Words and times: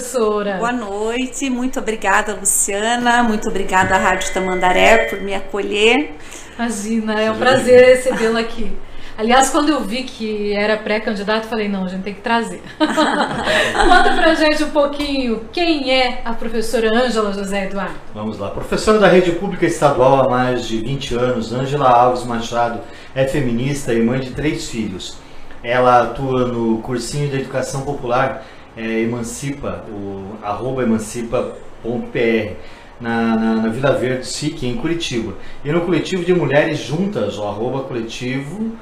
professora. 0.00 0.56
Boa 0.56 0.72
noite, 0.72 1.50
muito 1.50 1.78
obrigada, 1.78 2.34
Luciana, 2.34 3.22
muito 3.22 3.48
obrigada 3.48 3.94
à 3.94 3.98
Rádio 3.98 4.32
Tamandaré 4.32 5.04
por 5.08 5.20
me 5.20 5.34
acolher. 5.34 6.14
Imagina, 6.58 7.20
é 7.20 7.30
um 7.30 7.36
prazer 7.36 7.96
recebê-la 7.96 8.40
aqui. 8.40 8.72
Aliás, 9.18 9.50
quando 9.50 9.68
eu 9.68 9.80
vi 9.80 10.04
que 10.04 10.54
era 10.54 10.78
pré-candidato, 10.78 11.46
falei, 11.46 11.68
não, 11.68 11.84
a 11.84 11.88
gente 11.88 12.02
tem 12.02 12.14
que 12.14 12.22
trazer. 12.22 12.62
Conta 12.78 14.14
pra 14.14 14.34
gente 14.34 14.64
um 14.64 14.70
pouquinho 14.70 15.42
quem 15.52 15.92
é 15.92 16.22
a 16.24 16.32
professora 16.32 16.88
Ângela 16.90 17.30
José 17.34 17.66
Eduardo. 17.66 17.94
Vamos 18.14 18.38
lá. 18.38 18.48
Professora 18.48 18.98
da 18.98 19.08
Rede 19.08 19.32
Pública 19.32 19.66
Estadual 19.66 20.22
há 20.22 20.30
mais 20.30 20.66
de 20.66 20.78
20 20.78 21.14
anos, 21.16 21.52
Ângela 21.52 21.90
Alves 21.90 22.24
Machado 22.24 22.80
é 23.14 23.26
feminista 23.26 23.92
e 23.92 24.02
mãe 24.02 24.20
de 24.20 24.30
três 24.30 24.70
filhos. 24.70 25.18
Ela 25.62 26.04
atua 26.04 26.46
no 26.46 26.78
cursinho 26.78 27.28
de 27.28 27.36
educação 27.36 27.82
popular 27.82 28.42
é, 28.80 29.00
Emancipa, 29.00 29.84
o 29.88 30.36
arroba 30.42 30.82
emancipa.pr. 30.82 32.54
Na, 32.98 33.36
na, 33.36 33.54
na, 33.56 33.68
Vila 33.70 33.92
Verde 33.92 34.26
SIC, 34.26 34.62
em 34.64 34.76
Curitiba. 34.76 35.32
E 35.64 35.72
no 35.72 35.80
coletivo 35.82 36.22
de 36.22 36.34
mulheres 36.34 36.78
juntas, 36.78 37.38
o 37.38 37.44
arroba 37.44 37.80
coletivo 37.84 38.72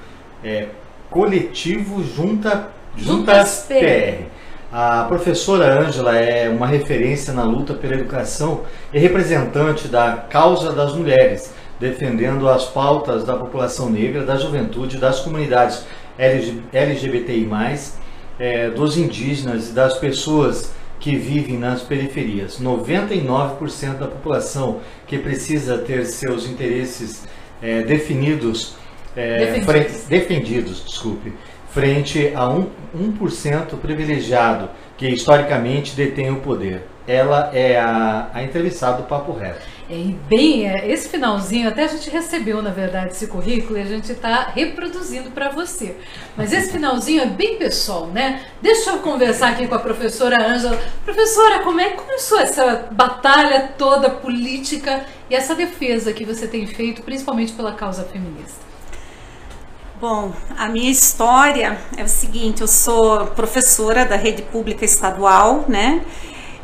é, 0.43 0.67
coletivo 1.11 2.03
Junta, 2.03 2.69
Juntas, 2.97 3.67
PR. 3.69 4.25
A 4.73 5.05
professora 5.05 5.81
Ângela 5.81 6.17
é 6.17 6.49
uma 6.49 6.67
referência 6.67 7.33
na 7.33 7.45
luta 7.45 7.75
pela 7.75 7.95
educação 7.95 8.63
e 8.93 8.99
representante 8.99 9.89
da 9.89 10.25
causa 10.29 10.73
das 10.73 10.93
mulheres, 10.95 11.55
defendendo 11.81 12.49
as 12.49 12.67
pautas 12.67 13.25
da 13.25 13.35
população 13.35 13.89
negra, 13.89 14.25
da 14.25 14.37
juventude, 14.37 14.99
das 14.99 15.21
comunidades 15.21 15.87
LGBTI+, 16.19 17.49
é, 18.39 18.71
dos 18.71 18.97
indígenas 18.97 19.71
e 19.71 19.73
das 19.73 19.99
pessoas 19.99 20.73
que 21.01 21.17
vivem 21.17 21.59
nas 21.59 21.83
periferias. 21.83 22.61
99% 22.61 23.99
da 23.99 24.07
população 24.07 24.81
que 25.07 25.19
precisa 25.19 25.79
ter 25.79 26.05
seus 26.07 26.47
interesses 26.47 27.25
é, 27.63 27.83
definidos 27.83 28.77
é, 29.17 29.39
defendidos. 29.39 29.65
Frente, 29.65 30.09
defendidos, 30.09 30.85
desculpe, 30.85 31.33
frente 31.71 32.33
a 32.35 32.49
um, 32.49 32.69
1% 32.97 33.77
privilegiado 33.81 34.71
que 34.97 35.09
historicamente 35.09 35.95
detém 35.97 36.31
o 36.31 36.37
poder. 36.37 36.83
Ela 37.07 37.51
é 37.55 37.79
a, 37.79 38.31
a 38.35 38.43
entrevistada 38.43 38.99
do 38.99 39.05
Papo 39.05 39.33
Reto. 39.33 39.67
É, 39.91 39.95
bem, 40.29 40.69
é, 40.69 40.91
esse 40.91 41.09
finalzinho, 41.09 41.67
até 41.67 41.85
a 41.85 41.87
gente 41.87 42.11
recebeu, 42.11 42.61
na 42.61 42.69
verdade, 42.69 43.13
esse 43.13 43.27
currículo 43.27 43.79
e 43.79 43.83
a 43.83 43.87
gente 43.87 44.13
está 44.13 44.51
reproduzindo 44.55 45.31
para 45.31 45.49
você. 45.49 45.97
Mas 46.37 46.53
esse 46.53 46.71
finalzinho 46.71 47.23
é 47.23 47.27
bem 47.27 47.57
pessoal, 47.57 48.07
né? 48.07 48.45
Deixa 48.61 48.91
eu 48.91 48.99
conversar 48.99 49.53
aqui 49.53 49.67
com 49.67 49.75
a 49.75 49.79
professora 49.79 50.47
Ângela. 50.47 50.79
Professora, 51.07 51.61
como 51.61 51.81
é 51.81 51.89
que 51.91 51.97
começou 51.97 52.39
essa 52.39 52.89
batalha 52.93 53.73
toda 53.79 54.11
política 54.11 55.07
e 55.31 55.35
essa 55.35 55.55
defesa 55.55 56.13
que 56.13 56.25
você 56.25 56.47
tem 56.47 56.67
feito, 56.67 57.03
principalmente 57.03 57.55
pela 57.55 57.73
causa 57.73 58.05
feminista? 58.05 58.69
Bom, 60.01 60.33
a 60.57 60.69
minha 60.69 60.93
história 60.93 61.77
é 61.97 62.05
o 62.05 62.09
seguinte: 62.09 62.61
eu 62.61 62.69
sou 62.69 63.27
professora 63.29 64.05
da 64.05 64.15
rede 64.15 64.43
pública 64.43 64.85
estadual, 64.85 65.65
né? 65.67 66.05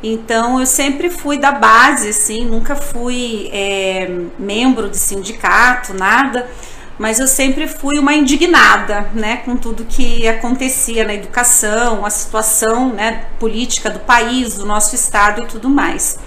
Então 0.06 0.60
eu 0.60 0.66
sempre 0.66 1.08
fui 1.08 1.38
da 1.38 1.50
base, 1.50 2.10
assim, 2.10 2.44
nunca 2.44 2.76
fui 2.76 3.48
é, 3.50 4.06
membro 4.38 4.90
de 4.90 4.98
sindicato, 4.98 5.94
nada, 5.94 6.46
mas 6.98 7.18
eu 7.18 7.26
sempre 7.26 7.66
fui 7.66 7.98
uma 7.98 8.12
indignada, 8.12 9.08
né, 9.14 9.38
com 9.38 9.56
tudo 9.56 9.86
que 9.86 10.28
acontecia 10.28 11.06
na 11.06 11.14
educação, 11.14 12.04
a 12.04 12.10
situação, 12.10 12.90
né, 12.90 13.24
política 13.40 13.88
do 13.88 13.98
país, 14.00 14.58
do 14.58 14.66
nosso 14.66 14.94
estado 14.94 15.42
e 15.42 15.46
tudo 15.46 15.70
mais. 15.70 16.18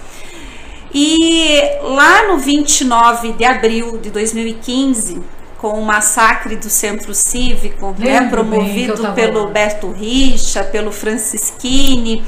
E 0.92 1.60
lá 1.80 2.26
no 2.26 2.38
29 2.38 3.34
de 3.34 3.44
abril 3.44 3.96
de 3.98 4.10
2015, 4.10 5.22
com 5.56 5.80
o 5.80 5.84
massacre 5.84 6.56
do 6.56 6.68
Centro 6.68 7.14
Cívico, 7.14 7.94
né, 7.96 8.28
promovido 8.28 9.12
pelo 9.12 9.46
Berto 9.50 9.92
Richa, 9.92 10.64
pelo 10.64 10.90
Francisquini. 10.90 12.24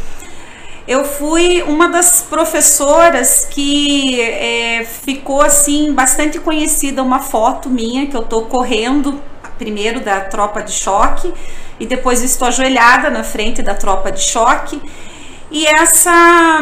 Eu 0.91 1.05
fui 1.05 1.63
uma 1.63 1.89
das 1.89 2.21
professoras 2.21 3.47
que 3.49 4.21
é, 4.21 4.85
ficou 4.85 5.41
assim 5.41 5.93
bastante 5.93 6.41
conhecida 6.41 7.01
uma 7.01 7.21
foto 7.21 7.71
minha 7.71 8.09
que 8.09 8.17
eu 8.17 8.25
tô 8.25 8.43
correndo 8.47 9.23
primeiro 9.57 10.01
da 10.01 10.23
tropa 10.23 10.61
de 10.61 10.73
choque 10.73 11.33
e 11.79 11.87
depois 11.87 12.25
estou 12.25 12.49
ajoelhada 12.49 13.09
na 13.09 13.23
frente 13.23 13.63
da 13.63 13.73
tropa 13.73 14.11
de 14.11 14.21
choque. 14.21 14.83
E 15.49 15.65
essa 15.65 16.59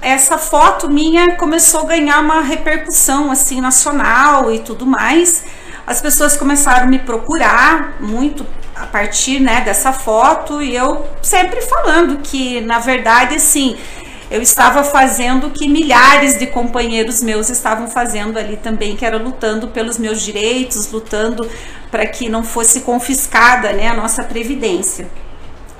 essa 0.00 0.38
foto 0.38 0.88
minha 0.88 1.34
começou 1.34 1.80
a 1.80 1.86
ganhar 1.86 2.20
uma 2.20 2.40
repercussão 2.40 3.32
assim 3.32 3.60
nacional 3.60 4.52
e 4.52 4.60
tudo 4.60 4.86
mais. 4.86 5.42
As 5.84 6.00
pessoas 6.00 6.36
começaram 6.36 6.84
a 6.84 6.86
me 6.86 7.00
procurar 7.00 7.96
muito 7.98 8.46
a 8.82 8.86
partir 8.86 9.38
né, 9.38 9.60
dessa 9.60 9.92
foto 9.92 10.60
e 10.60 10.74
eu 10.74 11.06
sempre 11.22 11.62
falando 11.62 12.18
que, 12.18 12.60
na 12.60 12.80
verdade, 12.80 13.36
assim, 13.36 13.76
eu 14.28 14.42
estava 14.42 14.82
fazendo 14.82 15.46
o 15.46 15.50
que 15.50 15.68
milhares 15.68 16.36
de 16.36 16.48
companheiros 16.48 17.22
meus 17.22 17.48
estavam 17.48 17.86
fazendo 17.86 18.38
ali 18.38 18.56
também, 18.56 18.96
que 18.96 19.06
era 19.06 19.18
lutando 19.18 19.68
pelos 19.68 19.98
meus 19.98 20.20
direitos, 20.20 20.90
lutando 20.90 21.48
para 21.92 22.06
que 22.06 22.28
não 22.28 22.42
fosse 22.42 22.80
confiscada 22.80 23.72
né, 23.72 23.86
a 23.86 23.94
nossa 23.94 24.24
previdência. 24.24 25.08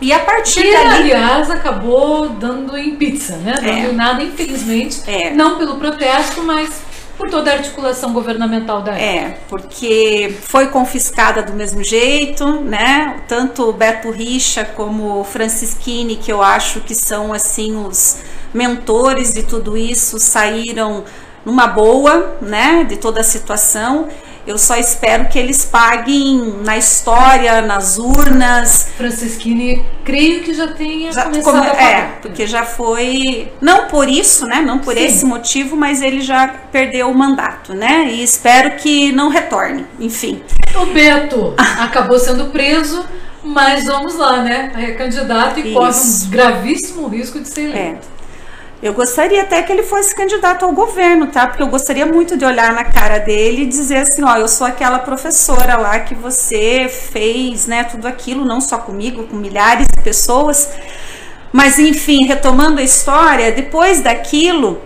E 0.00 0.12
a 0.12 0.20
partir 0.20 0.62
que, 0.62 0.72
dali... 0.72 1.12
aliás, 1.12 1.50
acabou 1.50 2.28
dando 2.28 2.76
em 2.76 2.96
pizza, 2.96 3.36
né? 3.36 3.54
Não 3.60 3.68
é. 3.68 3.82
deu 3.82 3.92
nada, 3.94 4.22
infelizmente. 4.22 5.00
É. 5.06 5.30
Não 5.30 5.58
pelo 5.58 5.76
protesto, 5.76 6.42
mas 6.42 6.82
por 7.22 7.30
toda 7.30 7.52
a 7.52 7.54
articulação 7.54 8.12
governamental 8.12 8.82
da 8.82 8.98
época. 8.98 9.04
É, 9.04 9.38
porque 9.48 10.34
foi 10.42 10.66
confiscada 10.66 11.40
do 11.40 11.52
mesmo 11.52 11.84
jeito, 11.84 12.44
né? 12.62 13.22
Tanto 13.28 13.68
o 13.68 13.72
Beto 13.72 14.10
Richa 14.10 14.64
como 14.64 15.20
o 15.20 15.24
Francisquini, 15.24 16.16
que 16.16 16.32
eu 16.32 16.42
acho 16.42 16.80
que 16.80 16.96
são 16.96 17.32
assim 17.32 17.76
os 17.76 18.18
mentores 18.52 19.34
de 19.34 19.44
tudo 19.44 19.76
isso, 19.76 20.18
saíram 20.18 21.04
numa 21.44 21.68
boa, 21.68 22.38
né, 22.40 22.84
de 22.84 22.96
toda 22.96 23.20
a 23.20 23.24
situação. 23.24 24.08
Eu 24.46 24.58
só 24.58 24.76
espero 24.76 25.28
que 25.28 25.38
eles 25.38 25.64
paguem 25.64 26.56
na 26.64 26.76
história, 26.76 27.62
nas 27.62 27.96
urnas. 27.98 28.88
Francisquini, 28.96 29.84
creio 30.04 30.42
que 30.42 30.52
já 30.52 30.68
tenha 30.68 31.12
já 31.12 31.24
começado 31.24 31.54
pagar. 31.54 31.82
É, 31.82 32.02
porque 32.20 32.46
já 32.46 32.64
foi, 32.64 33.52
não 33.60 33.86
por 33.86 34.08
isso, 34.08 34.46
né, 34.46 34.60
não 34.60 34.78
por 34.78 34.94
Sim. 34.94 35.04
esse 35.04 35.24
motivo, 35.24 35.76
mas 35.76 36.02
ele 36.02 36.20
já 36.20 36.48
perdeu 36.48 37.10
o 37.10 37.14
mandato, 37.14 37.72
né, 37.72 38.08
e 38.10 38.22
espero 38.22 38.72
que 38.76 39.12
não 39.12 39.28
retorne, 39.28 39.86
enfim. 40.00 40.42
O 40.74 40.86
Beto 40.86 41.54
acabou 41.56 42.18
sendo 42.18 42.46
preso, 42.46 43.04
mas 43.44 43.84
vamos 43.84 44.16
lá, 44.16 44.42
né, 44.42 44.72
é 44.76 44.92
candidato 44.92 45.60
e 45.60 45.68
isso. 45.68 45.74
corre 45.74 45.90
um 45.90 46.30
gravíssimo 46.30 47.08
risco 47.08 47.40
de 47.40 47.48
ser 47.48 47.70
eleito. 47.70 48.08
É. 48.08 48.11
Eu 48.82 48.92
gostaria 48.92 49.42
até 49.42 49.62
que 49.62 49.70
ele 49.70 49.84
fosse 49.84 50.12
candidato 50.12 50.64
ao 50.64 50.72
governo, 50.72 51.28
tá? 51.28 51.46
Porque 51.46 51.62
eu 51.62 51.68
gostaria 51.68 52.04
muito 52.04 52.36
de 52.36 52.44
olhar 52.44 52.72
na 52.72 52.82
cara 52.82 53.18
dele 53.18 53.62
e 53.62 53.66
dizer 53.66 53.98
assim, 53.98 54.24
ó, 54.24 54.36
eu 54.36 54.48
sou 54.48 54.66
aquela 54.66 54.98
professora 54.98 55.76
lá 55.76 56.00
que 56.00 56.16
você 56.16 56.88
fez, 56.88 57.68
né, 57.68 57.84
tudo 57.84 58.08
aquilo, 58.08 58.44
não 58.44 58.60
só 58.60 58.78
comigo, 58.78 59.22
com 59.28 59.36
milhares 59.36 59.86
de 59.86 60.02
pessoas. 60.02 60.68
Mas 61.52 61.78
enfim, 61.78 62.26
retomando 62.26 62.80
a 62.80 62.82
história, 62.82 63.52
depois 63.52 64.00
daquilo, 64.00 64.82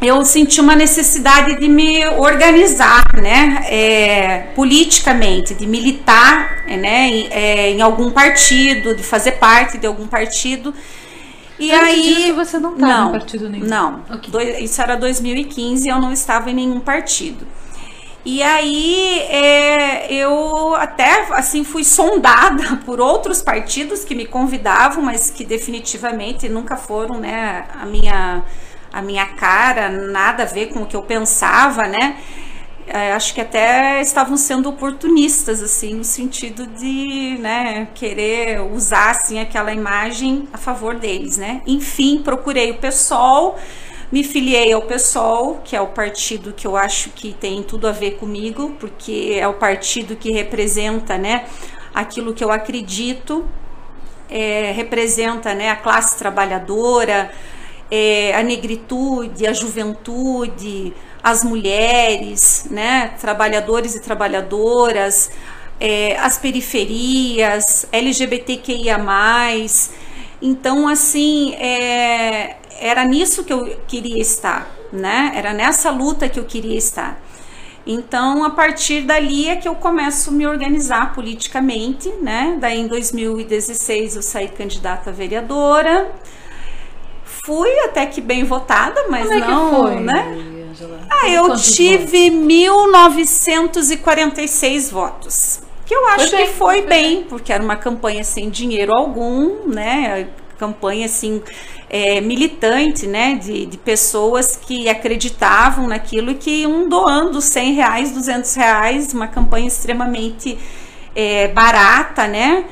eu 0.00 0.24
senti 0.24 0.58
uma 0.58 0.74
necessidade 0.74 1.58
de 1.58 1.68
me 1.68 2.06
organizar, 2.06 3.04
né, 3.20 3.66
é, 3.68 4.38
politicamente, 4.54 5.52
de 5.52 5.66
militar, 5.66 6.64
né, 6.66 7.08
em, 7.08 7.28
é, 7.30 7.70
em 7.72 7.82
algum 7.82 8.10
partido, 8.10 8.94
de 8.94 9.02
fazer 9.02 9.32
parte 9.32 9.76
de 9.76 9.86
algum 9.86 10.06
partido. 10.06 10.72
E 11.58 11.72
Antes 11.72 11.88
aí 11.88 12.02
disso, 12.02 12.34
você 12.34 12.58
não 12.58 12.74
estava 12.74 12.92
não, 12.92 13.08
em 13.08 13.12
partido 13.12 13.48
nenhum? 13.48 13.66
Não. 13.66 14.04
Okay. 14.14 14.64
isso 14.64 14.80
era 14.80 14.96
2015 14.96 15.86
e 15.86 15.90
eu 15.90 16.00
não 16.00 16.12
estava 16.12 16.50
em 16.50 16.54
nenhum 16.54 16.80
partido. 16.80 17.46
E 18.24 18.42
aí 18.42 19.20
é, 19.20 20.12
eu 20.12 20.74
até 20.74 21.28
assim 21.32 21.62
fui 21.62 21.84
sondada 21.84 22.76
por 22.84 23.00
outros 23.00 23.40
partidos 23.40 24.04
que 24.04 24.14
me 24.16 24.26
convidavam, 24.26 25.02
mas 25.02 25.30
que 25.30 25.44
definitivamente 25.44 26.48
nunca 26.48 26.76
foram, 26.76 27.20
né, 27.20 27.66
a 27.80 27.86
minha 27.86 28.42
a 28.92 29.02
minha 29.02 29.26
cara, 29.26 29.90
nada 29.90 30.44
a 30.44 30.46
ver 30.46 30.72
com 30.72 30.82
o 30.82 30.86
que 30.86 30.96
eu 30.96 31.02
pensava, 31.02 31.86
né? 31.86 32.16
É, 32.86 33.12
acho 33.12 33.34
que 33.34 33.40
até 33.40 34.00
estavam 34.00 34.36
sendo 34.36 34.68
oportunistas, 34.68 35.60
assim, 35.62 35.94
no 35.94 36.04
sentido 36.04 36.66
de, 36.66 37.36
né, 37.40 37.88
querer 37.94 38.60
usar, 38.60 39.10
assim, 39.10 39.40
aquela 39.40 39.72
imagem 39.72 40.48
a 40.52 40.58
favor 40.58 40.94
deles, 40.94 41.36
né. 41.36 41.62
Enfim, 41.66 42.22
procurei 42.22 42.70
o 42.70 42.78
PSOL, 42.78 43.56
me 44.10 44.22
filiei 44.22 44.72
ao 44.72 44.82
PSOL, 44.82 45.60
que 45.64 45.74
é 45.74 45.80
o 45.80 45.88
partido 45.88 46.52
que 46.52 46.64
eu 46.66 46.76
acho 46.76 47.10
que 47.10 47.32
tem 47.32 47.60
tudo 47.62 47.88
a 47.88 47.92
ver 47.92 48.12
comigo, 48.18 48.76
porque 48.78 49.36
é 49.36 49.48
o 49.48 49.54
partido 49.54 50.14
que 50.14 50.30
representa, 50.30 51.18
né, 51.18 51.46
aquilo 51.92 52.32
que 52.32 52.44
eu 52.44 52.52
acredito, 52.52 53.44
é, 54.30 54.72
representa 54.72 55.54
né, 55.54 55.70
a 55.70 55.76
classe 55.76 56.16
trabalhadora, 56.16 57.32
é, 57.90 58.34
a 58.34 58.42
negritude, 58.42 59.46
a 59.46 59.52
juventude, 59.52 60.92
as 61.26 61.42
mulheres, 61.42 62.68
né, 62.70 63.08
trabalhadores 63.20 63.96
e 63.96 64.00
trabalhadoras, 64.00 65.32
é, 65.80 66.16
as 66.20 66.38
periferias, 66.38 67.84
LGBTQIA+. 67.90 68.96
Então, 70.40 70.86
assim, 70.86 71.52
é, 71.54 72.58
era 72.78 73.04
nisso 73.04 73.42
que 73.42 73.52
eu 73.52 73.76
queria 73.88 74.22
estar, 74.22 74.70
né? 74.92 75.32
Era 75.34 75.52
nessa 75.52 75.90
luta 75.90 76.28
que 76.28 76.38
eu 76.38 76.44
queria 76.44 76.78
estar. 76.78 77.20
Então, 77.84 78.44
a 78.44 78.50
partir 78.50 79.00
dali 79.00 79.48
é 79.48 79.56
que 79.56 79.66
eu 79.66 79.74
começo 79.74 80.30
a 80.30 80.32
me 80.32 80.46
organizar 80.46 81.12
politicamente, 81.12 82.08
né? 82.22 82.56
Daí, 82.60 82.78
em 82.78 82.86
2016, 82.86 84.14
eu 84.14 84.22
saí 84.22 84.46
candidata 84.46 85.10
a 85.10 85.12
vereadora. 85.12 86.08
Fui 87.24 87.80
até 87.80 88.06
que 88.06 88.20
bem 88.20 88.44
votada, 88.44 89.06
mas 89.10 89.26
Como 89.26 89.40
não, 89.40 89.66
é 89.66 89.70
que 89.70 89.76
foi, 89.76 90.00
né? 90.00 90.55
Angela? 90.76 91.00
Ah, 91.10 91.28
eu 91.30 91.46
Quantos 91.46 91.74
tive 91.74 92.30
1946 92.30 94.90
votos. 94.90 95.62
Que 95.86 95.94
eu 95.94 96.06
acho 96.08 96.28
Foi 96.28 96.36
bem, 96.36 96.46
que 96.46 96.52
foi 96.52 96.76
foi 96.76 96.86
bem, 96.86 97.24
porque 97.24 97.50
era 97.52 97.62
uma 97.62 97.76
campanha 97.76 98.24
sem 98.24 98.50
dinheiro 98.50 98.92
algum, 98.92 99.68
né? 99.68 100.28
Campanha 100.58 101.06
assim 101.06 101.40
é, 101.88 102.20
militante, 102.20 103.06
né? 103.06 103.36
De, 103.36 103.66
de 103.66 103.78
pessoas 103.78 104.56
que 104.56 104.88
acreditavam 104.88 105.86
naquilo 105.86 106.32
e 106.32 106.34
que 106.34 106.62
iam 106.62 106.88
doando 106.88 107.40
100 107.40 107.74
reais, 107.74 108.10
200 108.12 108.54
reais, 108.54 109.14
uma 109.14 109.28
campanha 109.28 109.68
extremamente 109.68 110.58
é, 111.14 111.46
barata, 111.48 112.26
né? 112.26 112.64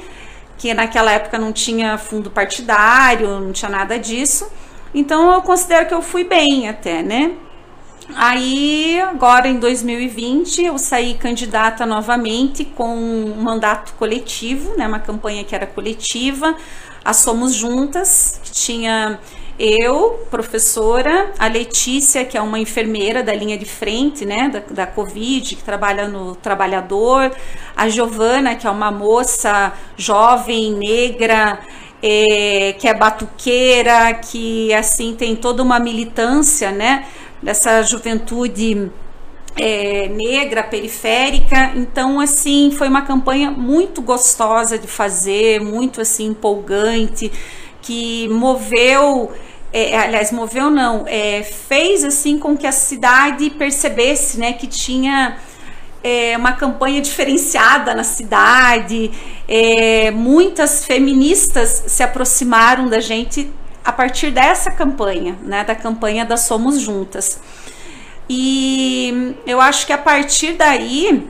Que 0.59 0.75
naquela 0.75 1.13
época 1.13 1.39
não 1.39 1.53
tinha 1.53 1.97
fundo 1.97 2.31
partidário, 2.31 3.41
não 3.41 3.53
tinha 3.53 3.71
nada 3.71 3.99
disso. 3.99 4.51
Então 4.93 5.33
eu 5.33 5.41
considero 5.43 5.87
que 5.87 5.95
eu 5.95 6.03
fui 6.03 6.25
bem 6.25 6.69
até, 6.69 7.03
né? 7.03 7.33
Aí, 8.15 9.01
agora 9.01 9.49
em 9.49 9.59
2020, 9.59 10.63
eu 10.63 10.79
saí 10.79 11.15
candidata 11.15 11.87
novamente 11.87 12.65
com 12.65 12.95
um 12.95 13.35
mandato 13.41 13.95
coletivo, 13.95 14.77
né, 14.77 14.87
uma 14.87 15.01
campanha 15.01 15.43
que 15.43 15.55
era 15.55 15.67
coletiva, 15.67 16.55
a 17.05 17.13
Somos 17.13 17.55
Juntas, 17.55 18.41
que 18.45 18.53
tinha 18.53 19.19
eu, 19.59 20.27
professora, 20.31 21.33
a 21.39 21.47
Letícia, 21.47 22.25
que 22.25 22.37
é 22.37 22.41
uma 22.41 22.59
enfermeira 22.59 23.23
da 23.23 23.33
linha 23.33 23.57
de 23.57 23.65
frente, 23.65 24.25
né, 24.27 24.49
da, 24.49 24.59
da 24.59 24.87
Covid, 24.87 25.57
que 25.57 25.63
trabalha 25.63 26.09
no 26.09 26.35
Trabalhador, 26.35 27.31
a 27.77 27.89
Giovana, 27.89 28.55
que 28.55 28.67
é 28.67 28.71
uma 28.71 28.91
moça 28.91 29.73
jovem, 29.97 30.73
negra, 30.73 31.61
é, 32.03 32.75
que 32.79 32.87
é 32.87 32.93
batuqueira, 32.93 34.13
que 34.15 34.75
assim 34.75 35.15
tem 35.15 35.35
toda 35.35 35.63
uma 35.63 35.79
militância, 35.79 36.71
né, 36.71 37.07
dessa 37.45 37.83
juventude 37.83 38.91
é, 39.57 40.09
negra, 40.09 40.63
periférica. 40.63 41.73
Então, 41.77 42.19
assim, 42.19 42.73
foi 42.77 42.89
uma 42.89 43.03
campanha 43.03 43.51
muito 43.51 44.03
gostosa 44.03 44.79
de 44.79 44.89
fazer, 44.89 45.61
muito 45.61 46.01
assim 46.01 46.27
empolgante, 46.29 47.31
que 47.83 48.27
moveu. 48.29 49.33
É, 49.73 49.97
aliás, 49.99 50.31
moveu 50.33 50.71
não, 50.71 51.05
é, 51.07 51.43
fez 51.43 52.05
assim 52.05 52.39
com 52.39 52.57
que 52.57 52.67
a 52.67 52.73
cidade 52.73 53.51
percebesse, 53.51 54.39
né, 54.39 54.53
que 54.53 54.69
tinha 54.69 55.37
é, 56.03 56.37
uma 56.37 56.53
campanha 56.53 57.01
diferenciada 57.03 57.93
na 57.93 58.05
cidade. 58.05 59.11
É, 59.49 60.13
muitas 60.13 60.85
feministas 60.85 61.85
se 61.89 62.03
aproximaram 62.05 62.89
da 62.89 63.01
gente 63.01 63.51
a 63.85 63.93
partir 63.93 64.31
dessa 64.31 64.71
campanha, 64.71 65.37
né, 65.43 65.63
da 65.63 65.75
campanha 65.75 66.25
da 66.25 66.37
Somos 66.37 66.81
Juntas. 66.81 67.39
E 68.29 69.37
eu 69.47 69.61
acho 69.61 69.87
que 69.87 69.93
a 69.93 69.99
partir 69.99 70.53
daí 70.53 71.29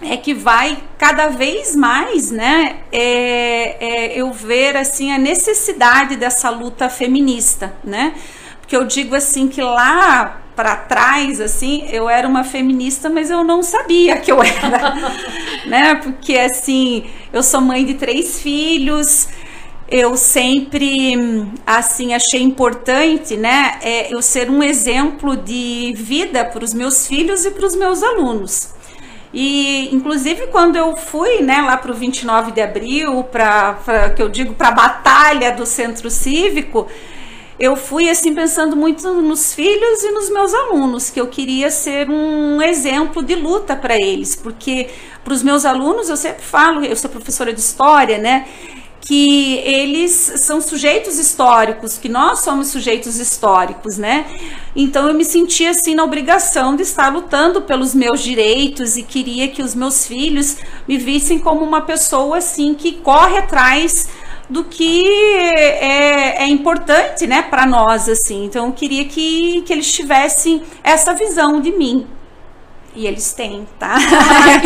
é 0.00 0.16
que 0.16 0.32
vai 0.32 0.82
cada 0.96 1.28
vez 1.28 1.76
mais, 1.76 2.30
né, 2.30 2.76
é, 2.90 3.76
é, 3.78 4.20
eu 4.20 4.32
ver 4.32 4.76
assim 4.76 5.12
a 5.12 5.18
necessidade 5.18 6.16
dessa 6.16 6.48
luta 6.48 6.88
feminista, 6.88 7.74
né, 7.84 8.14
porque 8.60 8.74
eu 8.74 8.84
digo 8.84 9.14
assim 9.14 9.46
que 9.46 9.60
lá 9.60 10.40
para 10.56 10.76
trás, 10.76 11.40
assim, 11.40 11.86
eu 11.90 12.08
era 12.10 12.28
uma 12.28 12.44
feminista, 12.44 13.08
mas 13.08 13.30
eu 13.30 13.42
não 13.42 13.62
sabia 13.62 14.16
que 14.18 14.30
eu 14.30 14.42
era, 14.42 14.94
né, 15.66 15.94
porque 15.96 16.36
assim 16.38 17.04
eu 17.32 17.42
sou 17.42 17.60
mãe 17.60 17.84
de 17.84 17.94
três 17.94 18.40
filhos 18.40 19.28
eu 19.92 20.16
sempre 20.16 21.46
assim 21.66 22.14
achei 22.14 22.40
importante, 22.40 23.36
né, 23.36 23.78
é, 23.82 24.12
eu 24.12 24.22
ser 24.22 24.48
um 24.48 24.62
exemplo 24.62 25.36
de 25.36 25.92
vida 25.94 26.46
para 26.46 26.64
os 26.64 26.72
meus 26.72 27.06
filhos 27.06 27.44
e 27.44 27.50
para 27.50 27.66
os 27.66 27.76
meus 27.76 28.02
alunos. 28.02 28.70
E 29.34 29.94
inclusive 29.94 30.46
quando 30.46 30.76
eu 30.76 30.96
fui, 30.96 31.42
né, 31.42 31.60
lá 31.60 31.76
para 31.76 31.92
o 31.92 31.94
29 31.94 32.52
de 32.52 32.62
abril, 32.62 33.22
para 33.24 34.10
que 34.16 34.22
eu 34.22 34.30
digo 34.30 34.54
para 34.54 34.68
a 34.68 34.72
batalha 34.72 35.52
do 35.52 35.66
Centro 35.66 36.08
Cívico, 36.10 36.86
eu 37.58 37.76
fui 37.76 38.08
assim 38.08 38.34
pensando 38.34 38.74
muito 38.74 39.06
nos 39.20 39.52
filhos 39.52 40.02
e 40.02 40.10
nos 40.10 40.30
meus 40.30 40.54
alunos, 40.54 41.10
que 41.10 41.20
eu 41.20 41.26
queria 41.26 41.70
ser 41.70 42.08
um 42.08 42.62
exemplo 42.62 43.22
de 43.22 43.34
luta 43.34 43.76
para 43.76 43.94
eles, 43.94 44.34
porque 44.34 44.88
para 45.22 45.34
os 45.34 45.42
meus 45.42 45.66
alunos 45.66 46.08
eu 46.08 46.16
sempre 46.16 46.42
falo, 46.42 46.82
eu 46.82 46.96
sou 46.96 47.10
professora 47.10 47.52
de 47.52 47.60
história, 47.60 48.16
né? 48.16 48.46
Que 49.02 49.56
eles 49.64 50.12
são 50.36 50.60
sujeitos 50.60 51.18
históricos, 51.18 51.98
que 51.98 52.08
nós 52.08 52.38
somos 52.38 52.68
sujeitos 52.68 53.18
históricos, 53.18 53.98
né? 53.98 54.26
Então 54.76 55.08
eu 55.08 55.14
me 55.14 55.24
sentia 55.24 55.70
assim 55.70 55.94
na 55.94 56.04
obrigação 56.04 56.76
de 56.76 56.82
estar 56.82 57.12
lutando 57.12 57.62
pelos 57.62 57.94
meus 57.94 58.22
direitos 58.22 58.96
e 58.96 59.02
queria 59.02 59.48
que 59.48 59.60
os 59.60 59.74
meus 59.74 60.06
filhos 60.06 60.56
me 60.86 60.96
vissem 60.98 61.38
como 61.38 61.64
uma 61.64 61.80
pessoa 61.80 62.38
assim 62.38 62.74
que 62.74 62.92
corre 62.92 63.38
atrás 63.38 64.08
do 64.48 64.62
que 64.62 65.08
é, 65.08 66.44
é 66.44 66.46
importante, 66.46 67.26
né, 67.26 67.42
para 67.42 67.66
nós 67.66 68.08
assim. 68.08 68.44
Então 68.44 68.66
eu 68.66 68.72
queria 68.72 69.04
que, 69.06 69.62
que 69.62 69.72
eles 69.72 69.92
tivessem 69.92 70.62
essa 70.84 71.12
visão 71.12 71.60
de 71.60 71.72
mim. 71.72 72.06
E 72.94 73.06
eles 73.06 73.32
têm, 73.32 73.66
tá? 73.78 73.94
Ah, 73.96 74.62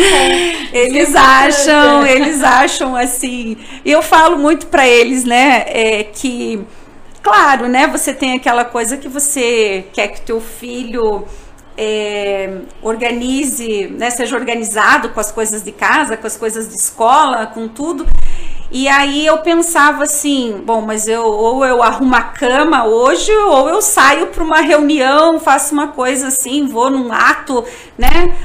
eles 0.75 1.15
acham, 1.15 2.05
eles 2.05 2.43
acham 2.43 2.95
assim. 2.95 3.55
Eu 3.85 4.01
falo 4.01 4.37
muito 4.37 4.67
para 4.67 4.87
eles, 4.87 5.23
né, 5.23 5.63
é, 5.67 6.03
que, 6.03 6.61
claro, 7.23 7.69
né, 7.69 7.87
você 7.87 8.13
tem 8.13 8.33
aquela 8.33 8.65
coisa 8.65 8.97
que 8.97 9.07
você 9.07 9.85
quer 9.93 10.09
que 10.09 10.21
teu 10.21 10.41
filho 10.41 11.25
é, 11.77 12.61
organize, 12.81 13.87
né, 13.87 14.09
seja 14.09 14.35
organizado 14.35 15.09
com 15.09 15.19
as 15.19 15.31
coisas 15.31 15.63
de 15.63 15.71
casa, 15.71 16.17
com 16.17 16.25
as 16.25 16.35
coisas 16.35 16.67
de 16.67 16.75
escola, 16.75 17.45
com 17.47 17.67
tudo. 17.67 18.05
E 18.69 18.87
aí 18.89 19.25
eu 19.25 19.37
pensava 19.37 20.03
assim, 20.03 20.61
bom, 20.65 20.81
mas 20.81 21.07
eu 21.07 21.23
ou 21.23 21.63
eu 21.63 21.81
arrumo 21.81 22.15
a 22.15 22.21
cama 22.21 22.85
hoje, 22.85 23.31
ou 23.31 23.69
eu 23.69 23.81
saio 23.81 24.27
para 24.27 24.43
uma 24.43 24.59
reunião, 24.59 25.39
faço 25.39 25.73
uma 25.73 25.89
coisa 25.89 26.27
assim, 26.27 26.67
vou 26.67 26.89
num 26.89 27.11
ato, 27.11 27.63
né? 27.97 28.35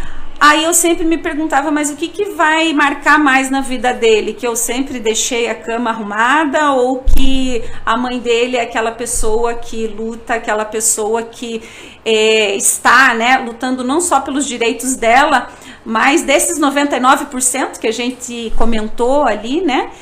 Aí 0.45 0.65
eu 0.65 0.75
sempre 0.75 1.05
me 1.05 1.19
perguntava, 1.19 1.71
mas 1.71 1.89
o 1.89 1.95
que, 1.95 2.09
que 2.09 2.25
vai 2.31 2.73
marcar 2.73 3.17
mais 3.17 3.49
na 3.49 3.61
vida 3.61 3.95
dele? 3.95 4.33
Que 4.33 4.45
eu 4.45 4.57
sempre 4.57 4.99
deixei 4.99 5.49
a 5.49 5.55
cama 5.55 5.91
arrumada 5.91 6.73
ou 6.73 6.99
que 6.99 7.63
a 7.87 7.97
mãe 7.97 8.19
dele 8.19 8.57
é 8.57 8.63
aquela 8.63 8.91
pessoa 8.91 9.55
que 9.55 9.87
luta, 9.87 10.35
aquela 10.35 10.65
pessoa 10.65 11.23
que 11.23 11.63
é, 12.05 12.57
está 12.57 13.15
né, 13.15 13.39
lutando 13.39 13.85
não 13.85 14.01
só 14.01 14.19
pelos 14.19 14.45
direitos 14.45 14.97
dela, 14.97 15.49
mas 15.85 16.23
desses 16.23 16.59
99% 16.59 17.79
que 17.79 17.87
a 17.87 17.93
gente 17.93 18.53
comentou 18.59 19.23
ali, 19.23 19.61
né? 19.61 19.93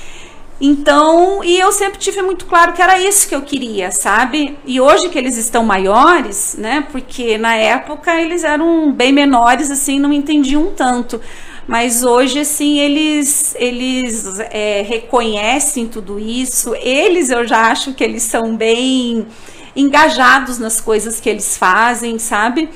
Então, 0.60 1.42
e 1.42 1.58
eu 1.58 1.72
sempre 1.72 1.98
tive 1.98 2.20
muito 2.20 2.44
claro 2.44 2.74
que 2.74 2.82
era 2.82 3.00
isso 3.00 3.26
que 3.26 3.34
eu 3.34 3.40
queria, 3.40 3.90
sabe? 3.90 4.58
E 4.66 4.78
hoje 4.78 5.08
que 5.08 5.16
eles 5.16 5.38
estão 5.38 5.64
maiores, 5.64 6.54
né? 6.58 6.86
Porque 6.92 7.38
na 7.38 7.54
época 7.54 8.20
eles 8.20 8.44
eram 8.44 8.92
bem 8.92 9.10
menores, 9.10 9.70
assim, 9.70 9.98
não 9.98 10.12
entendiam 10.12 10.70
tanto. 10.76 11.18
Mas 11.66 12.04
hoje, 12.04 12.40
assim, 12.40 12.78
eles, 12.78 13.54
eles 13.58 14.38
é, 14.50 14.82
reconhecem 14.82 15.86
tudo 15.86 16.18
isso. 16.18 16.74
Eles, 16.74 17.30
eu 17.30 17.46
já 17.46 17.70
acho 17.70 17.94
que 17.94 18.04
eles 18.04 18.22
são 18.24 18.54
bem 18.54 19.26
engajados 19.74 20.58
nas 20.58 20.78
coisas 20.78 21.20
que 21.20 21.30
eles 21.30 21.56
fazem, 21.56 22.18
sabe? 22.18 22.68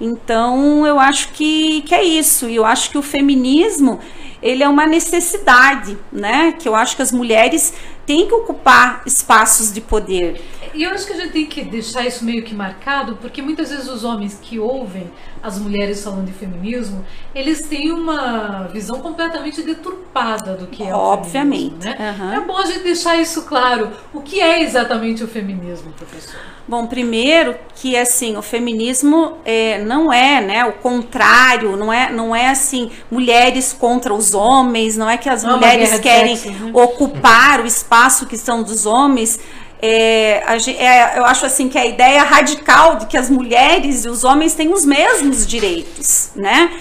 Então, 0.00 0.86
eu 0.86 0.98
acho 0.98 1.28
que, 1.32 1.82
que 1.82 1.94
é 1.94 2.02
isso. 2.02 2.48
E 2.48 2.56
eu 2.56 2.64
acho 2.64 2.90
que 2.90 2.98
o 2.98 3.02
feminismo 3.02 4.00
ele 4.42 4.62
é 4.62 4.68
uma 4.68 4.86
necessidade, 4.86 5.98
né? 6.12 6.52
Que 6.52 6.68
eu 6.68 6.74
acho 6.74 6.96
que 6.96 7.02
as 7.02 7.12
mulheres 7.12 7.74
tem 8.06 8.26
que 8.26 8.34
ocupar 8.34 9.02
espaços 9.04 9.72
de 9.72 9.80
poder. 9.80 10.40
E 10.74 10.82
eu 10.82 10.90
acho 10.90 11.06
que 11.06 11.12
a 11.12 11.16
gente 11.16 11.32
tem 11.32 11.46
que 11.46 11.64
deixar 11.64 12.06
isso 12.06 12.24
meio 12.24 12.42
que 12.42 12.54
marcado, 12.54 13.16
porque 13.16 13.42
muitas 13.42 13.70
vezes 13.70 13.88
os 13.88 14.04
homens 14.04 14.38
que 14.40 14.58
ouvem 14.58 15.10
as 15.42 15.58
mulheres 15.58 16.02
falando 16.02 16.26
de 16.26 16.32
feminismo, 16.32 17.04
eles 17.34 17.62
têm 17.62 17.92
uma 17.92 18.68
visão 18.72 19.00
completamente 19.00 19.62
deturpada 19.62 20.54
do 20.54 20.66
que 20.66 20.82
é 20.82 20.94
Obviamente. 20.94 21.28
o 21.28 21.30
feminismo. 21.30 21.78
Né? 21.84 22.16
Uhum. 22.18 22.32
É 22.32 22.40
bom 22.40 22.56
a 22.58 22.66
gente 22.66 22.80
deixar 22.80 23.16
isso 23.16 23.42
claro. 23.42 23.90
O 24.12 24.20
que 24.20 24.40
é 24.40 24.62
exatamente 24.62 25.22
o 25.22 25.28
feminismo, 25.28 25.92
professor? 25.92 26.40
Bom, 26.66 26.86
primeiro 26.86 27.56
que 27.76 27.96
assim 27.96 28.36
o 28.36 28.42
feminismo 28.42 29.38
é, 29.42 29.82
não 29.82 30.12
é, 30.12 30.40
né, 30.40 30.64
o 30.66 30.72
contrário, 30.74 31.76
não 31.78 31.90
é, 31.90 32.12
não 32.12 32.36
é 32.36 32.48
assim 32.48 32.90
mulheres 33.10 33.72
contra 33.72 34.12
os 34.12 34.34
homens, 34.34 34.94
não 34.94 35.08
é 35.08 35.16
que 35.16 35.30
as 35.30 35.42
não 35.42 35.52
é 35.52 35.54
mulheres 35.54 35.98
querem 35.98 36.36
sexo, 36.36 36.64
né? 36.64 36.70
ocupar 36.74 37.60
o 37.60 37.66
espaço 37.66 38.26
que 38.26 38.36
são 38.36 38.62
dos 38.62 38.84
homens. 38.84 39.40
É, 39.80 40.42
é, 40.76 41.18
eu 41.18 41.24
acho 41.24 41.46
assim 41.46 41.68
que 41.68 41.78
a 41.78 41.86
ideia 41.86 42.22
radical 42.22 42.96
de 42.96 43.06
que 43.06 43.16
as 43.16 43.30
mulheres 43.30 44.04
e 44.04 44.08
os 44.08 44.24
homens 44.24 44.54
têm 44.54 44.72
os 44.72 44.84
mesmos 44.84 45.46
direitos, 45.46 46.30
né? 46.34 46.72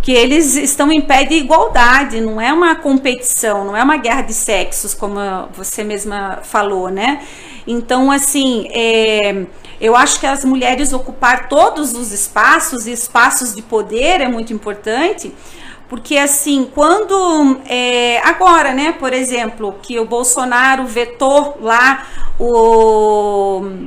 Que 0.00 0.12
eles 0.12 0.56
estão 0.56 0.90
em 0.90 1.00
pé 1.00 1.24
de 1.24 1.34
igualdade, 1.34 2.20
não 2.20 2.40
é 2.40 2.52
uma 2.52 2.74
competição, 2.76 3.64
não 3.64 3.76
é 3.76 3.82
uma 3.82 3.98
guerra 3.98 4.22
de 4.22 4.32
sexos, 4.32 4.94
como 4.94 5.18
você 5.54 5.84
mesma 5.84 6.40
falou, 6.42 6.88
né? 6.88 7.20
Então, 7.66 8.10
assim, 8.10 8.68
é, 8.70 9.44
eu 9.80 9.94
acho 9.94 10.18
que 10.18 10.26
as 10.26 10.44
mulheres 10.44 10.92
ocupar 10.92 11.48
todos 11.48 11.92
os 11.92 12.10
espaços 12.12 12.86
e 12.86 12.92
espaços 12.92 13.54
de 13.54 13.60
poder 13.60 14.20
é 14.20 14.28
muito 14.28 14.52
importante. 14.52 15.34
Porque 15.88 16.16
assim, 16.16 16.68
quando 16.74 17.60
é, 17.68 18.20
agora, 18.24 18.72
né, 18.72 18.92
por 18.92 19.12
exemplo, 19.12 19.76
que 19.82 19.98
o 20.00 20.04
Bolsonaro 20.04 20.84
vetou 20.84 21.58
lá 21.60 22.06
o, 22.40 23.86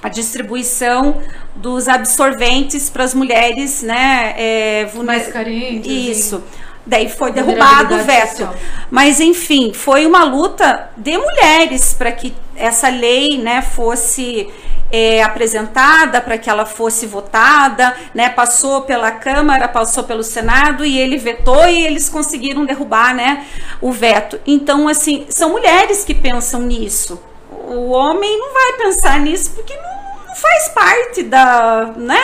a 0.00 0.08
distribuição 0.08 1.20
dos 1.56 1.88
absorventes 1.88 2.88
para 2.88 3.02
as 3.02 3.12
mulheres, 3.12 3.82
né, 3.82 4.34
é, 4.36 4.90
mais 5.02 5.28
carentes. 5.28 6.18
Isso. 6.18 6.42
Daí 6.84 7.08
foi 7.08 7.32
derrubado 7.32 7.94
o 7.94 7.98
veto. 8.04 8.30
Social. 8.30 8.54
Mas 8.90 9.20
enfim, 9.20 9.72
foi 9.72 10.04
uma 10.04 10.24
luta 10.24 10.90
de 10.96 11.16
mulheres 11.16 11.94
para 11.94 12.10
que 12.10 12.34
essa 12.62 12.88
lei, 12.88 13.38
né, 13.38 13.60
fosse 13.60 14.48
é, 14.92 15.22
apresentada 15.22 16.20
para 16.20 16.36
que 16.36 16.50
ela 16.50 16.66
fosse 16.66 17.06
votada, 17.06 17.96
né? 18.14 18.28
Passou 18.28 18.82
pela 18.82 19.10
Câmara, 19.10 19.66
passou 19.66 20.04
pelo 20.04 20.22
Senado 20.22 20.84
e 20.84 20.98
ele 20.98 21.16
vetou 21.16 21.66
e 21.66 21.86
eles 21.86 22.10
conseguiram 22.10 22.66
derrubar, 22.66 23.14
né? 23.14 23.46
O 23.80 23.90
veto. 23.90 24.38
Então, 24.46 24.86
assim, 24.86 25.26
são 25.30 25.50
mulheres 25.50 26.04
que 26.04 26.14
pensam 26.14 26.60
nisso. 26.60 27.20
O 27.50 27.88
homem 27.90 28.38
não 28.38 28.52
vai 28.52 28.72
pensar 28.84 29.18
nisso 29.18 29.52
porque 29.52 29.74
não, 29.74 30.26
não 30.28 30.36
faz 30.36 30.68
parte 30.68 31.22
da, 31.22 31.94
né? 31.96 32.20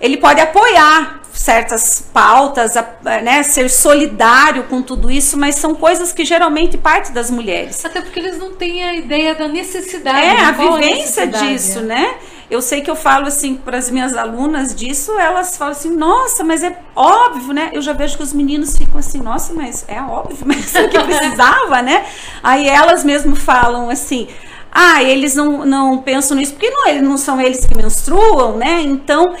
Ele 0.00 0.16
pode 0.16 0.40
apoiar 0.40 1.21
certas 1.32 2.04
pautas, 2.12 2.74
né, 3.02 3.42
ser 3.42 3.70
solidário 3.70 4.64
com 4.64 4.82
tudo 4.82 5.10
isso, 5.10 5.36
mas 5.38 5.54
são 5.54 5.74
coisas 5.74 6.12
que 6.12 6.24
geralmente 6.24 6.76
partem 6.76 7.12
das 7.12 7.30
mulheres. 7.30 7.84
Até 7.84 8.00
porque 8.02 8.20
eles 8.20 8.38
não 8.38 8.52
têm 8.54 8.84
a 8.84 8.94
ideia 8.94 9.34
da 9.34 9.48
necessidade. 9.48 10.20
É, 10.20 10.44
a 10.44 10.52
vivência 10.52 11.24
a 11.24 11.26
disso, 11.26 11.80
né? 11.80 12.16
Eu 12.50 12.60
sei 12.60 12.82
que 12.82 12.90
eu 12.90 12.94
falo 12.94 13.28
assim 13.28 13.54
para 13.54 13.78
as 13.78 13.88
minhas 13.88 14.14
alunas 14.14 14.74
disso, 14.74 15.18
elas 15.18 15.56
falam 15.56 15.72
assim, 15.72 15.96
nossa, 15.96 16.44
mas 16.44 16.62
é 16.62 16.78
óbvio, 16.94 17.54
né? 17.54 17.70
Eu 17.72 17.80
já 17.80 17.94
vejo 17.94 18.18
que 18.18 18.22
os 18.22 18.34
meninos 18.34 18.76
ficam 18.76 18.98
assim, 18.98 19.18
nossa, 19.18 19.54
mas 19.54 19.86
é 19.88 20.02
óbvio, 20.02 20.44
mas 20.44 20.74
é 20.74 20.82
o 20.82 20.90
que 20.90 21.00
precisava, 21.02 21.80
né? 21.80 22.04
Aí 22.42 22.68
elas 22.68 23.04
mesmo 23.04 23.34
falam 23.34 23.88
assim, 23.88 24.28
ah, 24.70 25.02
eles 25.02 25.34
não, 25.34 25.64
não 25.64 25.98
pensam 25.98 26.36
nisso, 26.36 26.52
porque 26.52 26.68
não, 26.68 27.02
não 27.02 27.16
são 27.16 27.40
eles 27.40 27.64
que 27.64 27.74
menstruam, 27.74 28.58
né? 28.58 28.82
Então, 28.82 29.34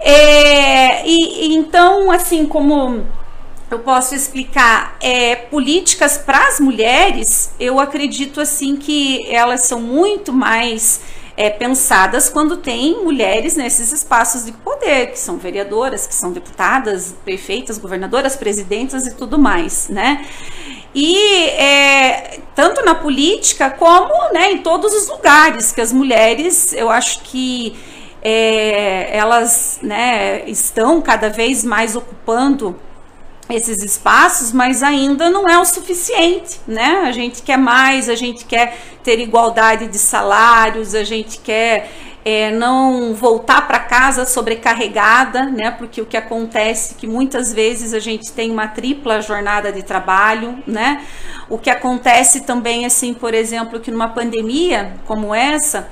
é, 0.00 1.06
e, 1.06 1.54
então, 1.54 2.10
assim, 2.10 2.46
como 2.46 3.04
eu 3.70 3.78
posso 3.80 4.14
explicar 4.14 4.96
é, 5.00 5.36
políticas 5.36 6.16
para 6.16 6.48
as 6.48 6.58
mulheres, 6.58 7.50
eu 7.60 7.78
acredito 7.78 8.40
assim 8.40 8.76
que 8.76 9.26
elas 9.30 9.62
são 9.62 9.80
muito 9.80 10.32
mais 10.32 11.00
é, 11.36 11.50
pensadas 11.50 12.28
quando 12.30 12.56
tem 12.56 13.04
mulheres 13.04 13.54
nesses 13.56 13.92
espaços 13.92 14.46
de 14.46 14.52
poder, 14.52 15.12
que 15.12 15.18
são 15.18 15.36
vereadoras, 15.36 16.06
que 16.06 16.14
são 16.14 16.32
deputadas, 16.32 17.14
prefeitas, 17.24 17.78
governadoras, 17.78 18.34
presidentas 18.34 19.06
e 19.06 19.14
tudo 19.14 19.38
mais, 19.38 19.88
né? 19.88 20.26
E 20.94 21.44
é, 21.50 22.40
tanto 22.54 22.84
na 22.84 22.94
política 22.94 23.70
como 23.70 24.32
né, 24.32 24.50
em 24.52 24.58
todos 24.58 24.92
os 24.92 25.08
lugares 25.08 25.70
que 25.70 25.80
as 25.80 25.92
mulheres, 25.92 26.72
eu 26.72 26.90
acho 26.90 27.20
que 27.20 27.76
é, 28.30 29.16
elas 29.16 29.78
né, 29.80 30.42
estão 30.46 31.00
cada 31.00 31.30
vez 31.30 31.64
mais 31.64 31.96
ocupando 31.96 32.78
esses 33.48 33.82
espaços, 33.82 34.52
mas 34.52 34.82
ainda 34.82 35.30
não 35.30 35.48
é 35.48 35.58
o 35.58 35.64
suficiente, 35.64 36.60
né? 36.66 37.04
A 37.06 37.12
gente 37.12 37.40
quer 37.40 37.56
mais, 37.56 38.06
a 38.06 38.14
gente 38.14 38.44
quer 38.44 38.76
ter 39.02 39.18
igualdade 39.18 39.86
de 39.86 39.98
salários, 39.98 40.94
a 40.94 41.02
gente 41.04 41.38
quer 41.38 41.90
é, 42.22 42.50
não 42.50 43.14
voltar 43.14 43.66
para 43.66 43.78
casa 43.78 44.26
sobrecarregada, 44.26 45.46
né? 45.46 45.70
Porque 45.70 46.02
o 46.02 46.04
que 46.04 46.18
acontece 46.18 46.92
é 46.92 47.00
que 47.00 47.06
muitas 47.06 47.54
vezes 47.54 47.94
a 47.94 47.98
gente 47.98 48.30
tem 48.32 48.50
uma 48.50 48.68
tripla 48.68 49.22
jornada 49.22 49.72
de 49.72 49.82
trabalho, 49.82 50.62
né? 50.66 51.02
O 51.48 51.56
que 51.56 51.70
acontece 51.70 52.42
também, 52.42 52.84
assim, 52.84 53.14
por 53.14 53.32
exemplo, 53.32 53.80
que 53.80 53.90
numa 53.90 54.08
pandemia 54.08 54.96
como 55.06 55.34
essa, 55.34 55.88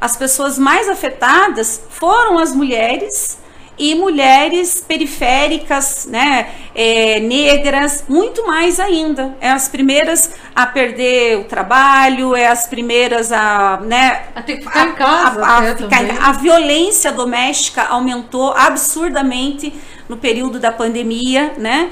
as 0.00 0.16
pessoas 0.16 0.58
mais 0.58 0.88
afetadas 0.88 1.82
foram 1.90 2.38
as 2.38 2.52
mulheres 2.52 3.38
e 3.78 3.94
mulheres 3.94 4.84
periféricas, 4.86 6.06
né, 6.10 6.48
é, 6.74 7.20
negras, 7.20 8.04
muito 8.08 8.44
mais 8.44 8.80
ainda. 8.80 9.36
É 9.40 9.50
as 9.50 9.68
primeiras 9.68 10.30
a 10.54 10.66
perder 10.66 11.38
o 11.38 11.44
trabalho, 11.44 12.34
é 12.34 12.48
as 12.48 12.66
primeiras 12.66 13.30
a, 13.30 13.78
né, 13.84 14.24
a 14.34 14.42
ter 14.42 14.56
que 14.56 14.64
ficar 14.64 14.82
a, 14.82 14.88
em 14.88 14.92
casa. 14.94 15.44
A, 15.44 15.58
a, 15.58 15.76
ficar, 15.76 16.28
a 16.28 16.32
violência 16.32 17.12
doméstica 17.12 17.84
aumentou 17.84 18.52
absurdamente 18.52 19.72
no 20.08 20.16
período 20.16 20.58
da 20.58 20.72
pandemia, 20.72 21.52
né? 21.56 21.90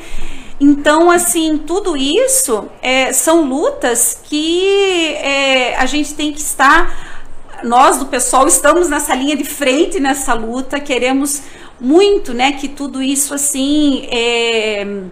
Então, 0.58 1.10
assim, 1.10 1.58
tudo 1.58 1.96
isso 1.96 2.66
é, 2.80 3.12
são 3.12 3.44
lutas 3.44 4.18
que 4.24 5.14
é, 5.16 5.76
a 5.76 5.84
gente 5.84 6.14
tem 6.14 6.32
que 6.32 6.40
estar 6.40 7.15
nós 7.64 7.98
do 7.98 8.06
pessoal 8.06 8.46
estamos 8.46 8.88
nessa 8.88 9.14
linha 9.14 9.36
de 9.36 9.44
frente 9.44 10.00
nessa 10.00 10.34
luta, 10.34 10.80
queremos 10.80 11.42
muito, 11.80 12.32
né, 12.32 12.52
que 12.52 12.68
tudo 12.68 13.02
isso 13.02 13.34
assim 13.34 14.06
é, 14.10 15.04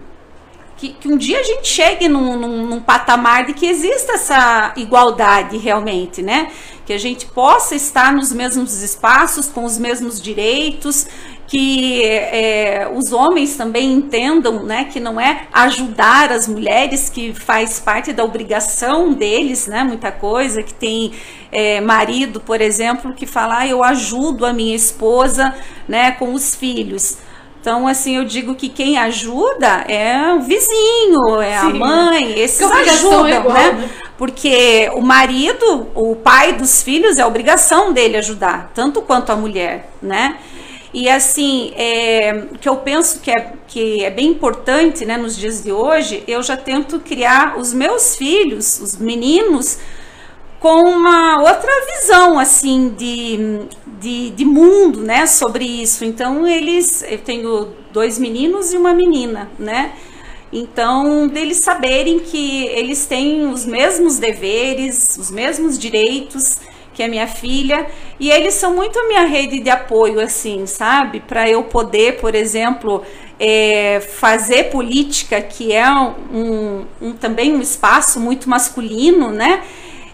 que, 0.77 0.89
que, 0.95 1.09
um 1.09 1.17
dia 1.17 1.39
a 1.41 1.43
gente 1.43 1.67
chegue 1.67 2.09
num, 2.09 2.39
num, 2.39 2.67
num, 2.67 2.81
patamar 2.81 3.47
de 3.47 3.55
que 3.55 3.67
exista 3.67 4.15
essa 4.15 4.73
igualdade 4.77 5.57
realmente, 5.57 6.21
né? 6.21 6.51
Que 6.85 6.93
a 6.93 6.99
gente 6.99 7.27
possa 7.27 7.75
estar 7.75 8.13
nos 8.13 8.33
mesmos 8.33 8.83
espaços, 8.83 9.47
com 9.47 9.65
os 9.65 9.79
mesmos 9.79 10.21
direitos, 10.21 11.07
que 11.47 12.03
é, 12.03 12.91
os 12.95 13.13
homens 13.13 13.57
também 13.57 13.93
entendam 13.93 14.63
né, 14.63 14.85
que 14.85 14.99
não 14.99 15.21
é 15.21 15.47
ajudar 15.53 16.33
as 16.33 16.49
mulheres, 16.49 17.09
que 17.09 17.35
faz 17.35 17.79
parte 17.79 18.13
da 18.13 18.25
obrigação 18.25 19.13
deles, 19.13 19.67
né, 19.67 19.85
muita 19.85 20.11
coisa, 20.11 20.63
que 20.63 20.73
tem 20.73 21.13
é, 21.53 21.81
marido, 21.81 22.41
por 22.41 22.61
exemplo, 22.61 23.13
que 23.13 23.27
fala, 23.27 23.59
ah, 23.59 23.67
eu 23.67 23.85
ajudo 23.85 24.47
a 24.47 24.53
minha 24.53 24.75
esposa 24.75 25.55
né, 25.87 26.13
com 26.13 26.33
os 26.33 26.55
filhos. 26.55 27.19
Então, 27.61 27.89
assim, 27.89 28.17
eu 28.17 28.27
digo 28.27 28.55
que 28.55 28.69
quem 28.69 28.99
ajuda 28.99 29.87
é 29.89 30.35
o 30.35 30.41
vizinho, 30.41 31.41
é 31.41 31.59
Sim. 31.59 31.67
a 31.67 31.71
mãe, 31.71 32.39
esses 32.39 32.71
ajudam, 32.71 33.27
é 33.27 33.37
igual, 33.37 33.55
né? 33.55 33.73
né? 33.73 33.91
Porque 34.19 34.91
o 34.95 35.01
marido, 35.01 35.89
o 35.95 36.15
pai 36.15 36.53
dos 36.53 36.83
filhos, 36.83 37.19
é 37.19 37.23
a 37.23 37.27
obrigação 37.27 37.91
dele 37.91 38.19
ajudar, 38.19 38.71
tanto 38.75 39.01
quanto 39.01 39.33
a 39.33 39.37
mulher, 39.37 39.91
né? 40.03 40.37
E 40.95 41.09
assim, 41.09 41.73
é, 41.75 42.47
que 42.61 42.69
eu 42.69 42.77
penso 42.77 43.19
que 43.19 43.29
é, 43.29 43.53
que 43.67 44.05
é 44.05 44.11
bem 44.11 44.29
importante 44.29 45.05
né, 45.05 45.17
nos 45.17 45.37
dias 45.37 45.61
de 45.61 45.73
hoje, 45.73 46.23
eu 46.29 46.41
já 46.41 46.57
tento 46.57 47.01
criar 47.01 47.59
os 47.59 47.75
meus 47.75 48.15
filhos, 48.15 48.81
os 48.81 48.97
meninos, 48.97 49.77
com 50.61 50.83
uma 50.83 51.43
outra 51.43 51.73
visão 51.97 52.39
assim 52.39 52.91
de, 52.91 53.67
de, 54.01 54.31
de, 54.31 54.45
mundo 54.45 55.01
né, 55.01 55.27
sobre 55.27 55.65
isso. 55.65 56.05
Então 56.05 56.47
eles, 56.47 57.03
eu 57.03 57.19
tenho 57.19 57.73
dois 57.93 58.17
meninos 58.17 58.73
e 58.73 58.77
uma 58.77 58.93
menina, 58.93 59.51
né? 59.59 59.95
Então, 60.53 61.27
deles 61.27 61.57
saberem 61.57 62.21
que 62.21 62.67
eles 62.67 63.07
têm 63.07 63.47
os 63.47 63.67
mesmos 63.67 64.21
deveres, 64.21 65.19
os 65.19 65.29
mesmos 65.29 65.77
direitos 65.77 66.59
que 66.95 67.03
é 67.03 67.09
minha 67.09 67.27
filha, 67.27 67.87
e 68.19 68.31
eles 68.31 68.55
são 68.55 68.75
muito 68.75 68.99
a 68.99 69.09
minha 69.09 69.27
rede 69.27 69.61
de 69.61 69.69
apoio, 69.69 70.21
assim, 70.21 70.65
sabe? 70.67 71.21
Para 71.21 71.49
eu 71.51 71.65
poder, 71.65 72.19
por 72.19 72.35
exemplo, 72.35 73.03
é, 73.39 74.01
fazer 74.01 74.71
política, 74.71 75.43
que 75.43 75.73
é 75.73 75.91
um, 75.91 76.87
um, 77.03 77.13
também 77.13 77.55
um 77.55 77.61
espaço 77.61 78.21
muito 78.21 78.49
masculino, 78.49 79.31
né? 79.31 79.63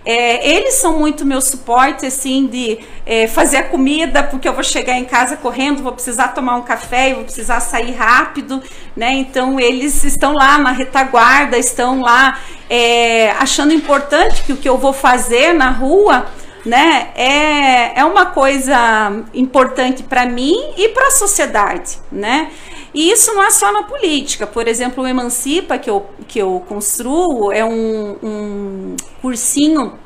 É, 0.05 0.57
eles 0.57 0.75
são 0.75 0.99
muito 0.99 1.27
meu 1.27 1.43
suporte, 1.43 2.07
assim, 2.07 2.47
de 2.47 2.79
é, 3.05 3.27
fazer 3.27 3.59
a 3.59 3.63
comida, 3.65 4.23
porque 4.23 4.49
eu 4.49 4.55
vou 4.55 4.65
chegar 4.65 4.97
em 4.97 5.05
casa 5.05 5.37
correndo, 5.37 5.83
vou 5.83 5.93
precisar 5.93 6.29
tomar 6.29 6.57
um 6.57 6.63
café, 6.63 7.13
vou 7.13 7.25
precisar 7.25 7.61
sair 7.61 7.93
rápido, 7.93 8.63
né? 8.97 9.13
Então, 9.13 9.61
eles 9.61 10.03
estão 10.03 10.33
lá 10.33 10.57
na 10.57 10.73
retaguarda, 10.73 11.59
estão 11.59 12.01
lá 12.01 12.39
é, 12.69 13.31
achando 13.33 13.75
importante 13.75 14.43
que 14.43 14.55
o 14.55 14.57
que 14.57 14.69
eu 14.69 14.79
vou 14.79 14.95
fazer 14.95 15.53
na 15.53 15.71
rua, 15.71 16.27
né, 16.65 17.11
é, 17.15 18.01
é 18.01 18.05
uma 18.05 18.27
coisa 18.27 19.25
importante 19.33 20.03
para 20.03 20.27
mim 20.27 20.73
e 20.77 20.89
para 20.89 21.09
a 21.09 21.11
sociedade, 21.11 21.99
né? 22.11 22.51
E 22.93 23.11
isso 23.11 23.33
não 23.35 23.43
é 23.43 23.51
só 23.51 23.73
na 23.73 23.85
política. 23.85 24.47
Por 24.47 24.67
exemplo, 24.67 25.05
o 25.05 25.07
Emancipa, 25.07 25.79
que 25.79 25.89
eu, 25.89 26.07
que 26.27 26.39
eu 26.41 26.65
construo, 26.69 27.53
é 27.53 27.65
um, 27.65 28.17
um 28.23 28.97
cursinho 29.23 29.99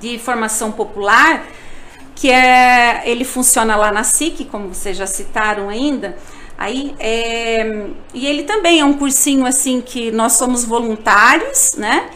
de 0.00 0.18
formação 0.18 0.72
popular 0.72 1.46
que 2.14 2.30
é, 2.30 3.02
ele 3.04 3.24
funciona 3.24 3.76
lá 3.76 3.92
na 3.92 4.02
SIC, 4.02 4.44
como 4.46 4.74
vocês 4.74 4.96
já 4.96 5.06
citaram 5.06 5.68
ainda. 5.68 6.16
Aí, 6.58 6.92
é, 6.98 7.86
e 8.12 8.26
ele 8.26 8.42
também 8.42 8.80
é 8.80 8.84
um 8.84 8.94
cursinho 8.94 9.46
assim 9.46 9.80
que 9.80 10.10
nós 10.10 10.32
somos 10.32 10.64
voluntários, 10.64 11.74
né? 11.76 12.10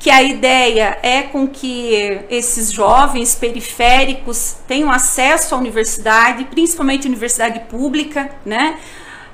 Que 0.00 0.10
a 0.10 0.22
ideia 0.22 0.98
é 1.02 1.22
com 1.22 1.46
que 1.46 2.22
esses 2.28 2.72
jovens 2.72 3.36
periféricos 3.36 4.56
tenham 4.66 4.90
acesso 4.90 5.54
à 5.54 5.58
universidade, 5.58 6.44
principalmente 6.46 7.06
universidade 7.06 7.60
pública, 7.68 8.30
né? 8.44 8.80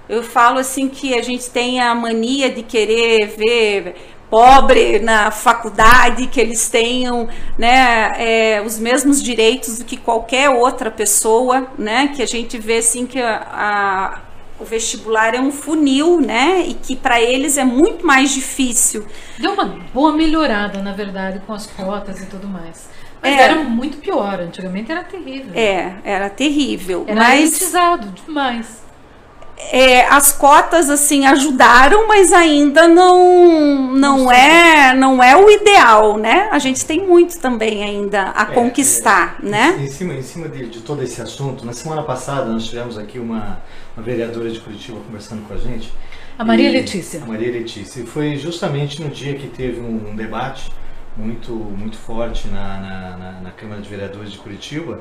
Eu 0.08 0.22
falo 0.22 0.58
assim 0.58 0.88
que 0.88 1.14
a 1.14 1.22
gente 1.22 1.48
tem 1.50 1.80
a 1.80 1.94
mania 1.94 2.50
de 2.50 2.62
querer 2.62 3.28
ver 3.28 3.94
pobre 4.30 4.98
na 4.98 5.30
faculdade, 5.30 6.26
que 6.26 6.40
eles 6.40 6.68
tenham 6.68 7.28
né, 7.56 8.12
é, 8.18 8.62
os 8.64 8.78
mesmos 8.78 9.22
direitos 9.22 9.78
do 9.78 9.84
que 9.84 9.96
qualquer 9.96 10.50
outra 10.50 10.90
pessoa, 10.90 11.68
né? 11.78 12.12
Que 12.14 12.22
a 12.22 12.26
gente 12.26 12.58
vê 12.58 12.78
assim 12.78 13.06
que 13.06 13.20
a, 13.20 13.46
a, 13.52 14.20
o 14.58 14.64
vestibular 14.64 15.34
é 15.34 15.40
um 15.40 15.52
funil, 15.52 16.20
né? 16.20 16.64
E 16.66 16.74
que 16.74 16.96
para 16.96 17.20
eles 17.20 17.56
é 17.56 17.64
muito 17.64 18.06
mais 18.06 18.32
difícil. 18.32 19.04
Deu 19.38 19.52
uma 19.52 19.64
boa 19.92 20.12
melhorada, 20.12 20.82
na 20.82 20.92
verdade, 20.92 21.40
com 21.46 21.52
as 21.52 21.66
cotas 21.66 22.20
e 22.20 22.26
tudo 22.26 22.46
mais. 22.48 22.88
Mas 23.22 23.32
é. 23.32 23.42
era 23.42 23.56
muito 23.56 23.98
pior, 23.98 24.40
antigamente 24.40 24.90
era 24.92 25.02
terrível. 25.04 25.52
É, 25.54 25.96
era 26.04 26.30
terrível. 26.30 27.04
Era 27.06 27.20
mas 27.20 27.72
demais 28.24 28.86
é, 29.58 30.06
as 30.06 30.32
cotas 30.32 30.90
assim 30.90 31.26
ajudaram, 31.26 32.06
mas 32.06 32.32
ainda 32.32 32.86
não 32.86 33.92
não 33.94 34.30
é 34.30 34.94
não 34.94 35.22
é 35.22 35.34
o 35.36 35.48
ideal, 35.50 36.16
né? 36.18 36.48
A 36.52 36.58
gente 36.58 36.84
tem 36.84 37.06
muito 37.06 37.38
também 37.38 37.82
ainda 37.82 38.32
a 38.34 38.42
é, 38.42 38.46
conquistar, 38.46 39.38
é, 39.42 39.46
né? 39.46 39.76
Em 39.80 39.88
cima, 39.88 40.14
em 40.14 40.22
cima 40.22 40.48
de, 40.48 40.68
de, 40.68 40.80
todo 40.80 41.02
esse 41.02 41.20
assunto, 41.22 41.64
na 41.64 41.72
semana 41.72 42.02
passada 42.02 42.50
nós 42.50 42.66
tivemos 42.66 42.98
aqui 42.98 43.18
uma, 43.18 43.58
uma 43.96 44.04
vereadora 44.04 44.50
de 44.50 44.60
Curitiba 44.60 45.00
conversando 45.00 45.46
com 45.48 45.54
a 45.54 45.56
gente. 45.56 45.92
A 46.38 46.44
Maria 46.44 46.70
Letícia. 46.70 47.22
A 47.22 47.26
Maria 47.26 47.50
Letícia. 47.50 48.00
E 48.00 48.06
foi 48.06 48.36
justamente 48.36 49.02
no 49.02 49.08
dia 49.08 49.34
que 49.34 49.48
teve 49.48 49.80
um, 49.80 50.10
um 50.10 50.16
debate 50.16 50.70
muito 51.16 51.54
muito 51.54 51.96
forte 51.96 52.46
na, 52.48 52.78
na, 52.78 53.16
na, 53.16 53.40
na 53.40 53.50
Câmara 53.50 53.80
de 53.80 53.88
Vereadores 53.88 54.32
de 54.32 54.38
Curitiba 54.38 55.00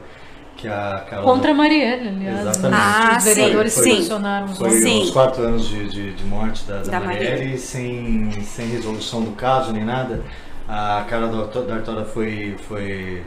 que 0.55 0.69
a 0.69 1.05
Carol... 1.09 1.25
Contra 1.25 1.51
a 1.51 1.53
Marielle, 1.53 2.07
aliás. 2.07 2.35
Né? 2.35 2.41
Exatamente. 2.41 2.81
Ah, 2.81 3.15
os 3.17 3.23
vereadores 3.25 3.73
foi, 3.73 3.83
se 3.83 3.89
posicionaram. 3.89 4.47
Foi 4.47 4.69
sim. 4.71 5.01
os 5.01 5.11
quatro 5.11 5.43
anos 5.43 5.67
de, 5.67 5.89
de, 5.89 6.13
de 6.13 6.23
morte 6.23 6.63
da, 6.63 6.77
da, 6.77 6.83
da 6.83 6.99
Marielle, 7.01 7.29
Marielle, 7.31 7.57
sem, 7.57 8.31
sem 8.41 8.67
resolução 8.67 9.21
do 9.21 9.31
caso 9.31 9.73
nem 9.73 9.83
nada. 9.83 10.23
A 10.67 11.05
Carol 11.09 11.47
D'Artora 11.47 12.05
foi, 12.05 12.55
foi, 12.67 13.23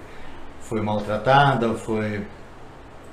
foi 0.61 0.81
maltratada, 0.81 1.75
foi 1.75 2.23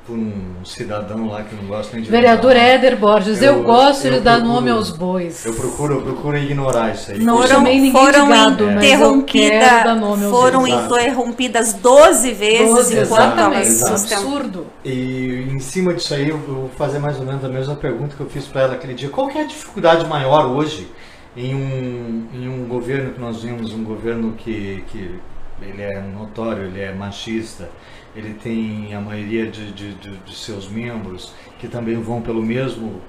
por 0.05 0.15
um 0.15 0.63
cidadão 0.63 1.27
lá 1.27 1.43
que 1.43 1.55
não 1.55 1.65
gosta 1.65 1.95
nem 1.95 2.03
de 2.03 2.11
Vereador 2.11 2.55
Éder 2.55 2.95
Borges, 2.95 3.41
eu, 3.41 3.55
eu 3.55 3.63
gosto 3.63 4.05
eu 4.05 4.13
de 4.13 4.19
dar 4.19 4.39
nome 4.39 4.69
aos 4.69 4.91
bois. 4.91 5.45
Eu 5.45 5.53
procuro, 5.53 5.95
eu 5.95 6.01
procuro 6.01 6.37
ignorar 6.37 6.93
isso 6.93 7.11
aí. 7.11 7.19
Não 7.19 7.41
foram, 7.41 7.65
foram 7.91 8.29
gado, 8.29 8.71
interrompida, 8.71 9.97
foram 10.29 10.67
interrompidas 10.67 11.73
12 11.73 12.31
vezes 12.33 12.67
12, 12.67 12.97
exatamente, 12.97 13.83
absurdo. 13.83 14.67
E 14.83 15.47
em 15.51 15.59
cima 15.59 15.93
disso 15.93 16.13
aí 16.13 16.29
eu 16.29 16.37
vou 16.37 16.69
fazer 16.77 16.99
mais 16.99 17.19
ou 17.19 17.25
menos 17.25 17.43
a 17.43 17.49
mesma 17.49 17.75
pergunta 17.75 18.15
que 18.15 18.21
eu 18.21 18.29
fiz 18.29 18.45
para 18.45 18.61
ela 18.61 18.73
aquele 18.75 18.93
dia. 18.93 19.09
Qual 19.09 19.29
é 19.31 19.41
a 19.41 19.45
dificuldade 19.45 20.05
maior 20.05 20.45
hoje 20.45 20.87
em 21.35 21.55
um, 21.55 22.27
em 22.33 22.47
um 22.47 22.67
governo 22.67 23.11
que 23.11 23.19
nós 23.19 23.41
vimos, 23.41 23.73
um 23.73 23.83
governo 23.83 24.33
que, 24.37 24.83
que 24.87 25.19
ele 25.61 25.81
é 25.81 25.99
notório, 26.01 26.63
ele 26.63 26.81
é 26.81 26.93
machista, 26.93 27.69
ele 28.15 28.33
tem 28.33 28.93
a 28.95 29.01
maioria 29.01 29.49
de, 29.49 29.71
de, 29.71 29.93
de, 29.95 30.17
de 30.17 30.35
seus 30.35 30.67
membros 30.69 31.33
que 31.59 31.67
também 31.67 31.95
vão 31.95 32.21
pelo 32.21 32.41
mesmo, 32.41 33.01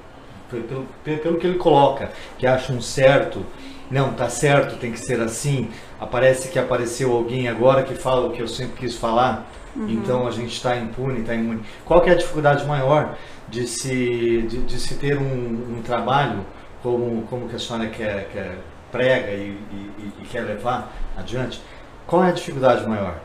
pelo, 0.51 0.87
pelo 1.05 1.39
que 1.39 1.47
ele 1.47 1.59
coloca, 1.59 2.11
que 2.39 2.47
acham 2.47 2.81
certo, 2.81 3.45
não, 3.91 4.13
tá 4.13 4.29
certo, 4.29 4.77
tem 4.77 4.91
que 4.91 4.99
ser 4.99 5.21
assim. 5.21 5.71
Aparece 6.01 6.49
que 6.49 6.59
apareceu 6.59 7.13
alguém 7.13 7.49
agora 7.49 7.85
que 7.85 7.95
fala 7.95 8.27
o 8.27 8.31
que 8.31 8.43
eu 8.43 8.49
sempre 8.49 8.77
quis 8.79 8.97
falar, 8.97 9.49
uhum. 9.77 9.89
então 9.89 10.27
a 10.27 10.31
gente 10.31 10.53
está 10.53 10.77
impune, 10.77 11.21
está 11.21 11.35
imune. 11.35 11.63
Qual 11.85 12.01
que 12.01 12.11
é 12.11 12.13
a 12.13 12.17
dificuldade 12.17 12.65
maior 12.67 13.17
de 13.49 13.67
se, 13.67 14.43
de, 14.49 14.63
de 14.63 14.79
se 14.79 14.97
ter 14.97 15.17
um, 15.17 15.77
um, 15.79 15.83
trabalho 15.85 16.45
como, 16.83 17.23
como 17.29 17.49
que 17.49 17.55
a 17.55 17.59
senhora 17.59 17.89
quer, 17.89 18.29
quer 18.33 18.59
prega 18.91 19.31
e, 19.33 19.57
e, 19.71 20.13
e 20.23 20.27
quer 20.27 20.41
levar 20.41 20.93
adiante? 21.17 21.63
Qual 22.07 22.25
é 22.25 22.29
a 22.29 22.33
dificuldade 22.33 22.87
maior 22.89 23.21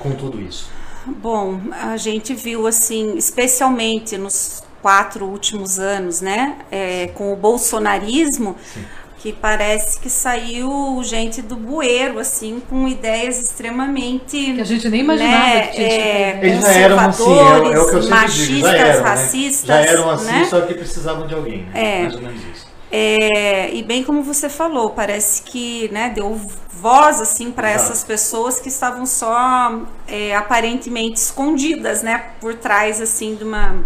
com 0.00 0.10
tudo 0.12 0.40
isso? 0.40 0.79
Bom, 1.06 1.60
a 1.72 1.96
gente 1.96 2.34
viu 2.34 2.66
assim, 2.66 3.16
especialmente 3.16 4.18
nos 4.18 4.62
quatro 4.82 5.26
últimos 5.26 5.78
anos, 5.78 6.20
né, 6.20 6.56
é, 6.70 7.08
com 7.14 7.32
o 7.32 7.36
bolsonarismo, 7.36 8.56
Sim. 8.72 8.84
que 9.18 9.32
parece 9.32 10.00
que 10.00 10.08
saiu 10.08 11.00
gente 11.02 11.42
do 11.42 11.56
bueiro, 11.56 12.18
assim, 12.18 12.62
com 12.68 12.88
ideias 12.88 13.38
extremamente. 13.38 14.54
Que 14.54 14.60
a 14.60 14.64
gente 14.64 14.88
nem 14.88 15.00
imaginava 15.00 15.44
né, 15.44 15.66
que 15.66 15.76
tinha. 15.76 15.88
É, 15.88 16.40
Eles 16.42 16.60
já 16.60 16.72
eram 16.72 16.98
assim, 16.98 17.38
é, 17.38 17.72
é 17.72 17.78
o 17.78 17.90
que 17.90 17.96
eu 17.96 18.08
machistas, 18.08 18.48
digo, 18.48 18.66
já 18.66 18.76
eram, 18.76 19.02
racistas. 19.02 19.68
Né? 19.68 19.82
Já 19.82 19.90
eram 19.90 20.10
assim, 20.10 20.32
né? 20.32 20.44
só 20.44 20.60
que 20.62 20.74
precisavam 20.74 21.26
de 21.26 21.34
alguém, 21.34 21.62
né? 21.64 21.70
É. 21.74 22.02
mais 22.02 22.14
ou 22.14 22.22
menos 22.22 22.42
isso. 22.52 22.69
É, 22.92 23.72
e 23.72 23.82
bem 23.84 24.02
como 24.02 24.22
você 24.22 24.48
falou, 24.48 24.90
parece 24.90 25.42
que 25.42 25.88
né, 25.92 26.10
deu 26.10 26.40
voz 26.72 27.20
assim 27.20 27.52
para 27.52 27.70
essas 27.70 28.02
pessoas 28.02 28.58
que 28.58 28.68
estavam 28.68 29.06
só 29.06 29.82
é, 30.08 30.34
aparentemente 30.34 31.20
escondidas, 31.20 32.02
né, 32.02 32.32
por 32.40 32.54
trás 32.54 33.00
assim 33.00 33.36
de 33.36 33.44
uma 33.44 33.84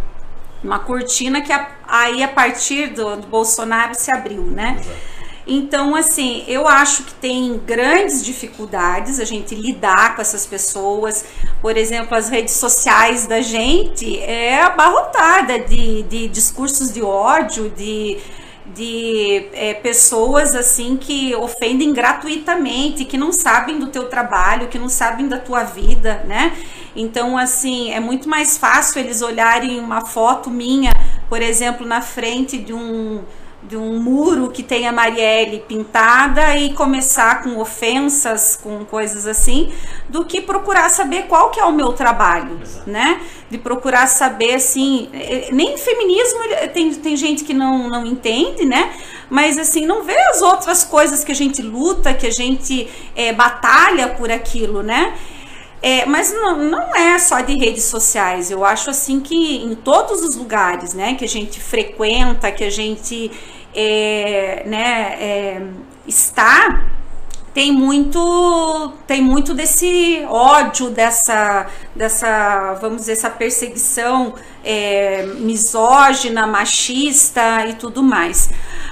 uma 0.65 0.79
cortina 0.79 1.43
que 1.43 1.53
a, 1.53 1.69
aí 1.87 2.23
a 2.23 2.29
partir 2.29 2.87
do, 2.95 3.17
do, 3.17 3.27
Bolsonaro 3.27 3.95
se 3.95 4.11
abriu, 4.11 4.43
né? 4.45 4.81
Então, 5.47 5.95
assim, 5.95 6.43
eu 6.49 6.67
acho 6.67 7.03
que 7.05 7.13
tem 7.15 7.59
grandes 7.59 8.25
dificuldades 8.25 9.21
a 9.21 9.27
gente 9.27 9.55
lidar 9.55 10.17
com 10.17 10.23
essas 10.23 10.47
pessoas. 10.47 11.23
Por 11.61 11.77
exemplo, 11.77 12.17
as 12.17 12.31
redes 12.31 12.55
sociais 12.55 13.27
da 13.27 13.43
gente 13.43 14.19
é 14.21 14.63
abarrotada 14.63 15.59
de, 15.59 16.03
de 16.05 16.29
discursos 16.29 16.91
de 16.91 17.03
ódio, 17.03 17.69
de 17.69 18.19
de 18.67 19.47
é, 19.53 19.75
pessoas 19.75 20.55
assim 20.55 20.97
que 20.97 21.35
ofendem 21.35 21.93
gratuitamente, 21.93 23.05
que 23.05 23.19
não 23.19 23.33
sabem 23.33 23.79
do 23.79 23.89
teu 23.89 24.09
trabalho, 24.09 24.69
que 24.69 24.79
não 24.79 24.89
sabem 24.89 25.29
da 25.29 25.39
tua 25.39 25.65
vida, 25.65 26.23
né? 26.27 26.57
Então, 26.97 27.37
assim, 27.37 27.93
é 27.93 28.01
muito 28.01 28.29
mais 28.29 28.57
fácil 28.57 29.01
eles 29.01 29.21
olharem 29.21 29.81
uma 29.81 30.07
foto 30.07 30.51
minha, 30.51 30.93
por 31.29 31.43
exemplo, 31.43 31.87
na 31.87 32.01
frente 32.01 32.57
de 32.57 32.73
um 32.73 33.23
de 33.69 33.77
um 33.77 33.99
muro 33.99 34.51
que 34.51 34.63
tem 34.63 34.87
a 34.87 34.93
Marielle 34.93 35.65
pintada 35.67 36.57
e 36.57 36.75
começar 36.75 37.43
com 37.43 37.59
ofensas, 37.59 38.59
com 38.63 38.85
coisas 38.85 39.27
assim, 39.27 39.73
do 40.09 40.25
que 40.25 40.41
procurar 40.41 40.91
saber 40.91 41.23
qual 41.23 41.51
que 41.51 41.59
é 41.59 41.65
o 41.65 41.73
meu 41.73 41.93
trabalho, 41.93 42.61
Exato. 42.63 42.91
né? 42.91 43.21
De 43.51 43.57
procurar 43.57 44.07
saber, 44.07 44.55
assim, 44.55 45.09
eh, 45.15 45.49
nem 45.51 45.79
feminismo 45.79 46.41
tem, 46.75 46.93
tem 46.95 47.17
gente 47.17 47.43
que 47.43 47.55
não, 47.55 47.89
não 47.89 48.05
entende, 48.05 48.67
né? 48.67 48.93
Mas, 49.31 49.57
assim, 49.57 49.87
não 49.87 50.03
vê 50.03 50.17
as 50.31 50.43
outras 50.43 50.85
coisas 50.85 51.25
que 51.25 51.33
a 51.33 51.35
gente 51.35 51.63
luta, 51.63 52.13
que 52.13 52.27
a 52.27 52.31
gente 52.31 52.89
é, 53.17 53.33
batalha 53.33 54.09
por 54.09 54.31
aquilo, 54.31 54.83
né? 54.83 55.15
É, 55.87 56.07
mas 56.07 56.33
não, 56.33 56.57
não 56.57 56.97
é 56.97 57.19
só 57.19 57.43
de 57.43 57.59
redes 57.59 57.85
sociais. 57.85 58.51
Eu 58.51 58.65
acho 58.65 58.89
assim 58.89 59.21
que 59.21 59.57
em 59.63 59.75
todos 59.75 60.23
os 60.23 60.35
lugares, 60.35 60.95
né, 60.95 61.15
que 61.15 61.27
a 61.27 61.29
gente 61.29 61.61
frequenta, 61.61 62.51
que 62.51 62.65
a 62.65 62.71
gente 62.71 63.31
é, 63.75 64.63
né, 64.65 65.17
é, 65.21 65.63
está 66.07 66.87
tem 67.53 67.71
muito 67.71 68.95
tem 69.07 69.21
muito 69.21 69.53
desse 69.53 70.25
ódio 70.27 70.89
dessa 70.89 71.67
dessa 71.95 72.75
vamos 72.81 73.03
dizer 73.03 73.13
essa 73.13 73.31
perseguição 73.31 74.35
é, 74.65 75.25
misógina 75.37 76.49
machista 76.49 77.65
e 77.69 77.75
tudo 77.75 78.03
mais 78.03 78.51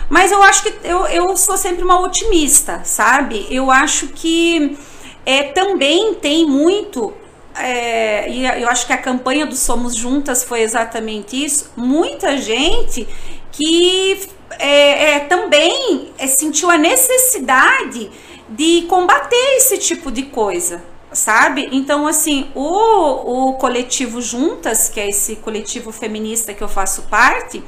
mas 0.08 0.30
eu 0.30 0.40
acho 0.44 0.62
que 0.62 0.74
eu, 0.84 1.06
eu 1.06 1.36
sou 1.36 1.56
sempre 1.56 1.82
uma 1.82 2.00
otimista 2.00 2.82
sabe 2.84 3.48
eu 3.50 3.68
acho 3.68 4.06
que 4.08 4.78
é, 5.24 5.44
também 5.44 6.14
tem 6.14 6.46
muito 6.46 7.14
é, 7.54 8.30
e 8.30 8.46
eu 8.46 8.68
acho 8.68 8.86
que 8.86 8.92
a 8.92 8.98
campanha 8.98 9.44
do 9.44 9.54
Somos 9.54 9.94
Juntas 9.94 10.42
foi 10.42 10.62
exatamente 10.62 11.42
isso. 11.42 11.70
Muita 11.76 12.36
gente 12.38 13.06
que 13.50 14.20
é, 14.58 15.14
é, 15.14 15.20
também 15.20 16.12
é, 16.18 16.26
sentiu 16.26 16.70
a 16.70 16.78
necessidade 16.78 18.10
de 18.48 18.82
combater 18.82 19.56
esse 19.56 19.78
tipo 19.78 20.10
de 20.10 20.24
coisa, 20.24 20.82
sabe? 21.12 21.68
Então, 21.72 22.06
assim, 22.06 22.50
o, 22.54 23.50
o 23.50 23.52
coletivo 23.54 24.20
Juntas, 24.20 24.88
que 24.88 25.00
é 25.00 25.08
esse 25.08 25.36
coletivo 25.36 25.92
feminista 25.92 26.54
que 26.54 26.62
eu 26.62 26.68
faço 26.68 27.02
parte, 27.02 27.62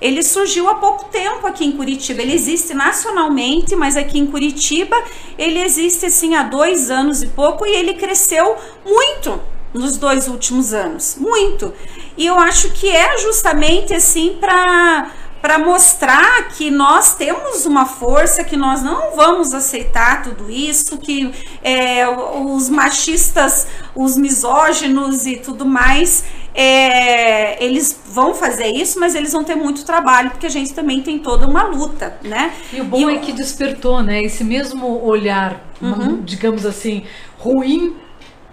ele 0.00 0.22
surgiu 0.22 0.68
há 0.68 0.74
pouco 0.74 1.06
tempo 1.06 1.46
aqui 1.46 1.64
em 1.64 1.72
Curitiba. 1.72 2.22
Ele 2.22 2.34
existe 2.34 2.74
nacionalmente, 2.74 3.74
mas 3.74 3.96
aqui 3.96 4.18
em 4.18 4.26
Curitiba 4.26 4.96
ele 5.38 5.60
existe 5.60 6.06
assim 6.06 6.34
há 6.34 6.42
dois 6.42 6.90
anos 6.90 7.22
e 7.22 7.28
pouco 7.28 7.66
e 7.66 7.70
ele 7.70 7.94
cresceu 7.94 8.56
muito 8.84 9.40
nos 9.72 9.96
dois 9.96 10.26
últimos 10.28 10.72
anos, 10.72 11.16
muito. 11.18 11.72
E 12.16 12.26
eu 12.26 12.38
acho 12.38 12.70
que 12.70 12.88
é 12.88 13.18
justamente 13.18 13.92
assim 13.94 14.36
para 14.40 15.10
para 15.46 15.60
mostrar 15.60 16.48
que 16.48 16.72
nós 16.72 17.14
temos 17.14 17.66
uma 17.66 17.86
força, 17.86 18.42
que 18.42 18.56
nós 18.56 18.82
não 18.82 19.14
vamos 19.14 19.54
aceitar 19.54 20.24
tudo 20.24 20.50
isso, 20.50 20.98
que 20.98 21.32
é, 21.62 22.04
os 22.08 22.68
machistas, 22.68 23.64
os 23.94 24.16
misóginos 24.16 25.24
e 25.24 25.36
tudo 25.36 25.64
mais, 25.64 26.24
é, 26.56 27.62
eles 27.62 28.00
vão 28.06 28.34
fazer 28.34 28.68
isso, 28.68 28.98
mas 28.98 29.14
eles 29.14 29.32
vão 29.32 29.44
ter 29.44 29.54
muito 29.54 29.84
trabalho, 29.84 30.30
porque 30.30 30.46
a 30.46 30.50
gente 30.50 30.72
também 30.72 31.02
tem 31.02 31.18
toda 31.18 31.46
uma 31.46 31.64
luta, 31.64 32.18
né? 32.22 32.54
E 32.72 32.80
o 32.80 32.84
bom 32.84 33.10
e 33.10 33.14
é 33.14 33.18
que 33.18 33.30
despertou, 33.30 34.02
né? 34.02 34.22
Esse 34.22 34.42
mesmo 34.42 35.04
olhar, 35.04 35.60
uhum. 35.82 36.22
digamos 36.22 36.64
assim, 36.64 37.04
ruim 37.38 37.94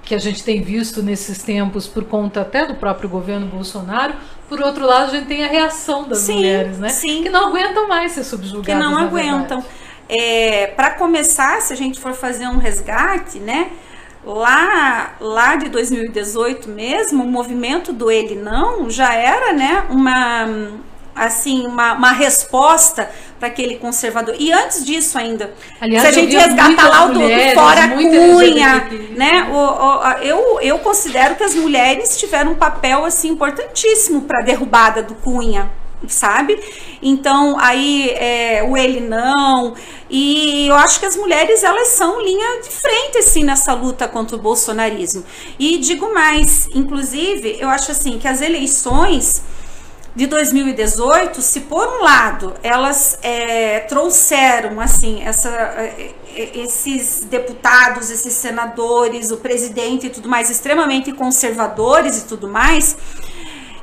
que 0.03 0.13
a 0.13 0.17
gente 0.17 0.43
tem 0.43 0.61
visto 0.61 1.01
nesses 1.01 1.41
tempos 1.41 1.87
por 1.87 2.03
conta 2.03 2.41
até 2.41 2.65
do 2.65 2.75
próprio 2.75 3.07
governo 3.07 3.47
Bolsonaro. 3.47 4.13
Por 4.49 4.61
outro 4.61 4.85
lado, 4.85 5.11
a 5.11 5.15
gente 5.15 5.27
tem 5.27 5.45
a 5.45 5.47
reação 5.47 6.05
das 6.05 6.19
sim, 6.19 6.35
mulheres, 6.35 6.77
né? 6.77 6.89
Sim. 6.89 7.23
Que 7.23 7.29
não 7.29 7.47
aguentam 7.47 7.87
mais 7.87 8.11
ser 8.11 8.25
subjugadas. 8.25 8.65
Que 8.65 8.75
não 8.75 8.97
aguentam. 8.97 9.63
É, 10.09 10.67
Para 10.75 10.91
começar, 10.91 11.61
se 11.61 11.71
a 11.71 11.75
gente 11.77 12.01
for 12.01 12.13
fazer 12.13 12.47
um 12.47 12.57
resgate, 12.57 13.39
né? 13.39 13.71
Lá, 14.25 15.15
lá 15.19 15.55
de 15.55 15.69
2018 15.69 16.69
mesmo, 16.69 17.23
o 17.23 17.27
movimento 17.27 17.91
do 17.91 18.09
Ele 18.09 18.35
Não 18.35 18.89
já 18.89 19.13
era 19.13 19.53
né, 19.53 19.85
uma, 19.89 20.71
assim, 21.15 21.67
uma, 21.67 21.93
uma 21.93 22.11
resposta 22.11 23.09
para 23.39 23.47
aquele 23.47 23.75
conservador. 23.75 24.35
E 24.39 24.51
antes 24.51 24.85
disso 24.85 25.17
ainda, 25.17 25.53
Aliás, 25.79 26.01
se 26.01 26.07
a 26.07 26.11
gente 26.11 26.35
resgatar 26.35 26.87
lá 26.87 27.05
o 27.05 27.13
do, 27.13 27.19
do 27.19 27.53
Fora 27.53 27.89
Cunha, 27.89 28.87
né, 29.15 29.49
o, 29.51 29.55
o, 29.55 30.07
eu, 30.21 30.59
eu 30.61 30.79
considero 30.79 31.35
que 31.35 31.43
as 31.43 31.53
mulheres 31.53 32.17
tiveram 32.17 32.51
um 32.51 32.55
papel 32.55 33.05
assim 33.05 33.29
importantíssimo 33.29 34.21
para 34.21 34.39
a 34.39 34.43
derrubada 34.43 35.03
do 35.03 35.15
Cunha 35.15 35.69
sabe? 36.07 36.59
Então, 37.01 37.57
aí 37.59 38.09
é, 38.11 38.63
o 38.63 38.77
ele 38.77 38.99
não. 38.99 39.75
E 40.09 40.67
eu 40.67 40.75
acho 40.75 40.99
que 40.99 41.05
as 41.05 41.15
mulheres, 41.15 41.63
elas 41.63 41.89
são 41.89 42.21
linha 42.21 42.61
de 42.61 42.69
frente, 42.69 43.17
assim, 43.17 43.43
nessa 43.43 43.73
luta 43.73 44.07
contra 44.07 44.35
o 44.35 44.39
bolsonarismo. 44.39 45.23
E 45.57 45.77
digo 45.79 46.13
mais, 46.13 46.67
inclusive, 46.73 47.57
eu 47.59 47.69
acho 47.69 47.91
assim 47.91 48.19
que 48.19 48.27
as 48.27 48.41
eleições 48.41 49.41
de 50.15 50.27
2018, 50.27 51.41
se 51.41 51.61
por 51.61 51.87
um 51.87 52.03
lado 52.03 52.53
elas 52.61 53.17
é, 53.23 53.79
trouxeram 53.79 54.79
assim 54.79 55.23
essa, 55.23 55.49
é, 55.49 56.13
é, 56.35 56.57
esses 56.59 57.25
deputados, 57.25 58.11
esses 58.11 58.33
senadores, 58.33 59.31
o 59.31 59.37
presidente 59.37 60.07
e 60.07 60.09
tudo 60.11 60.29
mais 60.29 60.51
extremamente 60.51 61.11
conservadores 61.11 62.19
e 62.19 62.27
tudo 62.27 62.47
mais, 62.47 62.95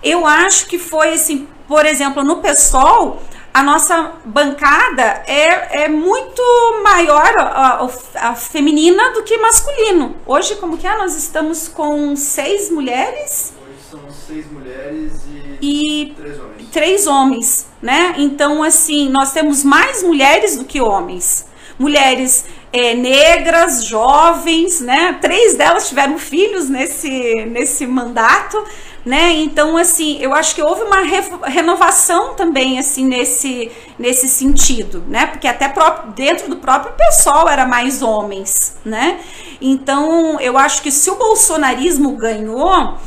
eu 0.03 0.27
acho 0.27 0.67
que 0.67 0.79
foi 0.79 1.15
assim 1.15 1.47
por 1.71 1.87
exemplo, 1.87 2.25
no 2.25 2.39
PSOL, 2.39 3.23
a 3.55 3.63
nossa 3.63 4.15
bancada 4.25 5.23
é, 5.25 5.85
é 5.85 5.89
muito 5.89 6.43
maior 6.83 7.33
a, 7.39 7.85
a, 7.85 8.31
a, 8.31 8.35
feminina 8.35 9.13
do 9.13 9.23
que 9.23 9.39
masculino. 9.39 10.17
Hoje, 10.27 10.57
como 10.57 10.77
que 10.77 10.85
é? 10.85 10.99
Nós 10.99 11.15
estamos 11.15 11.69
com 11.69 12.17
seis 12.17 12.73
mulheres. 12.73 13.53
Hoje 13.63 13.79
são 13.89 14.01
seis 14.11 14.51
mulheres 14.51 15.13
e, 15.61 16.03
e 16.03 16.15
três 16.17 16.41
homens. 16.41 16.71
Três 16.73 17.07
homens, 17.07 17.67
né? 17.81 18.15
Então, 18.19 18.65
assim, 18.65 19.09
nós 19.09 19.33
temos 19.33 19.63
mais 19.63 20.03
mulheres 20.03 20.57
do 20.57 20.65
que 20.65 20.81
homens. 20.81 21.47
Mulheres 21.79 22.47
é, 22.73 22.95
negras, 22.95 23.85
jovens, 23.85 24.81
né? 24.81 25.19
Três 25.21 25.55
delas 25.55 25.89
tiveram 25.89 26.19
filhos 26.19 26.69
nesse, 26.69 27.45
nesse 27.45 27.87
mandato 27.87 28.61
né? 29.05 29.33
Então, 29.33 29.77
assim, 29.77 30.19
eu 30.21 30.35
acho 30.35 30.55
que 30.55 30.63
houve 30.63 30.83
uma 30.83 31.01
re 31.01 31.21
renovação 31.45 32.35
também, 32.35 32.79
assim, 32.79 33.05
nesse, 33.05 33.71
nesse 33.99 34.29
sentido, 34.29 35.03
né? 35.09 35.27
Porque 35.27 35.47
até 35.47 35.69
próprio, 35.69 36.13
dentro 36.13 36.49
do 36.49 36.57
próprio 36.57 36.93
pessoal 36.95 37.49
era 37.49 37.67
mais 37.67 38.03
homens, 38.03 38.77
né? 38.85 39.21
Então, 39.61 40.39
eu 40.41 40.59
acho 40.59 40.83
que 40.83 40.91
se 40.91 41.11
o 41.11 41.17
bolsonarismo 41.17 42.17
ganhou, 42.17 42.99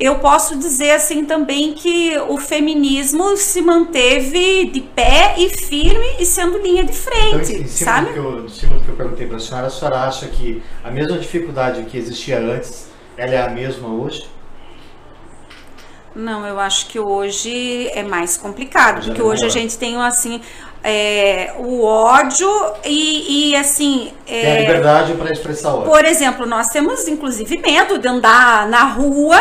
eu 0.00 0.16
posso 0.20 0.56
dizer 0.56 0.92
assim 0.92 1.24
também 1.24 1.72
que 1.72 2.16
o 2.28 2.38
feminismo 2.38 3.36
se 3.36 3.60
manteve 3.60 4.66
de 4.66 4.80
pé 4.80 5.34
e 5.36 5.48
firme 5.48 6.16
e 6.20 6.24
sendo 6.24 6.58
linha 6.58 6.84
de 6.84 6.92
frente, 6.92 7.52
então, 7.52 7.62
em 7.62 7.66
cima 7.66 7.90
sabe? 7.90 8.06
Do 8.06 8.12
que 8.12 8.18
eu, 8.18 8.44
em 8.44 8.48
cima 8.48 8.74
do 8.76 8.84
que 8.84 8.88
eu 8.90 8.96
perguntei 8.96 9.26
para 9.26 9.36
a 9.36 9.40
senhora, 9.40 9.66
a 9.66 9.70
senhora 9.70 10.00
acha 10.02 10.28
que 10.28 10.62
a 10.84 10.90
mesma 10.90 11.18
dificuldade 11.18 11.82
que 11.84 11.98
existia 11.98 12.38
antes, 12.38 12.88
ela 13.16 13.32
é 13.32 13.42
a 13.42 13.48
mesma 13.48 13.88
hoje? 13.88 14.28
Não, 16.14 16.46
eu 16.46 16.58
acho 16.58 16.86
que 16.86 16.98
hoje 16.98 17.88
é 17.94 18.02
mais 18.02 18.36
complicado, 18.36 19.04
porque 19.04 19.22
hoje 19.22 19.44
a 19.44 19.48
gente 19.48 19.78
tem 19.78 19.96
assim 19.96 20.40
é, 20.82 21.52
o 21.58 21.84
ódio 21.84 22.48
e, 22.84 23.50
e 23.50 23.56
assim. 23.56 24.12
É, 24.26 24.40
tem 24.40 24.52
a 24.52 24.60
liberdade 24.60 25.14
para 25.14 25.32
expressar 25.32 25.74
ódio. 25.74 25.90
Por 25.90 26.04
exemplo, 26.04 26.46
nós 26.46 26.70
temos 26.70 27.06
inclusive 27.08 27.56
medo 27.58 27.98
de 27.98 28.08
andar 28.08 28.68
na 28.68 28.84
rua. 28.84 29.38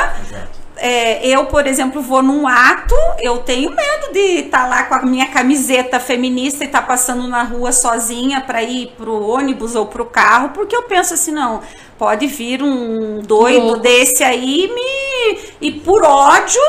É, 0.79 1.27
eu, 1.27 1.45
por 1.45 1.65
exemplo, 1.65 2.01
vou 2.01 2.21
num 2.21 2.47
ato, 2.47 2.95
eu 3.19 3.39
tenho 3.39 3.69
medo 3.69 4.13
de 4.13 4.45
estar 4.45 4.63
tá 4.63 4.67
lá 4.67 4.83
com 4.83 4.95
a 4.95 5.01
minha 5.03 5.27
camiseta 5.27 5.99
feminista 5.99 6.63
e 6.63 6.67
estar 6.67 6.81
tá 6.81 6.87
passando 6.87 7.27
na 7.27 7.43
rua 7.43 7.71
sozinha 7.71 8.41
para 8.41 8.61
ir 8.63 8.93
pro 8.97 9.27
ônibus 9.27 9.75
ou 9.75 9.85
pro 9.85 10.05
carro, 10.05 10.49
porque 10.49 10.75
eu 10.75 10.83
penso 10.83 11.13
assim, 11.13 11.31
não, 11.31 11.61
pode 11.97 12.27
vir 12.27 12.61
um 12.61 13.19
doido 13.19 13.77
desse 13.77 14.23
aí 14.23 14.71
me 14.73 15.39
e 15.59 15.71
por 15.71 16.03
ódio, 16.03 16.61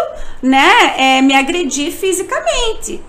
né, 0.43 0.95
é, 0.97 1.23
me 1.23 1.35
agredir 1.35 1.93
fisicamente. 1.93 3.03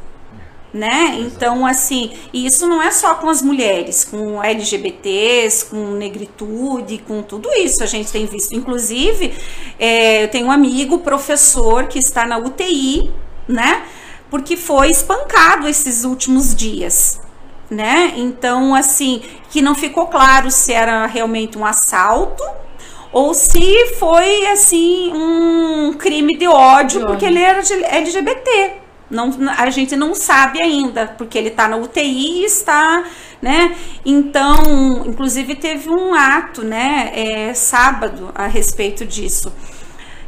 Né? 0.71 1.17
Então, 1.21 1.65
assim, 1.65 2.11
isso 2.31 2.67
não 2.67 2.79
é 2.79 2.91
só 2.91 3.15
com 3.15 3.27
as 3.27 3.41
mulheres, 3.41 4.05
com 4.05 4.43
LGBTs, 4.43 5.65
com 5.65 5.93
negritude, 5.93 6.99
com 6.99 7.23
tudo 7.23 7.51
isso 7.53 7.83
a 7.83 7.87
gente 7.87 8.11
tem 8.11 8.27
visto. 8.27 8.53
Inclusive, 8.53 9.33
é, 9.79 10.25
eu 10.25 10.27
tenho 10.27 10.45
um 10.45 10.51
amigo 10.51 10.99
professor 10.99 11.87
que 11.87 11.97
está 11.97 12.23
na 12.23 12.37
UTI, 12.37 13.11
né? 13.47 13.83
Porque 14.29 14.55
foi 14.55 14.91
espancado 14.91 15.67
esses 15.67 16.03
últimos 16.03 16.53
dias 16.53 17.19
né? 17.69 18.13
Então, 18.15 18.73
assim, 18.73 19.21
que 19.49 19.61
não 19.61 19.75
ficou 19.75 20.07
claro 20.07 20.49
se 20.49 20.73
era 20.73 21.05
realmente 21.05 21.57
um 21.57 21.65
assalto 21.65 22.43
ou 23.11 23.33
se 23.33 23.95
foi 23.97 24.47
assim 24.47 25.11
um 25.13 25.93
crime 25.93 26.37
de 26.37 26.47
ódio, 26.47 27.05
porque 27.05 27.25
ele 27.25 27.39
era 27.39 27.59
LGBT. 27.59 28.73
Não, 29.09 29.31
a 29.57 29.69
gente 29.69 29.95
não 29.95 30.13
sabe 30.13 30.61
ainda, 30.61 31.07
porque 31.07 31.37
ele 31.37 31.49
está 31.49 31.67
na 31.67 31.77
UTI 31.77 32.41
e 32.41 32.45
está, 32.45 33.03
né? 33.41 33.75
Então, 34.05 35.03
inclusive 35.05 35.55
teve 35.55 35.89
um 35.89 36.13
ato, 36.13 36.63
né, 36.63 37.11
é, 37.13 37.53
sábado 37.53 38.31
a 38.35 38.45
respeito 38.45 39.05
disso. 39.05 39.51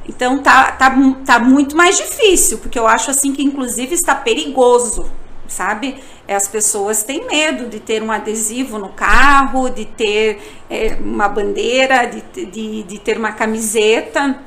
Então 0.10 0.40
tá, 0.40 0.72
tá, 0.72 0.92
tá 1.26 1.40
muito 1.40 1.78
mais 1.78 1.96
difícil, 1.98 2.58
porque 2.58 2.80
eu 2.80 2.88
acho 2.88 3.12
assim 3.12 3.32
que 3.34 3.44
inclusive 3.44 3.94
está 3.94 4.16
perigoso 4.16 5.06
sabe? 5.52 6.02
As 6.28 6.48
pessoas 6.48 7.04
têm 7.04 7.28
medo 7.28 7.68
de 7.68 7.80
ter 7.80 8.02
um 8.02 8.12
adesivo 8.12 8.80
no 8.80 8.90
carro, 8.90 9.70
de 9.70 9.86
ter 9.86 10.42
é, 10.70 10.98
uma 11.00 11.28
bandeira, 11.28 12.06
de, 12.06 12.46
de, 12.46 12.84
de 12.84 13.00
ter 13.00 13.18
uma 13.18 13.34
camiseta, 13.34 14.40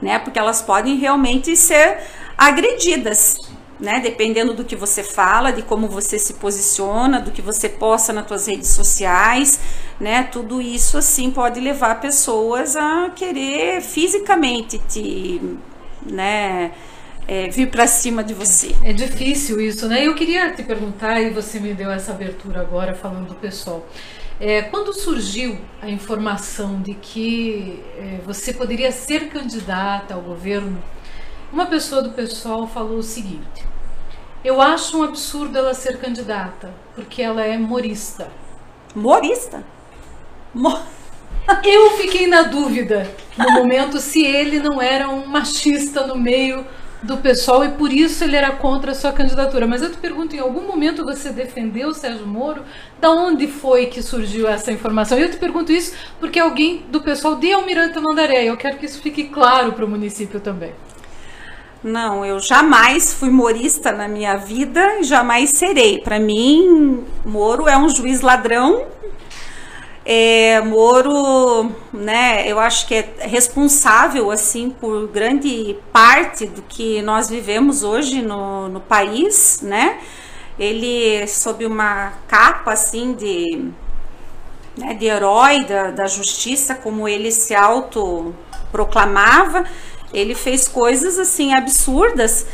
né? 0.00 0.18
Porque 0.20 0.38
elas 0.38 0.62
podem 0.62 0.96
realmente 0.96 1.56
ser 1.56 1.98
agredidas. 2.38 3.36
Né? 3.80 3.98
Dependendo 4.00 4.54
do 4.54 4.64
que 4.64 4.76
você 4.76 5.02
fala, 5.02 5.52
de 5.52 5.60
como 5.62 5.88
você 5.88 6.18
se 6.18 6.34
posiciona, 6.34 7.20
do 7.20 7.32
que 7.32 7.42
você 7.42 7.68
posta 7.68 8.12
nas 8.12 8.28
suas 8.28 8.46
redes 8.46 8.68
sociais, 8.68 9.58
né? 9.98 10.22
Tudo 10.30 10.62
isso 10.62 10.96
assim 10.96 11.30
pode 11.30 11.58
levar 11.58 12.00
pessoas 12.00 12.76
a 12.76 13.10
querer 13.10 13.80
fisicamente 13.80 14.78
te, 14.78 15.40
né? 16.06 16.70
é, 17.26 17.48
vir 17.48 17.68
para 17.70 17.86
cima 17.86 18.22
de 18.22 18.34
você. 18.34 18.74
É 18.82 18.92
difícil 18.92 19.60
isso, 19.60 19.88
né? 19.88 20.06
Eu 20.06 20.14
queria 20.14 20.52
te 20.52 20.62
perguntar, 20.62 21.20
e 21.20 21.30
você 21.30 21.58
me 21.58 21.74
deu 21.74 21.90
essa 21.90 22.12
abertura 22.12 22.60
agora 22.60 22.94
falando 22.94 23.28
do 23.28 23.34
pessoal. 23.34 23.86
É, 24.40 24.62
quando 24.62 24.92
surgiu 24.92 25.58
a 25.80 25.88
informação 25.88 26.80
de 26.82 26.94
que 26.94 27.82
é, 27.96 28.18
você 28.24 28.52
poderia 28.52 28.90
ser 28.90 29.28
candidata 29.28 30.14
ao 30.14 30.20
governo, 30.20 30.82
uma 31.54 31.66
pessoa 31.66 32.02
do 32.02 32.10
pessoal 32.10 32.66
falou 32.66 32.98
o 32.98 33.02
seguinte: 33.02 33.64
Eu 34.44 34.60
acho 34.60 34.98
um 34.98 35.04
absurdo 35.04 35.56
ela 35.56 35.72
ser 35.72 35.98
candidata, 35.98 36.74
porque 36.96 37.22
ela 37.22 37.42
é 37.42 37.56
morista. 37.56 38.28
Morista? 38.92 39.62
Mo 40.52 40.76
eu 41.62 41.90
fiquei 41.92 42.26
na 42.26 42.42
dúvida 42.42 43.08
no 43.38 43.50
momento 43.52 44.00
se 44.00 44.24
ele 44.24 44.58
não 44.58 44.82
era 44.82 45.08
um 45.08 45.26
machista 45.26 46.06
no 46.06 46.16
meio 46.16 46.66
do 47.02 47.18
pessoal 47.18 47.64
e 47.64 47.68
por 47.68 47.92
isso 47.92 48.24
ele 48.24 48.34
era 48.34 48.50
contra 48.52 48.90
a 48.90 48.94
sua 48.94 49.12
candidatura. 49.12 49.66
Mas 49.66 49.82
eu 49.82 49.92
te 49.92 49.98
pergunto, 49.98 50.34
em 50.34 50.40
algum 50.40 50.66
momento 50.66 51.04
você 51.04 51.30
defendeu 51.30 51.90
o 51.90 51.94
Sérgio 51.94 52.26
Moro? 52.26 52.64
Da 53.00 53.10
onde 53.10 53.46
foi 53.46 53.86
que 53.86 54.02
surgiu 54.02 54.48
essa 54.48 54.72
informação? 54.72 55.18
Eu 55.18 55.30
te 55.30 55.36
pergunto 55.36 55.70
isso 55.70 55.94
porque 56.18 56.40
alguém 56.40 56.84
do 56.88 57.00
pessoal 57.00 57.36
de 57.36 57.52
Almirante 57.52 58.00
Mandaré. 58.00 58.44
Eu 58.44 58.56
quero 58.56 58.76
que 58.78 58.86
isso 58.86 59.00
fique 59.00 59.24
claro 59.24 59.72
para 59.72 59.84
o 59.84 59.88
município 59.88 60.40
também. 60.40 60.72
Não, 61.84 62.24
eu 62.24 62.40
jamais 62.40 63.12
fui 63.12 63.30
morista 63.30 63.92
na 63.92 64.08
minha 64.08 64.36
vida 64.36 65.00
e 65.00 65.04
jamais 65.04 65.50
serei. 65.50 66.00
Para 66.00 66.18
mim, 66.18 67.04
Moro 67.24 67.68
é 67.68 67.76
um 67.76 67.88
juiz 67.88 68.22
ladrão 68.22 68.86
é, 70.04 70.60
Moro, 70.60 71.72
né, 71.92 72.46
eu 72.46 72.60
acho 72.60 72.86
que 72.86 72.94
é 72.94 73.14
responsável 73.20 74.30
assim 74.30 74.68
por 74.68 75.08
grande 75.08 75.78
parte 75.92 76.46
do 76.46 76.60
que 76.60 77.00
nós 77.00 77.30
vivemos 77.30 77.82
hoje 77.82 78.20
no, 78.20 78.68
no 78.68 78.80
país, 78.80 79.60
né? 79.62 79.98
Ele 80.58 81.26
sob 81.26 81.64
uma 81.64 82.12
capa 82.28 82.72
assim 82.72 83.14
de, 83.14 83.70
né, 84.76 84.92
de 84.92 85.06
herói 85.06 85.64
da, 85.64 85.90
da 85.90 86.06
justiça, 86.06 86.74
como 86.74 87.08
ele 87.08 87.32
se 87.32 87.54
auto 87.54 88.34
proclamava, 88.70 89.64
ele 90.14 90.34
fez 90.34 90.68
coisas 90.68 91.18
assim 91.18 91.52
absurdas. 91.52 92.46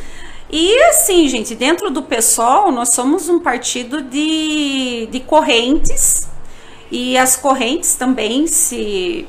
E 0.51 0.77
assim, 0.85 1.29
gente, 1.29 1.55
dentro 1.55 1.90
do 1.90 2.03
PSOL, 2.03 2.73
nós 2.73 2.92
somos 2.92 3.29
um 3.29 3.38
partido 3.38 4.03
de, 4.03 5.07
de 5.11 5.20
correntes 5.20 6.29
e 6.90 7.16
as 7.16 7.37
correntes 7.37 7.94
também 7.94 8.49
se 8.49 9.29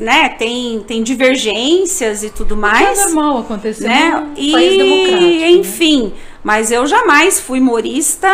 né, 0.00 0.30
tem, 0.30 0.80
tem 0.80 1.04
divergências 1.04 2.24
e 2.24 2.30
tudo 2.30 2.56
mais. 2.56 2.98
é 2.98 3.04
normal 3.04 3.38
acontecer 3.38 3.86
né? 3.86 4.32
e, 4.36 4.50
país 4.50 4.76
democrático. 4.76 5.22
Né? 5.22 5.50
Enfim, 5.52 6.04
né? 6.06 6.12
mas 6.42 6.72
eu 6.72 6.84
jamais 6.86 7.38
fui 7.38 7.60
morista, 7.60 8.28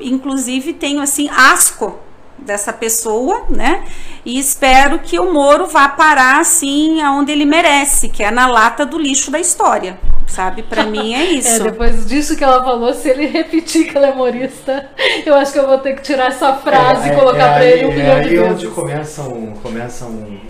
inclusive 0.00 0.72
tenho 0.72 1.00
assim 1.00 1.28
asco 1.30 2.00
dessa 2.38 2.72
pessoa, 2.72 3.44
né? 3.48 3.84
E 4.24 4.38
espero 4.38 4.98
que 4.98 5.18
o 5.18 5.32
Moro 5.32 5.66
vá 5.66 5.88
parar 5.88 6.40
assim 6.40 7.00
aonde 7.00 7.32
ele 7.32 7.44
merece, 7.44 8.08
que 8.08 8.22
é 8.22 8.30
na 8.30 8.46
lata 8.46 8.84
do 8.84 8.98
lixo 8.98 9.30
da 9.30 9.38
história 9.38 9.98
sabe? 10.34 10.62
Para 10.62 10.84
mim 10.84 11.14
é, 11.14 11.20
é 11.20 11.24
isso. 11.38 11.62
É, 11.62 11.70
depois 11.70 12.06
disso 12.06 12.36
que 12.36 12.44
ela 12.44 12.62
falou, 12.62 12.92
se 12.92 13.08
ele 13.08 13.26
repetir 13.26 13.90
que 13.90 13.96
ela 13.96 14.08
é 14.08 14.10
humorista, 14.10 14.90
eu 15.24 15.34
acho 15.34 15.52
que 15.52 15.58
eu 15.58 15.66
vou 15.66 15.78
ter 15.78 15.94
que 15.94 16.02
tirar 16.02 16.26
essa 16.26 16.54
frase 16.54 17.08
é, 17.08 17.12
e 17.12 17.16
colocar 17.16 17.46
é, 17.46 17.54
para 17.54 17.64
ele 17.64 17.84
um 17.86 17.92
é, 17.92 17.94
milhão 17.94 18.16
de 18.16 18.28
vezes. 18.28 18.38
É 18.38 18.42
aí 18.42 18.52
onde 18.52 18.66
começa 18.68 19.22
um, 19.22 19.52
começa 19.62 20.04
um, 20.06 20.40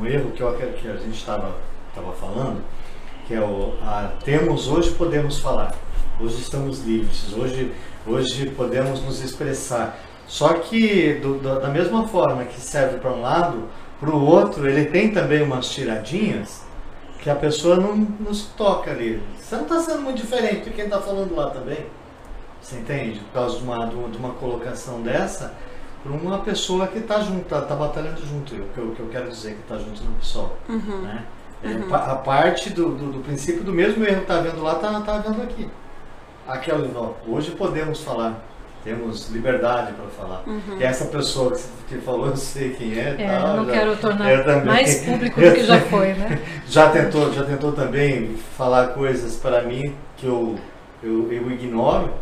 um 0.00 0.06
erro 0.06 0.30
que, 0.30 0.42
eu, 0.42 0.52
que 0.54 0.88
a 0.88 0.96
gente 0.96 1.16
estava 1.16 1.54
tava 1.94 2.12
falando, 2.12 2.62
que 3.26 3.34
é 3.34 3.40
o 3.40 3.74
a, 3.82 4.10
temos 4.24 4.68
hoje 4.68 4.90
podemos 4.90 5.38
falar, 5.38 5.74
hoje 6.20 6.40
estamos 6.40 6.84
livres, 6.84 7.32
hoje, 7.32 7.72
hoje 8.06 8.46
podemos 8.50 9.02
nos 9.02 9.22
expressar. 9.22 9.98
Só 10.26 10.54
que 10.54 11.14
do, 11.14 11.38
do, 11.38 11.60
da 11.60 11.68
mesma 11.68 12.06
forma 12.08 12.44
que 12.44 12.60
serve 12.60 12.98
para 12.98 13.10
um 13.10 13.22
lado, 13.22 13.68
para 14.00 14.10
o 14.10 14.24
outro 14.24 14.68
ele 14.68 14.86
tem 14.86 15.10
também 15.10 15.42
umas 15.42 15.68
tiradinhas 15.70 16.64
que 17.20 17.30
a 17.30 17.34
pessoa 17.34 17.76
não 17.76 17.96
nos 17.96 18.46
toca 18.56 18.90
ali. 18.90 19.22
Você 19.38 19.56
não 19.56 19.62
está 19.62 19.80
sendo 19.80 20.02
muito 20.02 20.18
diferente 20.18 20.64
de 20.64 20.70
quem 20.70 20.84
está 20.84 21.00
falando 21.00 21.34
lá 21.34 21.50
também. 21.50 21.86
Você 22.60 22.76
entende? 22.76 23.20
Por 23.20 23.32
causa 23.32 23.58
de 23.58 23.64
uma, 23.64 23.86
de 23.86 24.16
uma 24.18 24.30
colocação 24.34 25.00
dessa, 25.00 25.54
para 26.02 26.12
uma 26.12 26.38
pessoa 26.38 26.86
que 26.86 26.98
está 26.98 27.20
junto, 27.20 27.42
está 27.42 27.62
tá 27.62 27.74
batalhando 27.74 28.24
junto. 28.26 28.54
O 28.54 28.68
que 28.68 28.78
eu, 28.78 28.90
que 28.90 29.00
eu 29.00 29.08
quero 29.08 29.28
dizer 29.28 29.54
que 29.54 29.60
está 29.60 29.78
junto 29.78 30.02
no 30.02 30.12
pessoal. 30.12 30.56
Uhum. 30.68 31.02
Né? 31.02 31.24
É, 31.62 31.68
uhum. 31.68 31.94
A 31.94 32.16
parte 32.16 32.70
do, 32.70 32.94
do, 32.94 33.12
do, 33.12 33.20
princípio 33.20 33.64
do 33.64 33.72
mesmo 33.72 34.04
erro 34.04 34.16
que 34.16 34.22
está 34.22 34.40
vendo 34.40 34.62
lá, 34.62 34.74
está 34.74 35.00
tá 35.00 35.18
vendo 35.18 35.42
aqui. 35.42 35.68
Aquela, 36.46 37.14
hoje 37.26 37.52
podemos 37.52 38.02
falar 38.02 38.40
temos 38.86 39.28
liberdade 39.30 39.92
para 39.94 40.06
falar. 40.06 40.44
Uhum. 40.46 40.78
E 40.78 40.84
essa 40.84 41.06
pessoa 41.06 41.50
que, 41.50 41.62
que, 41.88 42.00
falou, 42.00 42.28
eu 42.28 42.36
sei 42.36 42.70
quem 42.70 42.96
é. 42.96 43.16
é 43.18 43.42
eu 43.42 43.56
não 43.56 43.66
já, 43.66 43.72
quero 43.72 43.96
tornar 43.96 44.64
mais 44.64 45.00
público 45.00 45.40
do 45.40 45.52
que 45.52 45.64
já 45.64 45.80
foi, 45.80 46.12
né? 46.12 46.40
já 46.68 46.88
tentou, 46.90 47.32
já 47.32 47.42
tentou 47.42 47.72
também 47.72 48.36
falar 48.56 48.88
coisas 48.88 49.34
para 49.34 49.62
mim 49.62 49.92
que 50.16 50.26
eu, 50.26 50.54
eu, 51.02 51.32
eu 51.32 51.50
ignoro. 51.50 52.14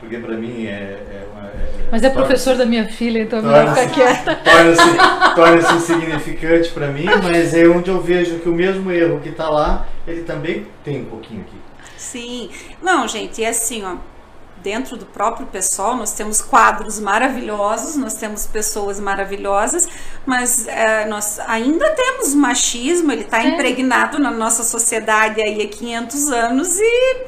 Porque 0.00 0.16
para 0.18 0.36
mim 0.36 0.66
é, 0.66 0.70
é, 0.70 1.26
é, 1.36 1.88
Mas 1.90 2.02
é 2.04 2.10
professor 2.10 2.56
da 2.56 2.64
minha 2.64 2.86
filha, 2.86 3.20
então 3.20 3.42
não 3.42 3.74
ficar 3.74 3.90
quieta. 3.90 4.34
Torna-se 4.44 5.34
torna 5.34 5.76
insignificante 5.76 6.70
para 6.70 6.88
mim, 6.88 7.06
mas 7.22 7.52
é 7.52 7.66
onde 7.66 7.90
eu 7.90 8.00
vejo 8.00 8.38
que 8.38 8.48
o 8.48 8.52
mesmo 8.52 8.92
erro 8.92 9.20
que 9.20 9.28
está 9.28 9.48
lá, 9.48 9.88
ele 10.06 10.22
também 10.22 10.66
tem 10.84 11.02
um 11.02 11.06
pouquinho 11.06 11.40
aqui. 11.40 11.56
Sim. 11.96 12.50
Não, 12.80 13.08
gente, 13.08 13.42
é 13.42 13.48
assim, 13.48 13.84
ó 13.84 13.96
dentro 14.62 14.96
do 14.96 15.06
próprio 15.06 15.46
pessoal, 15.46 15.96
nós 15.96 16.12
temos 16.12 16.40
quadros 16.40 16.98
maravilhosos, 16.98 17.96
nós 17.96 18.14
temos 18.14 18.46
pessoas 18.46 19.00
maravilhosas, 19.00 19.86
mas 20.26 20.66
é, 20.68 21.06
nós 21.06 21.38
ainda 21.46 21.88
temos 21.90 22.34
machismo, 22.34 23.12
ele 23.12 23.22
está 23.22 23.42
é. 23.42 23.48
impregnado 23.48 24.18
na 24.18 24.30
nossa 24.30 24.62
sociedade 24.62 25.40
aí 25.40 25.62
há 25.62 25.68
500 25.68 26.32
anos 26.32 26.78
e 26.78 27.26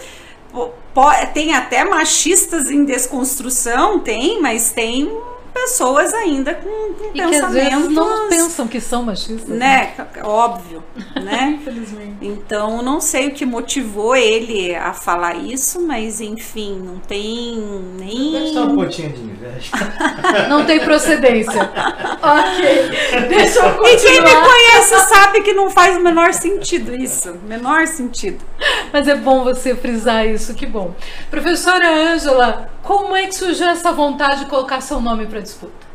tem 1.32 1.54
até 1.54 1.84
machistas 1.84 2.70
em 2.70 2.84
desconstrução, 2.84 4.00
tem, 4.00 4.40
mas 4.40 4.72
tem 4.72 5.10
pessoas 5.52 6.12
ainda 6.14 6.54
com, 6.54 6.68
com 6.94 7.10
e 7.14 7.20
pensamentos. 7.20 7.30
Que 7.30 7.36
às 7.36 7.52
vezes 7.52 7.88
não 7.88 8.28
pensam 8.28 8.68
que 8.68 8.80
são 8.80 9.02
machistas. 9.02 9.48
Né? 9.48 9.94
né? 9.96 10.06
Óbvio, 10.22 10.82
né? 11.22 11.58
Infelizmente. 11.60 12.16
Então, 12.22 12.82
não 12.82 13.00
sei 13.00 13.28
o 13.28 13.30
que 13.32 13.44
motivou 13.44 14.16
ele 14.16 14.74
a 14.74 14.92
falar 14.92 15.36
isso, 15.36 15.80
mas 15.80 16.20
enfim, 16.20 16.80
não 16.84 16.98
tem 16.98 17.56
nem. 17.98 18.32
Deve 18.32 18.44
estar 18.46 18.62
um 18.62 18.74
pontinho 18.74 19.12
de 19.12 19.20
inveja. 19.20 19.70
não 20.48 20.64
tem 20.64 20.80
procedência. 20.80 21.62
ok. 22.22 23.28
Deixa 23.28 23.58
eu 23.58 23.74
continuar. 23.74 23.90
E 23.90 23.96
quem 23.96 24.22
me 24.22 24.30
conhece 24.30 25.08
sabe 25.08 25.42
que 25.42 25.52
não 25.52 25.70
faz 25.70 25.96
o 25.96 26.00
menor 26.00 26.32
sentido 26.32 26.94
isso. 26.94 27.34
Menor 27.46 27.86
sentido. 27.86 28.44
Mas 28.92 29.08
é 29.08 29.14
bom 29.14 29.44
você 29.44 29.74
frisar 29.74 30.26
isso, 30.26 30.54
que 30.54 30.66
bom. 30.66 30.94
Professora 31.30 31.88
Ângela, 31.88 32.70
como 32.82 33.14
é 33.16 33.26
que 33.26 33.34
surgiu 33.34 33.68
essa 33.68 33.92
vontade 33.92 34.40
de 34.40 34.46
colocar 34.46 34.80
seu 34.80 35.00
nome 35.00 35.26
para 35.26 35.40
disputa? 35.40 35.90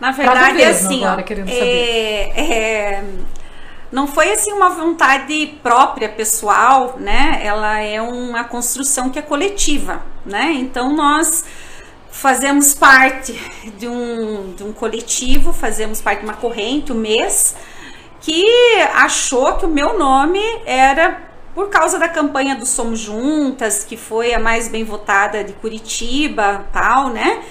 Na 0.00 0.10
verdade, 0.10 0.62
é 0.62 0.68
assim, 0.68 1.04
agora, 1.04 1.22
ó, 1.22 1.44
é, 1.46 2.40
é, 2.40 3.04
não 3.92 4.06
foi 4.06 4.32
assim 4.32 4.52
uma 4.52 4.70
vontade 4.70 5.58
própria, 5.62 6.08
pessoal, 6.08 6.96
né? 6.98 7.40
Ela 7.44 7.80
é 7.80 8.00
uma 8.00 8.44
construção 8.44 9.10
que 9.10 9.18
é 9.18 9.22
coletiva, 9.22 10.02
né? 10.24 10.52
Então 10.52 10.94
nós 10.94 11.44
fazemos 12.10 12.74
parte 12.74 13.32
de 13.78 13.86
um, 13.86 14.54
de 14.54 14.64
um 14.64 14.72
coletivo, 14.72 15.52
fazemos 15.52 16.00
parte 16.00 16.20
de 16.20 16.24
uma 16.24 16.34
corrente, 16.34 16.92
o 16.92 16.94
mês, 16.94 17.54
que 18.20 18.46
achou 18.94 19.54
que 19.54 19.66
o 19.66 19.68
meu 19.68 19.98
nome 19.98 20.40
era 20.64 21.29
por 21.54 21.68
causa 21.68 21.98
da 21.98 22.08
campanha 22.08 22.54
do 22.54 22.66
Somos 22.66 23.00
Juntas, 23.00 23.84
que 23.84 23.96
foi 23.96 24.32
a 24.34 24.38
mais 24.38 24.68
bem 24.68 24.84
votada 24.84 25.42
de 25.42 25.52
Curitiba, 25.54 26.66
tal, 26.72 27.10
né? 27.10 27.42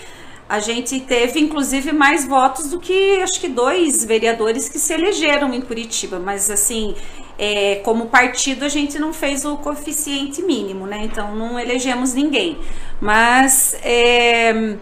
A 0.48 0.60
gente 0.60 1.00
teve 1.02 1.40
inclusive 1.40 1.92
mais 1.92 2.26
votos 2.26 2.72
do 2.72 2.80
que 2.80 3.22
acho 3.22 3.40
que 3.40 3.48
dois 3.48 4.04
vereadores 4.04 4.68
que 4.68 4.80
se 4.80 4.94
elegeram 4.94 5.54
em 5.54 5.62
Curitiba, 5.62 6.20
mas 6.20 6.50
assim, 6.50 6.96
é, 7.38 7.76
como 7.84 8.08
partido 8.08 8.66
a 8.66 8.70
gente 8.70 8.98
não 8.98 9.14
fez 9.14 9.46
o 9.46 9.58
coeficiente 9.58 10.42
mínimo, 10.42 10.88
né? 10.88 11.02
Então 11.04 11.36
não 11.36 11.60
elegemos 11.60 12.14
ninguém. 12.14 12.58
Mas 13.00 13.76
é, 13.84 14.76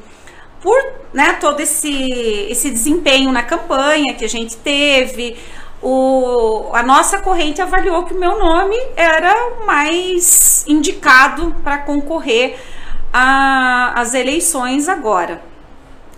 por 0.62 0.78
né, 1.14 1.34
todo 1.34 1.60
esse, 1.60 2.48
esse 2.50 2.70
desempenho 2.70 3.32
na 3.32 3.44
campanha 3.44 4.14
que 4.14 4.26
a 4.26 4.30
gente 4.30 4.58
teve, 4.58 5.38
o, 5.82 6.70
a 6.74 6.82
nossa 6.82 7.20
corrente 7.20 7.62
avaliou 7.62 8.04
que 8.04 8.14
o 8.14 8.20
meu 8.20 8.38
nome 8.40 8.76
era 8.96 9.64
mais 9.66 10.66
indicado 10.68 11.56
para 11.64 11.80
concorrer 11.80 12.60
às 13.14 14.14
eleições 14.14 14.90
agora. 14.90 15.42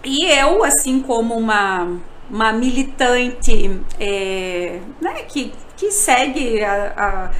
E 0.04 0.26
eu, 0.26 0.63
assim 0.63 1.02
como 1.02 1.36
uma, 1.36 2.00
uma 2.30 2.54
militante 2.54 3.80
é, 4.00 4.80
né, 5.02 5.24
que, 5.28 5.54
que 5.76 5.91
segue 5.91 6.63
a, 6.63 6.93
a, 6.95 7.32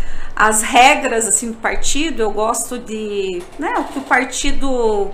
as 0.47 0.62
regras 0.62 1.25
assim, 1.25 1.51
do 1.51 1.58
partido, 1.58 2.21
eu 2.21 2.32
gosto 2.32 2.77
de 2.77 3.41
né, 3.58 3.73
o 3.77 3.86
que 3.86 3.99
o 3.99 4.03
partido 4.03 5.12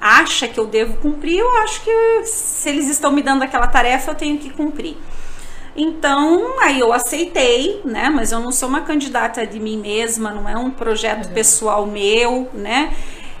acha 0.00 0.48
que 0.48 0.58
eu 0.58 0.66
devo 0.66 0.96
cumprir, 0.96 1.38
eu 1.38 1.56
acho 1.58 1.82
que 1.82 2.24
se 2.24 2.68
eles 2.68 2.88
estão 2.88 3.12
me 3.12 3.22
dando 3.22 3.44
aquela 3.44 3.68
tarefa, 3.68 4.10
eu 4.10 4.14
tenho 4.14 4.38
que 4.38 4.50
cumprir. 4.50 4.96
Então, 5.74 6.60
aí 6.60 6.80
eu 6.80 6.92
aceitei, 6.92 7.80
né? 7.84 8.10
Mas 8.10 8.30
eu 8.30 8.40
não 8.40 8.52
sou 8.52 8.68
uma 8.68 8.82
candidata 8.82 9.46
de 9.46 9.58
mim 9.58 9.78
mesma, 9.78 10.30
não 10.30 10.48
é 10.48 10.56
um 10.56 10.70
projeto 10.70 11.26
uhum. 11.26 11.34
pessoal 11.34 11.86
meu, 11.86 12.50
né? 12.52 12.94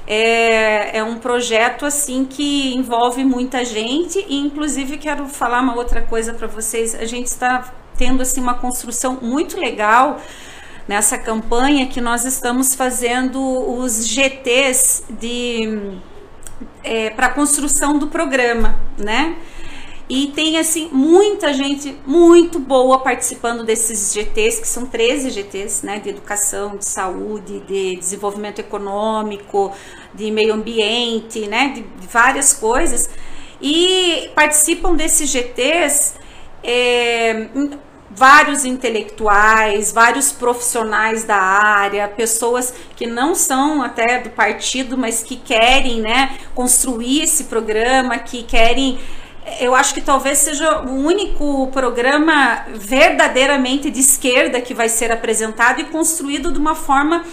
É, 0.06 0.98
é 0.98 1.04
um 1.04 1.18
projeto 1.18 1.86
assim 1.86 2.24
que 2.24 2.74
envolve 2.74 3.24
muita 3.24 3.64
gente 3.64 4.24
e 4.28 4.36
inclusive 4.36 4.98
quero 4.98 5.26
falar 5.28 5.60
uma 5.60 5.76
outra 5.76 6.02
coisa 6.02 6.32
para 6.32 6.46
vocês. 6.46 6.94
A 6.94 7.04
gente 7.04 7.26
está 7.26 7.72
tendo 7.96 8.22
assim 8.22 8.40
uma 8.40 8.54
construção 8.54 9.18
muito 9.20 9.60
legal 9.60 10.20
nessa 10.88 11.16
campanha 11.16 11.86
que 11.86 12.00
nós 12.00 12.24
estamos 12.24 12.74
fazendo 12.74 13.38
os 13.40 14.06
GTs 14.06 15.04
de 15.08 15.98
é, 16.82 17.10
para 17.10 17.28
construção 17.28 17.98
do 17.98 18.08
programa, 18.08 18.80
né? 18.98 19.36
E 20.08 20.26
tem 20.28 20.58
assim 20.58 20.88
muita 20.92 21.52
gente 21.54 21.96
muito 22.06 22.58
boa 22.58 22.98
participando 22.98 23.64
desses 23.64 24.12
GTs, 24.12 24.60
que 24.60 24.68
são 24.68 24.84
13 24.84 25.30
GTs, 25.30 25.86
né, 25.86 25.98
de 26.00 26.10
educação, 26.10 26.76
de 26.76 26.86
saúde, 26.86 27.60
de 27.60 27.96
desenvolvimento 27.96 28.58
econômico, 28.58 29.72
de 30.12 30.30
meio 30.30 30.52
ambiente, 30.52 31.46
né, 31.46 31.68
de, 31.68 31.82
de 31.82 32.06
várias 32.06 32.52
coisas. 32.52 33.08
E 33.60 34.30
participam 34.34 34.94
desses 34.94 35.30
GTs 35.30 36.14
é, 36.62 37.48
vários 38.10 38.64
intelectuais, 38.64 39.92
vários 39.92 40.32
profissionais 40.32 41.24
da 41.24 41.36
área, 41.36 42.08
pessoas 42.08 42.74
que 42.96 43.06
não 43.06 43.34
são 43.34 43.82
até 43.82 44.18
do 44.18 44.30
partido, 44.30 44.98
mas 44.98 45.22
que 45.22 45.36
querem, 45.36 46.00
né, 46.00 46.36
construir 46.54 47.22
esse 47.22 47.44
programa, 47.44 48.18
que 48.18 48.42
querem 48.42 48.98
eu 49.60 49.74
acho 49.74 49.92
que 49.92 50.00
talvez 50.00 50.38
seja 50.38 50.82
o 50.82 50.90
único 50.90 51.66
programa 51.68 52.64
verdadeiramente 52.68 53.90
de 53.90 54.00
esquerda 54.00 54.60
que 54.60 54.72
vai 54.72 54.88
ser 54.88 55.10
apresentado 55.10 55.80
e 55.80 55.84
construído 55.84 56.52
de 56.52 56.58
uma 56.58 56.74
forma 56.74 57.24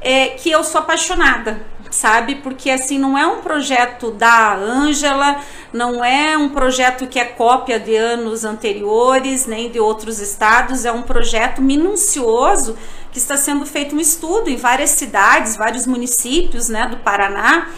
é, 0.00 0.28
que 0.28 0.50
eu 0.50 0.64
sou 0.64 0.80
apaixonada, 0.80 1.60
sabe? 1.90 2.36
Porque 2.36 2.70
assim 2.70 2.98
não 2.98 3.16
é 3.16 3.26
um 3.26 3.40
projeto 3.40 4.10
da 4.10 4.54
Ângela, 4.54 5.40
não 5.70 6.02
é 6.02 6.36
um 6.38 6.48
projeto 6.48 7.06
que 7.06 7.18
é 7.18 7.24
cópia 7.26 7.78
de 7.78 7.94
anos 7.94 8.44
anteriores, 8.44 9.46
nem 9.46 9.70
de 9.70 9.78
outros 9.78 10.18
estados, 10.18 10.86
é 10.86 10.92
um 10.92 11.02
projeto 11.02 11.60
minucioso 11.60 12.76
que 13.12 13.18
está 13.18 13.36
sendo 13.36 13.66
feito 13.66 13.94
um 13.94 14.00
estudo 14.00 14.48
em 14.48 14.56
várias 14.56 14.90
cidades, 14.90 15.56
vários 15.56 15.86
municípios, 15.86 16.68
né, 16.70 16.86
do 16.86 16.96
Paraná 16.98 17.68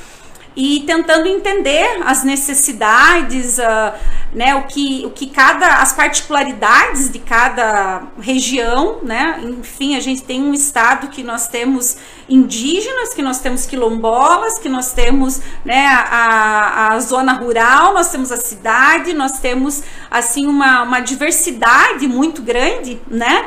e 0.54 0.80
tentando 0.80 1.26
entender 1.28 2.02
as 2.04 2.24
necessidades, 2.24 3.58
uh, 3.58 3.92
né, 4.34 4.54
o 4.54 4.64
que, 4.64 5.02
o 5.06 5.10
que 5.10 5.26
cada, 5.26 5.76
as 5.76 5.92
particularidades 5.92 7.10
de 7.10 7.18
cada 7.18 8.02
região, 8.20 8.98
né, 9.02 9.40
enfim, 9.42 9.96
a 9.96 10.00
gente 10.00 10.22
tem 10.22 10.42
um 10.42 10.52
estado 10.52 11.08
que 11.08 11.22
nós 11.22 11.48
temos 11.48 11.96
indígenas, 12.28 13.14
que 13.14 13.22
nós 13.22 13.40
temos 13.40 13.66
quilombolas, 13.66 14.58
que 14.58 14.68
nós 14.68 14.92
temos, 14.92 15.40
né, 15.64 15.86
a, 15.86 16.92
a 16.92 17.00
zona 17.00 17.32
rural, 17.32 17.94
nós 17.94 18.10
temos 18.10 18.30
a 18.30 18.36
cidade, 18.36 19.12
nós 19.12 19.38
temos, 19.38 19.82
assim, 20.10 20.46
uma, 20.46 20.82
uma 20.82 21.00
diversidade 21.00 22.06
muito 22.06 22.42
grande, 22.42 23.00
né, 23.08 23.46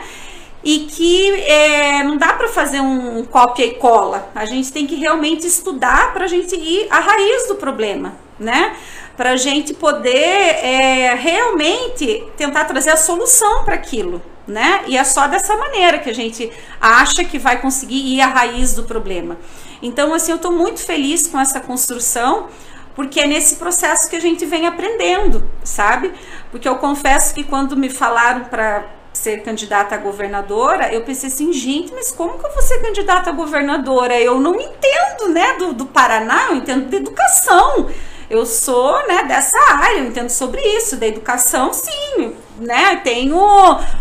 e 0.66 0.80
que 0.80 1.32
é, 1.42 2.04
não 2.04 2.18
dá 2.18 2.34
para 2.34 2.48
fazer 2.48 2.82
um 2.82 3.24
cópia 3.24 3.66
e 3.66 3.76
cola. 3.76 4.32
A 4.34 4.46
gente 4.46 4.74
tem 4.74 4.88
que 4.88 4.96
realmente 4.96 5.46
estudar 5.46 6.12
para 6.12 6.26
a 6.26 6.28
gente 6.28 6.56
ir 6.56 6.88
à 6.90 7.00
raiz 7.00 7.48
do 7.48 7.54
problema, 7.54 8.16
né? 8.40 8.76
Para 9.16 9.32
a 9.32 9.38
gente 9.38 9.76
poder 9.76 10.10
é, 10.18 11.14
realmente 11.14 12.26
tentar 12.36 12.66
trazer 12.66 12.90
a 12.90 12.98
solução 12.98 13.64
para 13.64 13.76
aquilo, 13.76 14.20
né? 14.48 14.82
E 14.88 14.98
é 14.98 15.04
só 15.04 15.28
dessa 15.28 15.56
maneira 15.56 16.00
que 16.00 16.10
a 16.10 16.14
gente 16.14 16.52
acha 16.82 17.24
que 17.24 17.38
vai 17.38 17.62
conseguir 17.62 18.16
ir 18.16 18.22
à 18.22 18.28
raiz 18.28 18.74
do 18.74 18.86
problema. 18.86 19.38
Então, 19.84 20.16
assim, 20.16 20.32
eu 20.32 20.38
estou 20.38 20.52
muito 20.52 20.80
feliz 20.80 21.28
com 21.28 21.40
essa 21.40 21.60
construção 21.60 22.48
porque 22.96 23.20
é 23.20 23.28
nesse 23.28 23.58
processo 23.58 24.10
que 24.10 24.16
a 24.16 24.22
gente 24.22 24.46
vem 24.46 24.66
aprendendo, 24.66 25.48
sabe? 25.64 26.12
Porque 26.50 26.68
eu 26.68 26.78
confesso 26.78 27.36
que 27.36 27.44
quando 27.44 27.76
me 27.76 27.90
falaram 27.90 28.46
para 28.46 28.95
ser 29.18 29.42
candidata 29.44 29.96
a 29.96 29.98
governadora, 29.98 30.94
eu 30.94 31.02
pensei 31.02 31.30
assim, 31.30 31.54
gente, 31.54 31.94
mas 31.94 32.12
como 32.12 32.38
que 32.38 32.46
eu 32.46 32.52
vou 32.52 32.62
ser 32.62 32.80
candidata 32.82 33.30
a 33.30 33.34
governadora? 33.34 34.20
Eu 34.20 34.40
não 34.40 34.56
entendo, 34.56 35.30
né, 35.30 35.54
do, 35.58 35.74
do 35.74 35.86
Paraná, 35.86 36.48
eu 36.50 36.56
entendo 36.56 36.90
de 36.90 36.98
educação. 36.98 37.90
Eu 38.30 38.46
sou, 38.46 39.08
né, 39.08 39.24
dessa 39.24 39.58
área, 39.72 40.00
eu 40.00 40.06
entendo 40.06 40.30
sobre 40.30 40.60
isso, 40.60 40.98
da 40.98 41.06
educação, 41.06 41.72
sim, 41.72 42.34
né, 42.58 42.96
tenho 43.04 43.40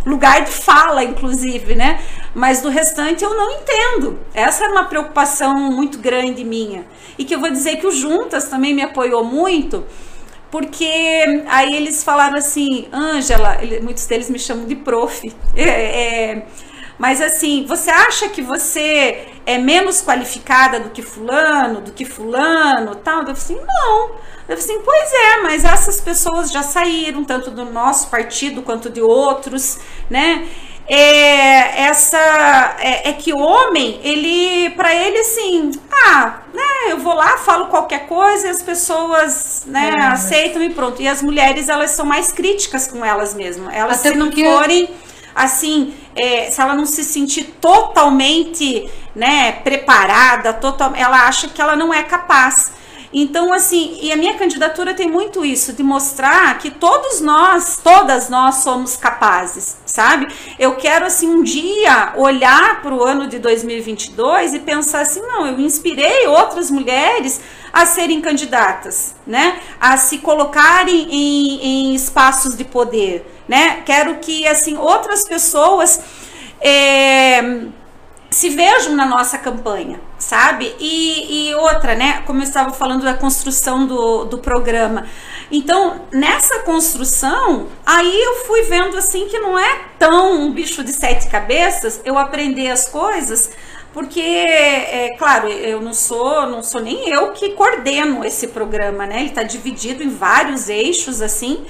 lugar 0.07 0.43
de 0.43 0.51
fala, 0.51 1.05
inclusive, 1.05 1.75
né, 1.75 2.01
mas 2.35 2.63
do 2.63 2.71
restante 2.71 3.23
eu 3.23 3.35
não 3.35 3.51
entendo. 3.51 4.19
Essa 4.33 4.65
era 4.65 4.73
uma 4.73 4.85
preocupação 4.85 5.55
muito 5.55 5.99
grande 5.99 6.43
minha. 6.43 6.87
E 7.19 7.25
que 7.25 7.35
eu 7.35 7.41
vou 7.41 7.51
dizer 7.51 7.77
que 7.77 7.87
o 7.87 7.93
Juntas 7.93 8.49
também 8.49 8.75
me 8.75 8.83
apoiou 8.83 9.23
muito, 9.23 9.85
porque 10.55 11.43
aí 11.49 11.75
eles 11.75 12.05
falaram 12.05 12.37
assim, 12.39 12.87
Ângela, 12.93 13.59
muitos 13.83 14.07
deles 14.07 14.31
me 14.31 14.39
chamam 14.39 14.67
de 14.67 14.77
prof, 14.77 15.35
é, 15.57 16.31
é, 16.31 16.47
mas 16.97 17.21
assim, 17.21 17.67
você 17.67 17.91
acha 17.91 18.29
que 18.29 18.41
você 18.41 19.27
é 19.45 19.59
menos 19.59 20.01
qualificada 20.01 20.79
do 20.79 20.91
que 20.91 21.03
fulano, 21.03 21.81
do 21.81 21.91
que 21.91 22.05
fulano, 22.05 22.95
tal? 22.95 23.23
Eu 23.23 23.23
falei 23.25 23.33
assim, 23.33 23.57
não. 23.57 24.11
Eu 24.49 24.57
falei 24.57 24.63
assim, 24.63 24.81
pois 24.85 25.13
é, 25.13 25.43
mas 25.43 25.65
essas 25.65 26.01
pessoas 26.01 26.53
já 26.53 26.63
saíram, 26.63 27.25
tanto 27.25 27.51
do 27.51 27.65
nosso 27.65 28.07
partido 28.09 28.63
quanto 28.63 28.89
de 28.89 29.03
outros, 29.03 29.81
né? 30.09 30.47
É, 30.87 31.85
essa 31.85 32.77
é, 32.79 33.09
é, 33.09 33.13
que 33.15 33.33
o 33.33 33.39
homem 33.39 33.99
ele 34.03 34.69
para 34.71 34.95
ele 34.95 35.19
assim 35.19 35.71
ah 35.91 36.41
né 36.53 36.91
eu 36.93 36.99
vou 36.99 37.15
lá 37.15 37.39
falo 37.39 37.67
qualquer 37.67 38.07
coisa 38.07 38.47
e 38.47 38.51
as 38.51 38.63
pessoas 38.63 39.65
né 39.67 39.93
é, 39.95 40.01
aceitam 40.03 40.61
mas... 40.61 40.71
e 40.71 40.75
pronto. 40.75 41.01
E 41.01 41.09
as 41.09 41.23
mulheres 41.23 41.69
elas 41.69 41.91
são 41.93 42.05
mais 42.05 42.31
críticas 42.33 42.87
com 42.87 43.05
elas 43.05 43.35
mesmas. 43.35 43.75
Elas 43.75 44.01
Até 44.01 44.11
se 44.13 44.19
porque... 44.19 44.43
não 44.43 44.53
forem 44.53 44.91
assim 45.35 45.95
é, 46.15 46.51
se 46.51 46.61
ela 46.61 46.75
não 46.75 46.87
se 46.87 47.03
sentir 47.03 47.45
totalmente 47.61 48.89
né 49.17 49.53
preparada 49.53 50.53
total 50.53 50.93
ela 50.95 51.27
acha 51.27 51.49
que 51.49 51.61
ela 51.61 51.75
não 51.75 51.93
é 51.93 52.03
capaz 52.03 52.73
então, 53.17 53.53
assim, 53.53 53.97
e 54.03 54.11
a 54.11 54.17
minha 54.17 54.35
candidatura 54.35 54.93
tem 54.93 55.09
muito 55.09 55.45
isso, 55.45 55.73
de 55.73 55.85
mostrar 55.85 56.59
que 56.59 56.69
todos 56.69 57.21
nós, 57.21 57.79
todas 57.83 58.29
nós 58.29 58.57
somos 58.57 58.97
capazes, 58.97 59.77
sabe? 59.87 60.27
Eu 60.59 60.75
quero, 60.75 61.07
assim, 61.07 61.29
um 61.29 61.41
dia 61.41 62.13
olhar 62.17 62.83
para 62.83 62.93
o 62.93 63.05
ano 63.05 63.29
de 63.29 63.39
2022 63.39 64.55
e 64.55 64.59
pensar 64.59 65.03
assim: 65.03 65.21
não, 65.21 65.47
eu 65.47 65.61
inspirei 65.61 66.27
outras 66.27 66.73
mulheres 66.73 67.41
a 67.73 67.87
serem 67.87 68.21
candidatas, 68.21 69.15
né? 69.25 69.61
A 69.81 69.97
se 69.97 70.19
colocarem 70.19 71.07
em, 71.09 71.61
em 71.63 71.95
espaços 71.95 72.57
de 72.57 72.65
poder, 72.65 73.25
né? 73.47 73.83
Quero 73.87 74.17
que, 74.17 74.45
assim, 74.49 74.77
outras 74.77 75.23
pessoas. 75.23 76.01
É, 76.61 77.69
se 78.35 78.49
vejam 78.49 78.97
na 78.97 79.07
nossa 79.07 79.39
campanha, 79.39 80.01
sabe? 80.19 80.75
E, 80.81 81.51
e, 81.51 81.55
outra, 81.55 81.95
né? 81.95 82.25
Como 82.27 82.41
eu 82.41 82.43
estava 82.43 82.73
falando 82.73 83.05
da 83.05 83.15
construção 83.15 83.87
do, 83.87 84.25
do 84.25 84.39
programa. 84.39 85.07
Então, 85.53 86.01
nessa 86.13 86.59
construção, 86.65 87.69
aí 87.87 88.23
eu 88.23 88.45
fui 88.45 88.63
vendo 88.63 88.97
assim 88.97 89.29
que 89.29 89.39
não 89.39 89.57
é 89.57 89.83
tão 90.01 90.41
um 90.41 90.51
bicho 90.51 90.83
de 90.83 90.93
sete 90.93 91.29
cabeças 91.29 92.01
eu 92.05 92.19
aprender 92.19 92.73
as 92.73 92.89
coisas, 92.89 93.53
porque, 93.93 94.21
é 94.21 95.15
claro, 95.17 95.47
eu 95.47 95.81
não 95.81 95.95
sou, 95.95 96.45
não 96.49 96.61
sou 96.61 96.81
nem 96.81 97.09
eu 97.09 97.31
que 97.31 97.51
coordeno 97.51 98.25
esse 98.25 98.49
programa, 98.49 99.07
né? 99.07 99.21
Ele 99.21 99.29
está 99.29 99.45
dividido 99.45 100.03
em 100.03 100.09
vários 100.09 100.69
eixos, 100.69 101.23
assim 101.23 101.65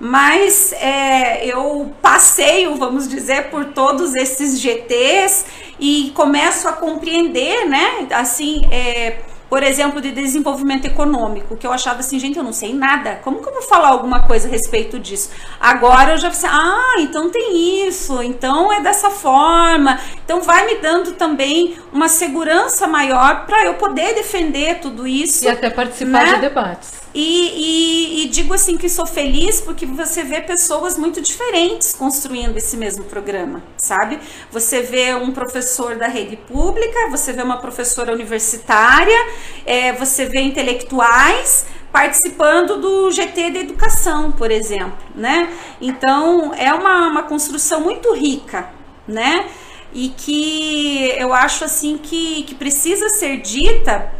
mas 0.00 0.72
é, 0.72 1.44
eu 1.46 1.92
passeio, 2.00 2.76
vamos 2.76 3.08
dizer, 3.08 3.50
por 3.50 3.66
todos 3.66 4.14
esses 4.14 4.60
GTs 4.60 5.46
e 5.78 6.12
começo 6.14 6.68
a 6.68 6.72
compreender, 6.72 7.66
né? 7.66 8.06
Assim, 8.10 8.68
é, 8.70 9.18
por 9.48 9.62
exemplo, 9.62 10.00
de 10.00 10.12
desenvolvimento 10.12 10.84
econômico, 10.84 11.56
que 11.56 11.66
eu 11.66 11.72
achava 11.72 12.00
assim, 12.00 12.18
gente, 12.18 12.36
eu 12.36 12.44
não 12.44 12.52
sei 12.52 12.74
nada, 12.74 13.18
como 13.24 13.40
que 13.40 13.48
eu 13.48 13.52
vou 13.52 13.62
falar 13.62 13.88
alguma 13.88 14.26
coisa 14.26 14.46
a 14.46 14.50
respeito 14.50 14.98
disso? 14.98 15.30
Agora 15.58 16.12
eu 16.12 16.18
já 16.18 16.28
pensei, 16.28 16.50
ah, 16.52 16.96
então 16.98 17.30
tem 17.30 17.86
isso, 17.86 18.22
então 18.22 18.72
é 18.72 18.80
dessa 18.80 19.10
forma, 19.10 19.98
então 20.22 20.42
vai 20.42 20.66
me 20.66 20.74
dando 20.76 21.12
também 21.12 21.78
uma 21.92 22.08
segurança 22.08 22.86
maior 22.86 23.46
para 23.46 23.64
eu 23.64 23.74
poder 23.74 24.14
defender 24.14 24.80
tudo 24.80 25.06
isso. 25.06 25.44
E 25.44 25.48
até 25.48 25.70
participar 25.70 26.26
né? 26.26 26.34
de 26.34 26.40
debates 26.42 27.07
E, 27.20 28.20
e, 28.20 28.22
e, 28.22 28.28
digo 28.28 28.54
assim 28.54 28.76
que 28.76 28.88
sou 28.88 29.04
feliz 29.04 29.60
porque 29.60 29.84
você 29.84 30.22
vê 30.22 30.40
pessoas 30.40 30.96
muito 30.96 31.20
diferentes 31.20 31.92
construindo 31.92 32.56
esse 32.56 32.76
mesmo 32.76 33.02
programa, 33.06 33.60
sabe? 33.76 34.20
Você 34.52 34.82
vê 34.82 35.12
um 35.16 35.32
professor 35.32 35.96
da 35.96 36.06
rede 36.06 36.36
pública, 36.36 37.10
você 37.10 37.32
vê 37.32 37.42
uma 37.42 37.56
professora 37.56 38.12
universitária, 38.12 39.18
é, 39.66 39.92
você 39.94 40.26
vê 40.26 40.42
intelectuais 40.42 41.66
participando 41.90 42.80
do 42.80 43.10
GT 43.10 43.50
da 43.50 43.58
educação, 43.58 44.30
por 44.30 44.52
exemplo, 44.52 44.96
né? 45.12 45.52
Então 45.80 46.54
é 46.54 46.72
uma, 46.72 47.08
uma 47.08 47.24
construção 47.24 47.80
muito 47.80 48.14
rica, 48.14 48.70
né? 49.08 49.48
E 49.92 50.10
que 50.10 51.12
eu 51.18 51.34
acho 51.34 51.64
assim 51.64 51.98
que, 51.98 52.44
que 52.44 52.54
precisa 52.54 53.08
ser 53.08 53.38
dita 53.38 54.16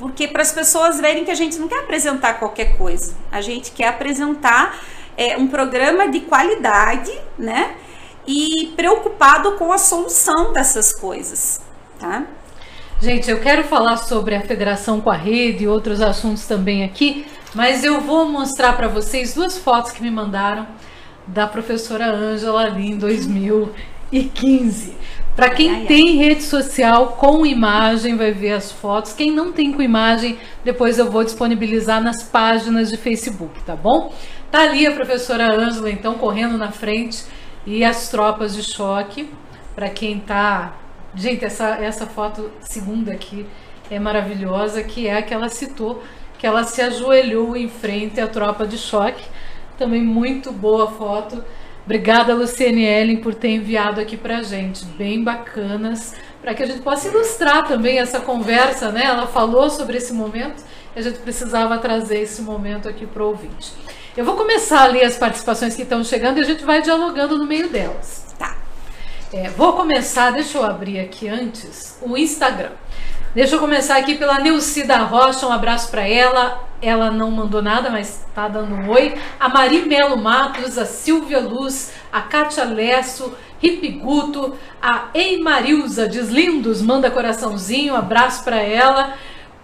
porque 0.00 0.26
para 0.26 0.40
as 0.40 0.50
pessoas 0.50 0.98
verem 0.98 1.24
que 1.26 1.30
a 1.30 1.34
gente 1.34 1.58
não 1.58 1.68
quer 1.68 1.80
apresentar 1.80 2.38
qualquer 2.38 2.78
coisa, 2.78 3.14
a 3.30 3.42
gente 3.42 3.70
quer 3.70 3.88
apresentar 3.88 4.80
é, 5.14 5.36
um 5.36 5.46
programa 5.46 6.08
de 6.08 6.20
qualidade, 6.20 7.12
né? 7.38 7.74
E 8.26 8.72
preocupado 8.74 9.52
com 9.52 9.70
a 9.70 9.76
solução 9.76 10.54
dessas 10.54 10.92
coisas, 10.94 11.60
tá? 11.98 12.24
Gente, 12.98 13.30
eu 13.30 13.40
quero 13.40 13.64
falar 13.64 13.98
sobre 13.98 14.34
a 14.34 14.40
federação 14.40 15.02
com 15.02 15.10
a 15.10 15.16
rede 15.16 15.64
e 15.64 15.68
outros 15.68 16.00
assuntos 16.00 16.46
também 16.46 16.82
aqui, 16.82 17.26
mas 17.54 17.84
eu 17.84 18.00
vou 18.00 18.26
mostrar 18.26 18.72
para 18.74 18.88
vocês 18.88 19.34
duas 19.34 19.58
fotos 19.58 19.92
que 19.92 20.02
me 20.02 20.10
mandaram 20.10 20.66
da 21.26 21.46
professora 21.46 22.06
Ângela 22.10 22.62
ali 22.64 22.90
em 22.92 22.96
2015. 22.96 24.94
Para 25.36 25.50
quem 25.50 25.70
ai, 25.70 25.86
tem 25.86 26.10
ai. 26.10 26.16
rede 26.16 26.42
social 26.42 27.16
com 27.18 27.46
imagem, 27.46 28.16
vai 28.16 28.32
ver 28.32 28.52
as 28.52 28.70
fotos. 28.70 29.12
Quem 29.12 29.32
não 29.32 29.52
tem 29.52 29.72
com 29.72 29.80
imagem, 29.80 30.38
depois 30.64 30.98
eu 30.98 31.10
vou 31.10 31.24
disponibilizar 31.24 32.02
nas 32.02 32.22
páginas 32.22 32.90
de 32.90 32.96
Facebook, 32.96 33.60
tá 33.62 33.74
bom? 33.74 34.12
Tá 34.50 34.62
ali 34.62 34.86
a 34.86 34.92
professora 34.92 35.52
Ângela, 35.52 35.90
então, 35.90 36.14
correndo 36.14 36.58
na 36.58 36.70
frente 36.70 37.24
e 37.66 37.84
as 37.84 38.08
tropas 38.08 38.54
de 38.54 38.62
choque. 38.62 39.30
Para 39.74 39.88
quem 39.88 40.18
tá 40.18 40.74
Gente, 41.14 41.44
essa, 41.44 41.70
essa 41.70 42.06
foto 42.06 42.52
segunda 42.60 43.12
aqui 43.12 43.44
é 43.90 43.98
maravilhosa, 43.98 44.82
que 44.82 45.08
é 45.08 45.18
a 45.18 45.22
que 45.22 45.34
ela 45.34 45.48
citou, 45.48 46.02
que 46.38 46.46
ela 46.46 46.62
se 46.62 46.80
ajoelhou 46.80 47.56
em 47.56 47.68
frente 47.68 48.20
à 48.20 48.28
tropa 48.28 48.64
de 48.64 48.78
choque. 48.78 49.24
Também 49.76 50.02
muito 50.02 50.52
boa 50.52 50.88
foto. 50.92 51.44
Obrigada, 51.84 52.34
Luciene 52.34 52.84
Ellen, 52.84 53.16
por 53.16 53.34
ter 53.34 53.50
enviado 53.50 54.00
aqui 54.00 54.16
pra 54.16 54.42
gente. 54.42 54.84
Bem 54.84 55.22
bacanas, 55.22 56.14
para 56.40 56.54
que 56.54 56.62
a 56.62 56.66
gente 56.66 56.82
possa 56.82 57.08
ilustrar 57.08 57.66
também 57.66 57.98
essa 57.98 58.20
conversa, 58.20 58.92
né? 58.92 59.04
Ela 59.04 59.26
falou 59.26 59.68
sobre 59.70 59.96
esse 59.96 60.12
momento 60.12 60.62
e 60.94 60.98
a 60.98 61.02
gente 61.02 61.18
precisava 61.18 61.78
trazer 61.78 62.20
esse 62.20 62.42
momento 62.42 62.88
aqui 62.88 63.06
para 63.06 63.22
o 63.22 63.28
ouvinte. 63.28 63.72
Eu 64.16 64.24
vou 64.24 64.36
começar 64.36 64.82
a 64.82 64.86
ler 64.86 65.04
as 65.04 65.16
participações 65.16 65.74
que 65.74 65.82
estão 65.82 66.02
chegando 66.04 66.38
e 66.38 66.40
a 66.40 66.44
gente 66.44 66.64
vai 66.64 66.82
dialogando 66.82 67.38
no 67.38 67.46
meio 67.46 67.68
delas. 67.68 68.30
É, 69.32 69.48
vou 69.48 69.74
começar, 69.74 70.32
deixa 70.32 70.58
eu 70.58 70.64
abrir 70.64 70.98
aqui 70.98 71.28
antes 71.28 71.96
o 72.02 72.16
Instagram. 72.16 72.72
Deixa 73.32 73.54
eu 73.54 73.60
começar 73.60 73.96
aqui 73.96 74.16
pela 74.16 74.40
Neucida 74.40 74.96
Rocha, 74.98 75.46
um 75.46 75.52
abraço 75.52 75.88
para 75.88 76.04
ela. 76.04 76.66
Ela 76.82 77.12
não 77.12 77.30
mandou 77.30 77.62
nada, 77.62 77.88
mas 77.88 78.26
tá 78.34 78.48
dando 78.48 78.74
um 78.74 78.90
oi. 78.90 79.14
A 79.38 79.48
Mari 79.48 79.82
Melo 79.82 80.16
Matos, 80.16 80.76
a 80.76 80.84
Silvia 80.84 81.38
Luz, 81.38 81.92
a 82.12 82.22
Kátia 82.22 82.64
Lesso, 82.64 83.32
Ripiguto, 83.60 84.56
a 84.82 85.10
Eimarilza 85.14 86.08
Deslindos, 86.08 86.82
manda 86.82 87.08
coraçãozinho, 87.08 87.94
um 87.94 87.96
abraço 87.96 88.42
para 88.42 88.56
ela. 88.56 89.14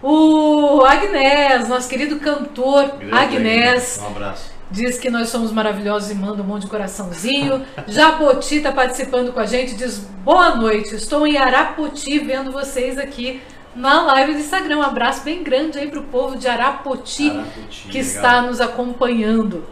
O 0.01 0.85
Agnés, 0.85 1.67
nosso 1.67 1.89
querido 1.89 2.19
cantor 2.19 2.93
Agnés. 3.11 3.99
Um 4.01 4.07
abraço. 4.07 4.55
Diz 4.71 4.97
que 4.97 5.09
nós 5.09 5.27
somos 5.27 5.51
maravilhosos 5.51 6.09
e 6.09 6.15
manda 6.15 6.41
um 6.41 6.45
monte 6.45 6.63
de 6.63 6.69
coraçãozinho. 6.69 7.65
Japoti 7.85 8.55
está 8.55 8.71
participando 8.71 9.33
com 9.33 9.41
a 9.41 9.45
gente, 9.45 9.75
diz 9.75 9.97
boa 9.97 10.55
noite. 10.55 10.95
Estou 10.95 11.27
em 11.27 11.37
Arapoti 11.37 12.19
vendo 12.19 12.49
vocês 12.49 12.97
aqui 12.97 13.41
na 13.77 14.01
live 14.01 14.33
do 14.33 14.39
Instagram. 14.39 14.79
Um 14.79 14.83
abraço 14.83 15.23
bem 15.23 15.43
grande 15.43 15.77
aí 15.77 15.87
para 15.87 15.99
o 15.99 16.03
povo 16.03 16.35
de 16.35 16.47
Arapoti, 16.47 17.29
Arapoti 17.29 17.83
que 17.83 17.99
legal. 17.99 18.01
está 18.01 18.41
nos 18.41 18.59
acompanhando. 18.59 19.65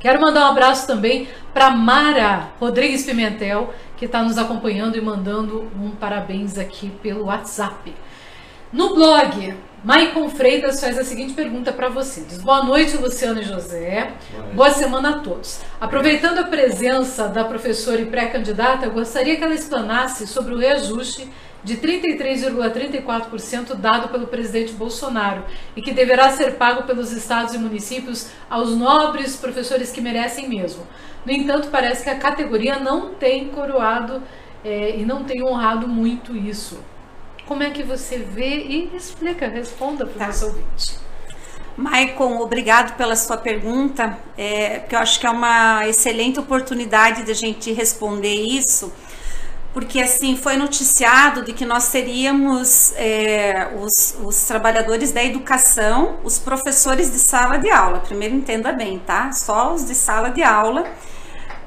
Quero 0.00 0.20
mandar 0.20 0.46
um 0.46 0.50
abraço 0.50 0.86
também 0.86 1.28
para 1.54 1.70
Mara 1.70 2.48
Rodrigues 2.58 3.04
Pimentel, 3.04 3.72
que 3.96 4.06
está 4.06 4.22
nos 4.22 4.36
acompanhando 4.36 4.96
e 4.96 5.00
mandando 5.00 5.70
um 5.78 5.90
parabéns 5.90 6.58
aqui 6.58 6.90
pelo 7.02 7.26
WhatsApp. 7.26 7.94
No 8.72 8.94
blog, 8.94 9.54
Maicon 9.84 10.28
Freitas 10.30 10.80
faz 10.80 10.98
a 10.98 11.04
seguinte 11.04 11.34
pergunta 11.34 11.72
para 11.72 11.88
você. 11.88 12.22
Diz, 12.22 12.38
boa 12.38 12.64
noite, 12.64 12.96
Luciano 12.96 13.40
e 13.40 13.44
José. 13.44 14.12
Boa, 14.32 14.44
boa, 14.54 14.70
semana 14.70 15.10
a 15.10 15.18
todos. 15.20 15.60
Aproveitando 15.80 16.38
a 16.38 16.44
presença 16.44 17.28
da 17.28 17.44
professora 17.44 18.00
e 18.00 18.06
pré-candidata, 18.06 18.88
gostaria 18.88 19.36
que 19.36 19.44
ela 19.44 19.54
explanasse 19.54 20.26
sobre 20.26 20.54
o 20.54 20.58
reajuste 20.58 21.30
de 21.64 21.76
33,34% 21.76 23.74
dado 23.74 24.08
pelo 24.08 24.26
presidente 24.26 24.72
Bolsonaro 24.72 25.44
e 25.76 25.82
que 25.82 25.92
deverá 25.92 26.30
ser 26.30 26.54
pago 26.54 26.82
pelos 26.84 27.12
estados 27.12 27.54
e 27.54 27.58
municípios 27.58 28.30
aos 28.50 28.76
nobres 28.76 29.36
professores 29.36 29.92
que 29.92 30.00
merecem 30.00 30.48
mesmo. 30.48 30.86
No 31.24 31.32
entanto, 31.32 31.68
parece 31.70 32.02
que 32.02 32.10
a 32.10 32.18
categoria 32.18 32.80
não 32.80 33.14
tem 33.14 33.48
coroado 33.48 34.22
é, 34.64 34.96
e 34.98 35.04
não 35.04 35.24
tem 35.24 35.42
honrado 35.42 35.86
muito 35.86 36.36
isso. 36.36 36.80
Como 37.46 37.62
é 37.62 37.70
que 37.70 37.82
você 37.82 38.18
vê 38.18 38.56
e 38.56 38.90
explica, 38.96 39.46
responda 39.48 40.04
para 40.06 40.16
o 40.16 40.18
tá. 40.18 40.26
nosso 40.26 40.46
ouvinte. 40.46 41.02
Maicon, 41.76 42.38
obrigado 42.38 42.96
pela 42.96 43.16
sua 43.16 43.36
pergunta, 43.36 44.18
é, 44.36 44.80
que 44.80 44.94
eu 44.94 44.98
acho 44.98 45.18
que 45.18 45.26
é 45.26 45.30
uma 45.30 45.88
excelente 45.88 46.38
oportunidade 46.38 47.22
de 47.22 47.30
a 47.30 47.34
gente 47.34 47.72
responder 47.72 48.34
isso, 48.34 48.92
porque 49.72 50.00
assim 50.00 50.36
foi 50.36 50.56
noticiado 50.56 51.42
de 51.42 51.52
que 51.52 51.64
nós 51.64 51.88
teríamos 51.90 52.92
é, 52.96 53.70
os, 53.80 54.16
os, 54.22 54.44
trabalhadores 54.44 55.12
da 55.12 55.24
educação, 55.24 56.18
os 56.22 56.38
professores 56.38 57.10
de 57.10 57.18
sala 57.18 57.58
de 57.58 57.70
aula. 57.70 58.00
Primeiro 58.00 58.34
entenda 58.34 58.72
bem, 58.72 58.98
tá? 58.98 59.32
Só 59.32 59.72
os 59.72 59.86
de 59.86 59.94
sala 59.94 60.30
de 60.30 60.42
aula 60.42 60.84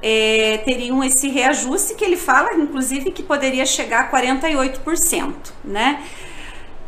é, 0.03 0.59
teriam 0.63 1.03
esse 1.03 1.29
reajuste 1.29 1.95
que 1.95 2.05
ele 2.05 2.15
fala, 2.15 2.53
inclusive, 2.53 3.09
que 3.09 3.23
poderia 3.23 3.65
chegar 3.65 4.01
a 4.01 4.11
48%, 4.11 5.33
né? 5.63 6.03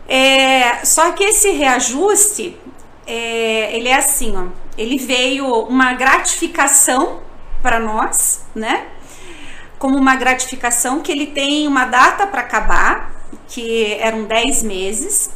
É, 0.07 0.85
só 0.85 1.11
que 1.13 1.23
esse 1.23 1.49
reajuste, 1.49 2.55
é, 3.07 3.75
ele 3.75 3.89
é 3.89 3.95
assim, 3.95 4.37
ó, 4.37 4.45
ele 4.77 4.97
veio 4.97 5.47
uma 5.63 5.93
gratificação 5.93 7.21
para 7.61 7.79
nós, 7.79 8.45
né? 8.53 8.85
Como 9.77 9.97
uma 9.97 10.15
gratificação 10.15 11.01
que 11.01 11.11
ele 11.11 11.27
tem 11.27 11.67
uma 11.67 11.85
data 11.85 12.25
para 12.25 12.41
acabar, 12.41 13.11
que 13.47 13.93
eram 13.99 14.25
10 14.25 14.63
meses, 14.63 15.31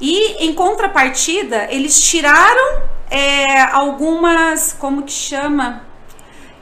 e 0.00 0.44
em 0.44 0.54
contrapartida, 0.54 1.68
eles 1.70 2.00
tiraram 2.00 2.82
é, 3.10 3.62
algumas, 3.62 4.72
como 4.72 5.02
que 5.02 5.12
chama? 5.12 5.90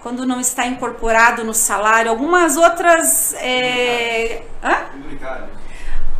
quando 0.00 0.24
não 0.24 0.40
está 0.40 0.66
incorporado 0.66 1.44
no 1.44 1.52
salário, 1.52 2.10
algumas 2.10 2.56
outras. 2.56 3.34
É, 3.34 4.42
penduricários. 4.92 5.48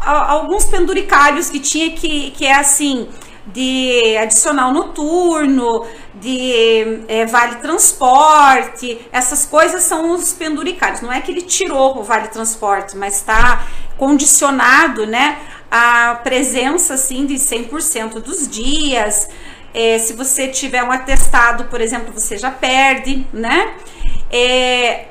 Alguns 0.01 0.65
penduricários 0.65 1.51
que 1.51 1.59
tinha 1.59 1.91
que, 1.91 2.31
que 2.33 2.47
é 2.47 2.55
assim, 2.55 3.09
de 3.53 4.17
adicional 4.19 4.73
noturno, 4.73 5.87
de 6.15 7.05
é, 7.09 7.25
vale 7.27 7.57
transporte, 7.57 9.01
essas 9.11 9.47
coisas 9.47 9.83
são 9.83 10.13
os 10.13 10.33
penduricários. 10.33 11.01
Não 11.01 11.13
é 11.13 11.21
que 11.21 11.31
ele 11.31 11.43
tirou 11.43 11.99
o 11.99 12.03
vale 12.03 12.29
transporte, 12.29 12.97
mas 12.97 13.17
está 13.17 13.67
condicionado, 13.97 15.07
né, 15.07 15.39
a 15.71 16.21
presença 16.23 16.95
assim 16.95 17.27
de 17.27 17.35
100% 17.35 18.21
dos 18.21 18.47
dias. 18.49 19.29
É, 19.75 19.99
se 19.99 20.13
você 20.13 20.49
tiver 20.49 20.83
um 20.83 20.91
atestado, 20.91 21.65
por 21.65 21.81
exemplo, 21.81 22.13
você 22.13 22.37
já 22.37 22.51
perde, 22.51 23.27
né? 23.33 23.75
É, 24.31 25.07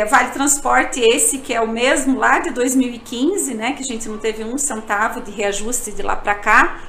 é, 0.00 0.04
vale 0.06 0.30
transporte 0.30 0.98
esse 1.00 1.38
que 1.38 1.52
é 1.52 1.60
o 1.60 1.68
mesmo 1.68 2.18
lá 2.18 2.38
de 2.38 2.50
2015, 2.50 3.54
né? 3.54 3.72
Que 3.72 3.82
a 3.82 3.86
gente 3.86 4.08
não 4.08 4.18
teve 4.18 4.44
um 4.44 4.56
centavo 4.58 5.20
de 5.20 5.30
reajuste 5.30 5.92
de 5.92 6.02
lá 6.02 6.16
para 6.16 6.34
cá. 6.34 6.80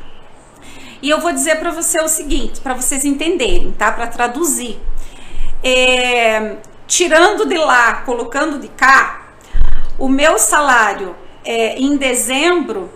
E 1.01 1.09
eu 1.09 1.19
vou 1.19 1.31
dizer 1.31 1.59
para 1.59 1.71
você 1.71 1.99
o 1.99 2.07
seguinte, 2.07 2.61
para 2.61 2.73
vocês 2.73 3.05
entenderem, 3.05 3.71
tá? 3.71 3.91
Para 3.91 4.07
traduzir. 4.07 4.79
É, 5.63 6.57
tirando 6.87 7.45
de 7.45 7.57
lá, 7.57 8.03
colocando 8.05 8.59
de 8.59 8.67
cá, 8.67 9.27
o 9.97 10.07
meu 10.07 10.37
salário 10.37 11.15
é, 11.43 11.77
em 11.77 11.97
dezembro 11.97 12.91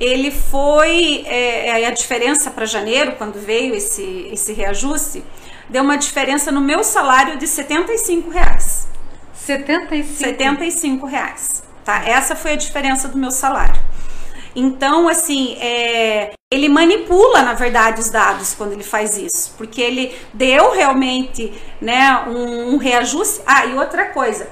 ele 0.00 0.30
foi 0.30 1.24
é, 1.26 1.86
a 1.86 1.90
diferença 1.90 2.50
para 2.50 2.64
janeiro, 2.64 3.16
quando 3.16 3.38
veio 3.38 3.74
esse, 3.74 4.30
esse 4.32 4.54
reajuste, 4.54 5.22
deu 5.68 5.82
uma 5.82 5.98
diferença 5.98 6.50
no 6.50 6.60
meu 6.60 6.82
salário 6.82 7.36
de 7.36 7.46
75 7.46 8.30
reais. 8.30 8.88
75? 9.34 10.18
75 10.18 11.06
reais. 11.06 11.62
Tá? 11.84 12.02
Essa 12.06 12.34
foi 12.34 12.52
a 12.52 12.56
diferença 12.56 13.08
do 13.08 13.18
meu 13.18 13.30
salário. 13.30 13.78
Então, 14.54 15.08
assim, 15.08 15.56
é, 15.60 16.32
ele 16.52 16.68
manipula, 16.68 17.42
na 17.42 17.54
verdade, 17.54 18.00
os 18.00 18.10
dados 18.10 18.54
quando 18.54 18.72
ele 18.72 18.82
faz 18.82 19.16
isso, 19.16 19.54
porque 19.56 19.80
ele 19.80 20.14
deu 20.34 20.72
realmente 20.72 21.52
né, 21.80 22.24
um, 22.26 22.74
um 22.74 22.76
reajuste. 22.76 23.40
Ah, 23.46 23.66
e 23.66 23.74
outra 23.74 24.06
coisa, 24.06 24.48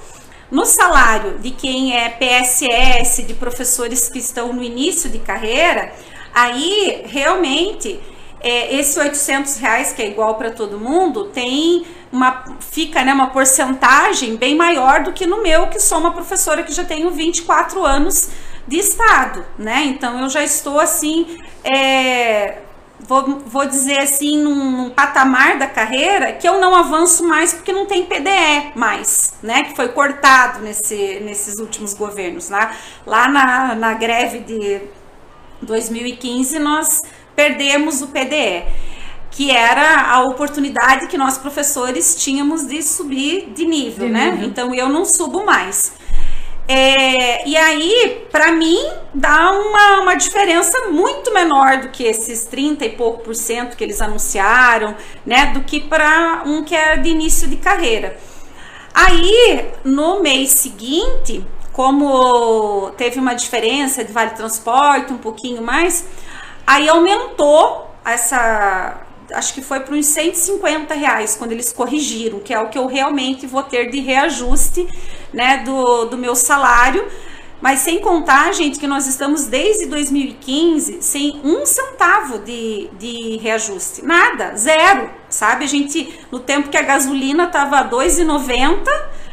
no 0.50 0.64
salário 0.64 1.38
de 1.38 1.50
quem 1.50 1.96
é 1.96 2.08
PSS, 2.08 3.22
de 3.22 3.34
professores 3.34 4.08
que 4.08 4.18
estão 4.18 4.52
no 4.52 4.62
início 4.62 5.10
de 5.10 5.18
carreira, 5.18 5.92
aí 6.32 7.02
realmente 7.06 8.00
é, 8.40 8.74
esse 8.76 8.98
800 8.98 9.56
reais 9.56 9.92
que 9.92 10.00
é 10.00 10.06
igual 10.06 10.36
para 10.36 10.50
todo 10.50 10.78
mundo 10.78 11.24
tem 11.24 11.84
uma 12.12 12.44
fica 12.60 13.04
né, 13.04 13.12
uma 13.12 13.28
porcentagem 13.28 14.36
bem 14.36 14.54
maior 14.54 15.02
do 15.02 15.12
que 15.12 15.26
no 15.26 15.42
meu 15.42 15.66
que 15.66 15.80
sou 15.80 15.98
uma 15.98 16.12
professora 16.12 16.62
que 16.62 16.72
já 16.72 16.84
tenho 16.84 17.10
24 17.10 17.84
anos 17.84 18.30
de 18.68 18.78
estado, 18.78 19.44
né? 19.58 19.84
Então 19.86 20.20
eu 20.20 20.28
já 20.28 20.44
estou 20.44 20.78
assim, 20.78 21.38
é, 21.64 22.58
vou, 23.00 23.40
vou 23.40 23.66
dizer 23.66 23.98
assim, 23.98 24.42
num, 24.42 24.70
num, 24.70 24.90
patamar 24.90 25.58
da 25.58 25.66
carreira 25.66 26.32
que 26.32 26.46
eu 26.46 26.60
não 26.60 26.76
avanço 26.76 27.26
mais 27.26 27.54
porque 27.54 27.72
não 27.72 27.86
tem 27.86 28.04
PDE 28.04 28.72
mais, 28.74 29.34
né? 29.42 29.64
Que 29.64 29.74
foi 29.74 29.88
cortado 29.88 30.60
nesse, 30.60 31.18
nesses 31.20 31.58
últimos 31.58 31.94
governos. 31.94 32.50
Lá, 32.50 32.72
lá 33.06 33.26
na, 33.26 33.74
na 33.74 33.94
greve 33.94 34.40
de 34.40 34.82
2015 35.62 36.58
nós 36.58 37.02
perdemos 37.34 38.02
o 38.02 38.08
PDE 38.08 38.64
que 39.30 39.50
era 39.50 40.10
a 40.10 40.22
oportunidade 40.22 41.06
que 41.06 41.16
nós 41.16 41.38
professores 41.38 42.16
tínhamos 42.16 42.66
de 42.66 42.82
subir 42.82 43.52
de 43.54 43.64
nível, 43.64 44.06
de 44.06 44.12
né? 44.12 44.32
Nível. 44.32 44.48
Então 44.48 44.74
eu 44.74 44.88
não 44.88 45.04
subo 45.04 45.44
mais. 45.44 45.92
É, 46.70 47.48
e 47.48 47.56
aí, 47.56 48.26
para 48.30 48.52
mim, 48.52 48.78
dá 49.14 49.52
uma, 49.52 50.00
uma 50.02 50.14
diferença 50.14 50.88
muito 50.90 51.32
menor 51.32 51.78
do 51.78 51.88
que 51.88 52.04
esses 52.04 52.44
30 52.44 52.84
e 52.84 52.90
pouco 52.90 53.24
por 53.24 53.34
cento 53.34 53.74
que 53.74 53.82
eles 53.82 54.02
anunciaram, 54.02 54.94
né? 55.24 55.46
Do 55.46 55.62
que 55.62 55.80
para 55.80 56.42
um 56.44 56.62
que 56.62 56.74
é 56.76 56.98
de 56.98 57.08
início 57.08 57.48
de 57.48 57.56
carreira. 57.56 58.18
Aí, 58.92 59.64
no 59.82 60.20
mês 60.20 60.50
seguinte, 60.50 61.42
como 61.72 62.90
teve 62.98 63.18
uma 63.18 63.32
diferença 63.32 64.04
de 64.04 64.12
vale 64.12 64.32
transporte, 64.32 65.10
um 65.10 65.18
pouquinho 65.18 65.62
mais, 65.62 66.04
aí 66.66 66.86
aumentou 66.86 67.88
essa, 68.04 69.00
acho 69.32 69.54
que 69.54 69.62
foi 69.62 69.80
para 69.80 69.94
uns 69.94 70.06
150 70.06 70.92
reais 70.92 71.34
quando 71.34 71.52
eles 71.52 71.72
corrigiram, 71.72 72.40
que 72.40 72.52
é 72.52 72.60
o 72.60 72.68
que 72.68 72.76
eu 72.76 72.86
realmente 72.86 73.46
vou 73.46 73.62
ter 73.62 73.90
de 73.90 74.00
reajuste 74.00 74.86
né, 75.32 75.58
do, 75.58 76.06
do 76.06 76.16
meu 76.16 76.34
salário. 76.34 77.06
Mas 77.60 77.80
sem 77.80 78.00
contar, 78.00 78.52
gente, 78.52 78.78
que 78.78 78.86
nós 78.86 79.06
estamos 79.06 79.46
desde 79.46 79.86
2015 79.86 81.02
sem 81.02 81.40
um 81.42 81.66
centavo 81.66 82.38
de, 82.38 82.88
de 82.98 83.36
reajuste. 83.38 84.04
Nada, 84.04 84.54
zero, 84.56 85.10
sabe? 85.28 85.64
A 85.64 85.68
gente, 85.68 86.20
no 86.30 86.38
tempo 86.38 86.68
que 86.68 86.76
a 86.76 86.82
gasolina 86.82 87.44
estava 87.44 87.78
R$ 87.78 87.88
2,90, 87.90 88.86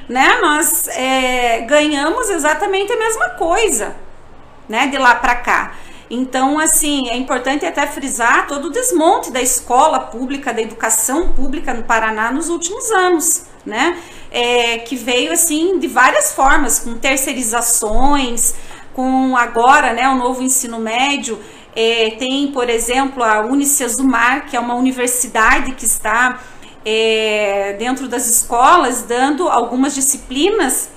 né? 0.10 0.40
Nós 0.42 0.88
é, 0.88 1.62
ganhamos 1.62 2.30
exatamente 2.30 2.92
a 2.92 2.98
mesma 2.98 3.30
coisa, 3.32 3.96
né? 4.68 4.88
De 4.88 4.98
lá 4.98 5.14
para 5.14 5.36
cá. 5.36 5.76
Então, 6.10 6.60
assim, 6.60 7.10
é 7.10 7.18
importante 7.18 7.66
até 7.66 7.86
frisar 7.88 8.48
todo 8.48 8.66
o 8.66 8.70
desmonte 8.70 9.32
da 9.32 9.42
escola 9.42 10.00
pública, 10.00 10.54
da 10.54 10.62
educação 10.62 11.32
pública 11.34 11.74
no 11.74 11.84
Paraná 11.84 12.32
nos 12.32 12.50
últimos 12.50 12.92
anos, 12.92 13.46
né? 13.66 14.00
É, 14.38 14.80
que 14.80 14.98
veio, 14.98 15.32
assim, 15.32 15.80
de 15.80 15.88
várias 15.88 16.34
formas, 16.34 16.80
com 16.80 16.94
terceirizações, 16.96 18.54
com 18.94 19.38
agora, 19.38 19.94
né, 19.94 20.10
o 20.10 20.16
novo 20.16 20.44
ensino 20.44 20.78
médio, 20.78 21.40
é, 21.74 22.12
tem, 22.20 22.52
por 22.52 22.70
exemplo, 22.70 23.24
a 23.24 23.40
Unicesumar, 23.46 24.48
que 24.48 24.58
é 24.58 24.60
uma 24.60 24.76
universidade 24.76 25.72
que 25.72 25.86
está 25.86 26.42
é, 26.84 27.78
dentro 27.80 28.10
das 28.10 28.28
escolas, 28.28 29.04
dando 29.04 29.48
algumas 29.48 29.96
disciplinas 29.96 30.90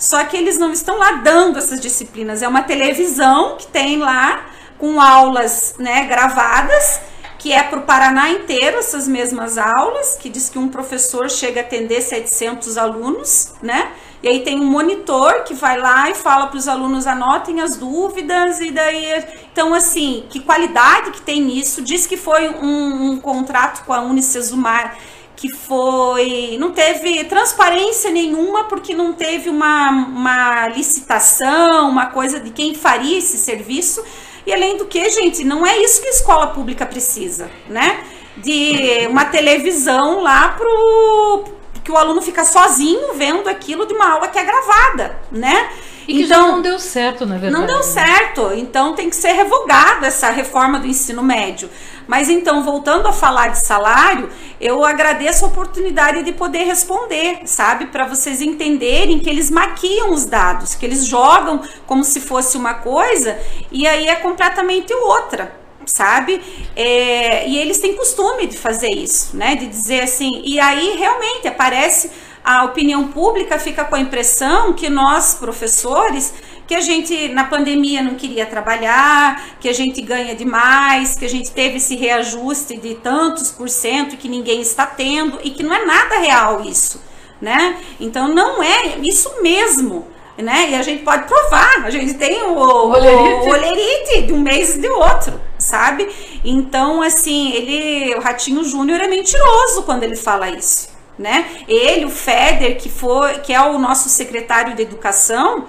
só 0.00 0.24
que 0.24 0.34
eles 0.34 0.58
não 0.58 0.72
estão 0.72 0.96
lá 0.96 1.12
dando 1.16 1.58
essas 1.58 1.78
disciplinas. 1.78 2.40
É 2.42 2.48
uma 2.48 2.62
televisão 2.62 3.58
que 3.58 3.66
tem 3.66 3.98
lá 3.98 4.46
com 4.78 4.98
aulas 4.98 5.74
né, 5.78 6.06
gravadas, 6.06 7.02
que 7.40 7.54
é 7.54 7.62
para 7.62 7.78
o 7.78 7.82
Paraná 7.82 8.28
inteiro 8.28 8.78
essas 8.78 9.08
mesmas 9.08 9.56
aulas, 9.56 10.14
que 10.20 10.28
diz 10.28 10.50
que 10.50 10.58
um 10.58 10.68
professor 10.68 11.30
chega 11.30 11.62
a 11.62 11.64
atender 11.64 12.02
700 12.02 12.76
alunos, 12.76 13.54
né? 13.62 13.92
E 14.22 14.28
aí 14.28 14.40
tem 14.40 14.60
um 14.60 14.66
monitor 14.66 15.42
que 15.44 15.54
vai 15.54 15.80
lá 15.80 16.10
e 16.10 16.14
fala 16.14 16.48
para 16.48 16.58
os 16.58 16.68
alunos 16.68 17.06
anotem 17.06 17.62
as 17.62 17.76
dúvidas 17.76 18.60
e 18.60 18.70
daí 18.70 19.24
então 19.50 19.72
assim 19.72 20.26
que 20.28 20.40
qualidade 20.40 21.12
que 21.12 21.22
tem 21.22 21.40
nisso 21.40 21.80
diz 21.80 22.06
que 22.06 22.18
foi 22.18 22.50
um, 22.50 23.12
um 23.12 23.18
contrato 23.18 23.86
com 23.86 23.94
a 23.94 24.02
Unicesumar 24.02 24.98
que 25.34 25.50
foi. 25.50 26.58
não 26.60 26.70
teve 26.72 27.24
transparência 27.24 28.10
nenhuma, 28.10 28.64
porque 28.64 28.94
não 28.94 29.14
teve 29.14 29.48
uma, 29.48 29.90
uma 29.90 30.68
licitação, 30.68 31.88
uma 31.88 32.06
coisa 32.06 32.38
de 32.38 32.50
quem 32.50 32.74
faria 32.74 33.16
esse 33.16 33.38
serviço. 33.38 34.04
E 34.46 34.52
além 34.52 34.76
do 34.76 34.86
que, 34.86 35.08
gente, 35.10 35.44
não 35.44 35.66
é 35.66 35.78
isso 35.78 36.00
que 36.00 36.08
a 36.08 36.12
escola 36.12 36.46
pública 36.48 36.86
precisa, 36.86 37.50
né? 37.68 38.04
De 38.36 39.06
uma 39.08 39.24
televisão 39.24 40.20
lá 40.20 40.48
pro 40.50 41.44
que 41.82 41.90
o 41.90 41.96
aluno 41.96 42.20
fica 42.20 42.44
sozinho 42.44 43.14
vendo 43.14 43.48
aquilo 43.48 43.86
de 43.86 43.94
uma 43.94 44.12
aula 44.12 44.28
que 44.28 44.38
é 44.38 44.44
gravada, 44.44 45.18
né? 45.32 45.70
E 46.06 46.14
que 46.14 46.22
então, 46.24 46.46
já 46.46 46.46
não 46.48 46.62
deu 46.62 46.78
certo, 46.78 47.24
na 47.26 47.36
verdade. 47.36 47.52
Não 47.52 47.66
deu 47.66 47.82
certo, 47.82 48.52
então 48.54 48.94
tem 48.94 49.08
que 49.08 49.16
ser 49.16 49.32
revogada 49.32 50.06
essa 50.06 50.30
reforma 50.30 50.78
do 50.78 50.86
ensino 50.86 51.22
médio. 51.22 51.70
Mas 52.10 52.28
então, 52.28 52.64
voltando 52.64 53.06
a 53.06 53.12
falar 53.12 53.52
de 53.52 53.60
salário, 53.60 54.28
eu 54.60 54.84
agradeço 54.84 55.44
a 55.44 55.48
oportunidade 55.48 56.24
de 56.24 56.32
poder 56.32 56.64
responder, 56.64 57.42
sabe? 57.44 57.86
Para 57.86 58.04
vocês 58.04 58.40
entenderem 58.40 59.20
que 59.20 59.30
eles 59.30 59.48
maquiam 59.48 60.10
os 60.10 60.24
dados, 60.24 60.74
que 60.74 60.84
eles 60.84 61.06
jogam 61.06 61.62
como 61.86 62.02
se 62.02 62.20
fosse 62.20 62.56
uma 62.56 62.74
coisa 62.74 63.38
e 63.70 63.86
aí 63.86 64.08
é 64.08 64.16
completamente 64.16 64.92
outra 64.92 65.60
sabe? 65.86 66.40
É, 66.76 67.48
e 67.48 67.58
eles 67.58 67.78
têm 67.78 67.96
costume 67.96 68.46
de 68.46 68.56
fazer 68.56 68.90
isso, 68.90 69.36
né? 69.36 69.54
De 69.54 69.66
dizer 69.66 70.02
assim, 70.02 70.42
e 70.44 70.58
aí 70.60 70.96
realmente 70.96 71.48
aparece 71.48 72.10
a 72.50 72.64
opinião 72.64 73.08
pública 73.08 73.58
fica 73.58 73.84
com 73.84 73.94
a 73.94 74.00
impressão 74.00 74.72
que 74.72 74.90
nós, 74.90 75.34
professores, 75.34 76.34
que 76.66 76.74
a 76.74 76.80
gente 76.80 77.28
na 77.28 77.44
pandemia 77.44 78.02
não 78.02 78.16
queria 78.16 78.44
trabalhar, 78.44 79.56
que 79.60 79.68
a 79.68 79.72
gente 79.72 80.02
ganha 80.02 80.34
demais, 80.34 81.16
que 81.16 81.24
a 81.24 81.28
gente 81.28 81.52
teve 81.52 81.76
esse 81.76 81.94
reajuste 81.94 82.76
de 82.76 82.96
tantos 82.96 83.50
por 83.52 83.68
cento 83.68 84.16
que 84.16 84.28
ninguém 84.28 84.60
está 84.60 84.84
tendo 84.84 85.38
e 85.44 85.50
que 85.50 85.62
não 85.62 85.72
é 85.72 85.84
nada 85.84 86.18
real 86.18 86.64
isso, 86.64 87.00
né? 87.40 87.76
Então 88.00 88.26
não 88.28 88.60
é 88.60 88.98
isso 88.98 89.30
mesmo. 89.42 90.06
Né? 90.36 90.70
E 90.70 90.74
a 90.74 90.80
gente 90.80 91.02
pode 91.02 91.26
provar, 91.26 91.84
a 91.84 91.90
gente 91.90 92.14
tem 92.14 92.42
o, 92.44 92.54
o, 92.54 92.92
o 92.92 93.48
olerite 93.50 94.22
de 94.22 94.32
um 94.32 94.40
mês 94.40 94.74
e 94.74 94.80
de 94.80 94.88
outro, 94.88 95.38
sabe? 95.58 96.08
Então, 96.42 97.02
assim, 97.02 97.52
ele, 97.52 98.14
o 98.14 98.20
Ratinho 98.20 98.64
Júnior 98.64 99.02
é 99.02 99.06
mentiroso 99.06 99.82
quando 99.82 100.02
ele 100.02 100.16
fala 100.16 100.48
isso 100.48 100.88
né? 101.20 101.46
Ele, 101.68 102.06
o 102.06 102.10
Feder, 102.10 102.78
que 102.78 102.88
foi, 102.88 103.40
que 103.40 103.52
é 103.52 103.60
o 103.60 103.78
nosso 103.78 104.08
secretário 104.08 104.74
de 104.74 104.82
educação, 104.82 105.66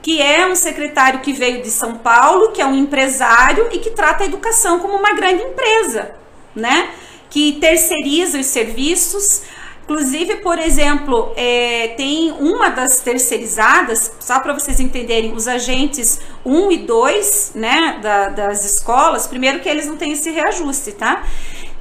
que 0.00 0.22
é 0.22 0.46
um 0.46 0.54
secretário 0.54 1.18
que 1.18 1.32
veio 1.32 1.60
de 1.60 1.70
São 1.70 1.96
Paulo, 1.96 2.52
que 2.52 2.62
é 2.62 2.66
um 2.66 2.76
empresário 2.76 3.68
e 3.72 3.78
que 3.78 3.90
trata 3.90 4.22
a 4.22 4.26
educação 4.26 4.78
como 4.78 4.94
uma 4.94 5.12
grande 5.14 5.42
empresa, 5.42 6.12
né? 6.54 6.90
Que 7.28 7.54
terceiriza 7.54 8.38
os 8.38 8.46
serviços. 8.46 9.42
Inclusive, 9.82 10.36
por 10.36 10.58
exemplo, 10.58 11.32
é, 11.36 11.88
tem 11.96 12.30
uma 12.32 12.68
das 12.68 13.00
terceirizadas, 13.00 14.12
só 14.20 14.38
para 14.38 14.52
vocês 14.52 14.78
entenderem, 14.78 15.32
os 15.32 15.48
agentes 15.48 16.20
1 16.44 16.72
e 16.72 16.78
2 16.78 17.52
né, 17.54 17.98
da, 18.02 18.28
das 18.28 18.64
escolas, 18.64 19.26
primeiro 19.26 19.60
que 19.60 19.68
eles 19.68 19.86
não 19.86 19.96
têm 19.96 20.12
esse 20.12 20.30
reajuste, 20.30 20.92
tá? 20.92 21.24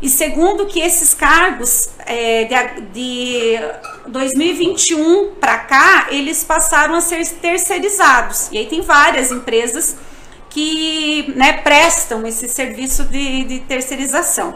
E 0.02 0.10
segundo, 0.10 0.66
que 0.66 0.80
esses 0.80 1.14
cargos 1.14 1.90
é, 2.06 2.44
de, 2.44 2.82
de 2.94 3.60
2021 4.08 5.36
para 5.36 5.58
cá, 5.60 6.08
eles 6.12 6.44
passaram 6.44 6.96
a 6.96 7.02
ser 7.02 7.26
terceirizados. 7.28 8.50
E 8.52 8.58
aí 8.58 8.66
tem 8.66 8.82
várias 8.82 9.32
empresas 9.32 9.96
que 10.50 11.34
né, 11.36 11.54
prestam 11.54 12.26
esse 12.26 12.48
serviço 12.48 13.04
de, 13.06 13.44
de 13.46 13.60
terceirização. 13.62 14.56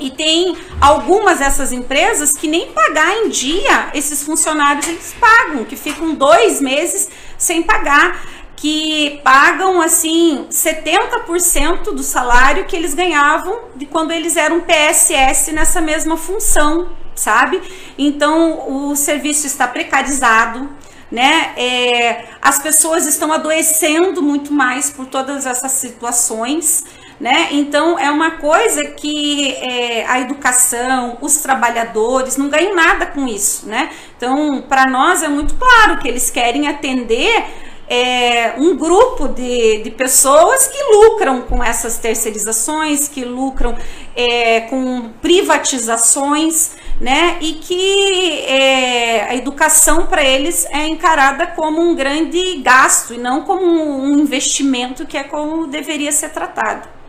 E 0.00 0.10
tem 0.10 0.56
algumas 0.80 1.38
dessas 1.38 1.70
empresas 1.70 2.32
que 2.32 2.48
nem 2.48 2.72
pagar 2.72 3.16
em 3.18 3.28
dia 3.28 3.90
esses 3.94 4.22
funcionários 4.24 4.88
eles 4.88 5.14
pagam, 5.20 5.64
que 5.64 5.76
ficam 5.76 6.14
dois 6.14 6.60
meses 6.60 7.08
sem 7.38 7.62
pagar 7.62 8.20
que 8.62 9.20
pagam 9.24 9.80
assim 9.80 10.46
70% 10.48 11.92
do 11.92 12.04
salário 12.04 12.64
que 12.64 12.76
eles 12.76 12.94
ganhavam 12.94 13.58
de 13.74 13.86
quando 13.86 14.12
eles 14.12 14.36
eram 14.36 14.60
PSS 14.60 15.50
nessa 15.50 15.80
mesma 15.80 16.16
função, 16.16 16.90
sabe? 17.12 17.60
Então 17.98 18.90
o 18.90 18.94
serviço 18.94 19.48
está 19.48 19.66
precarizado, 19.66 20.70
né? 21.10 21.54
É, 21.56 22.24
as 22.40 22.60
pessoas 22.60 23.04
estão 23.04 23.32
adoecendo 23.32 24.22
muito 24.22 24.52
mais 24.52 24.90
por 24.90 25.06
todas 25.06 25.44
essas 25.44 25.72
situações. 25.72 26.84
Né? 27.18 27.48
Então 27.52 27.96
é 27.98 28.10
uma 28.10 28.32
coisa 28.32 28.84
que 28.84 29.54
é, 29.54 30.04
a 30.06 30.20
educação, 30.20 31.18
os 31.20 31.36
trabalhadores 31.36 32.36
não 32.36 32.48
ganham 32.48 32.74
nada 32.74 33.06
com 33.06 33.28
isso, 33.28 33.68
né? 33.68 33.90
Então 34.16 34.62
para 34.62 34.86
nós 34.86 35.22
é 35.22 35.28
muito 35.28 35.54
claro 35.54 35.98
que 36.00 36.08
eles 36.08 36.30
querem 36.30 36.66
atender 36.66 37.44
é, 37.92 38.54
um 38.56 38.74
grupo 38.74 39.28
de, 39.28 39.82
de 39.82 39.90
pessoas 39.90 40.66
que 40.66 40.82
lucram 40.94 41.42
com 41.42 41.62
essas 41.62 41.98
terceirizações, 41.98 43.06
que 43.06 43.22
lucram 43.22 43.76
é, 44.16 44.62
com 44.62 45.10
privatizações, 45.20 46.74
né? 46.98 47.36
E 47.42 47.52
que 47.52 48.46
é, 48.46 49.26
a 49.28 49.34
educação 49.34 50.06
para 50.06 50.24
eles 50.24 50.64
é 50.70 50.86
encarada 50.88 51.48
como 51.48 51.82
um 51.82 51.94
grande 51.94 52.62
gasto 52.62 53.12
e 53.12 53.18
não 53.18 53.42
como 53.42 53.62
um 53.62 54.18
investimento 54.20 55.04
que 55.04 55.18
é 55.18 55.24
como 55.24 55.66
deveria 55.66 56.12
ser 56.12 56.30
tratado. 56.30 57.01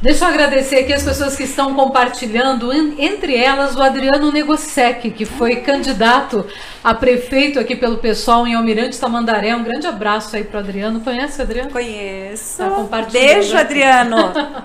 Deixa 0.00 0.26
eu 0.26 0.28
agradecer 0.28 0.76
aqui 0.76 0.92
as 0.92 1.02
pessoas 1.02 1.36
que 1.36 1.44
estão 1.44 1.74
compartilhando, 1.74 2.70
entre 2.70 3.34
elas 3.34 3.74
o 3.74 3.82
Adriano 3.82 4.30
Negosec, 4.30 5.10
que 5.10 5.24
foi 5.24 5.56
candidato 5.56 6.44
a 6.84 6.92
prefeito 6.92 7.58
aqui 7.58 7.74
pelo 7.74 7.96
pessoal 7.96 8.46
em 8.46 8.54
Almirante 8.54 9.00
Tamandaré. 9.00 9.56
Um 9.56 9.64
grande 9.64 9.86
abraço 9.86 10.36
aí 10.36 10.44
para 10.44 10.58
o 10.58 10.60
Adriano. 10.60 11.00
Conhece 11.00 11.38
o 11.38 11.42
Adriano? 11.42 11.70
Conheço. 11.70 12.58
Tá 12.58 12.68
compartilhando 12.68 13.24
Beijo, 13.26 13.56
Adriano. 13.56 14.16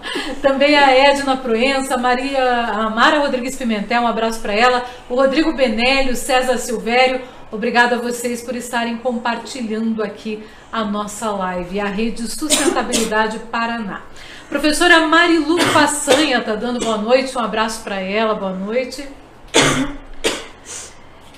Também 0.44 0.78
a 0.78 0.92
Edna 0.92 1.38
Proença, 1.38 1.96
Maria, 1.96 2.66
a 2.66 2.90
Mara 2.90 3.20
Rodrigues 3.20 3.56
Pimentel, 3.56 4.02
um 4.02 4.08
abraço 4.08 4.42
para 4.42 4.54
ela. 4.54 4.84
O 5.10 5.16
Rodrigo 5.16 5.54
Benélio, 5.54 6.14
César 6.14 6.58
Silvério. 6.58 7.22
Obrigada 7.50 7.96
a 7.96 8.00
vocês 8.00 8.42
por 8.42 8.56
estarem 8.56 8.98
compartilhando 8.98 10.04
aqui 10.04 10.44
a 10.72 10.84
nossa 10.84 11.32
live, 11.32 11.80
a 11.80 11.86
Rede 11.86 12.28
Sustentabilidade 12.28 13.40
Paraná. 13.52 14.04
Professora 14.52 15.08
Marilu 15.08 15.58
Façanha 15.60 16.40
está 16.40 16.56
dando 16.56 16.78
boa 16.78 16.98
noite, 16.98 17.38
um 17.38 17.40
abraço 17.40 17.86
para 17.86 18.02
ela, 18.02 18.36
boa 18.36 18.52
noite. 18.52 19.08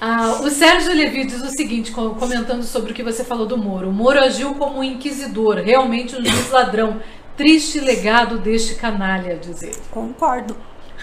Ah, 0.01 0.39
o 0.41 0.49
Sérgio 0.49 0.91
Levi 0.95 1.23
diz 1.25 1.43
o 1.43 1.51
seguinte, 1.51 1.91
comentando 1.91 2.63
sobre 2.63 2.91
o 2.91 2.95
que 2.95 3.03
você 3.03 3.23
falou 3.23 3.45
do 3.45 3.55
Moro. 3.55 3.89
O 3.89 3.93
Moro 3.93 4.19
agiu 4.19 4.55
como 4.55 4.79
um 4.79 4.83
inquisidor, 4.83 5.57
realmente 5.57 6.15
um 6.15 6.25
juiz 6.25 6.49
ladrão. 6.49 7.01
Triste 7.37 7.79
legado 7.79 8.39
deste 8.39 8.73
canalha, 8.75 9.35
diz 9.35 9.61
ele. 9.61 9.77
Concordo. 9.91 10.57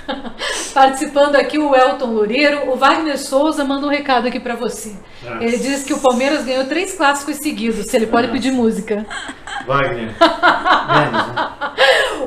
Participando 0.75 1.37
aqui 1.37 1.61
o 1.61 1.77
Elton 1.77 2.07
Loureiro, 2.07 2.73
o 2.73 2.77
Wagner 2.77 3.19
Souza 3.19 3.65
manda 3.65 3.87
um 3.87 3.91
recado 3.91 4.27
aqui 4.27 4.41
para 4.41 4.57
você. 4.57 4.97
Nossa. 5.23 5.45
Ele 5.45 5.59
diz 5.59 5.85
que 5.85 5.95
o 5.95 6.01
Palmeiras 6.01 6.45
ganhou 6.45 6.65
três 6.65 6.93
clássicos 6.93 7.37
seguidos, 7.37 7.87
se 7.87 7.97
ele 7.97 8.09
pode 8.09 8.27
Nossa. 8.27 8.37
pedir 8.37 8.51
música. 8.51 9.07
Wagner. 9.65 10.17
Menos, 10.19 11.35
né? 11.37 11.50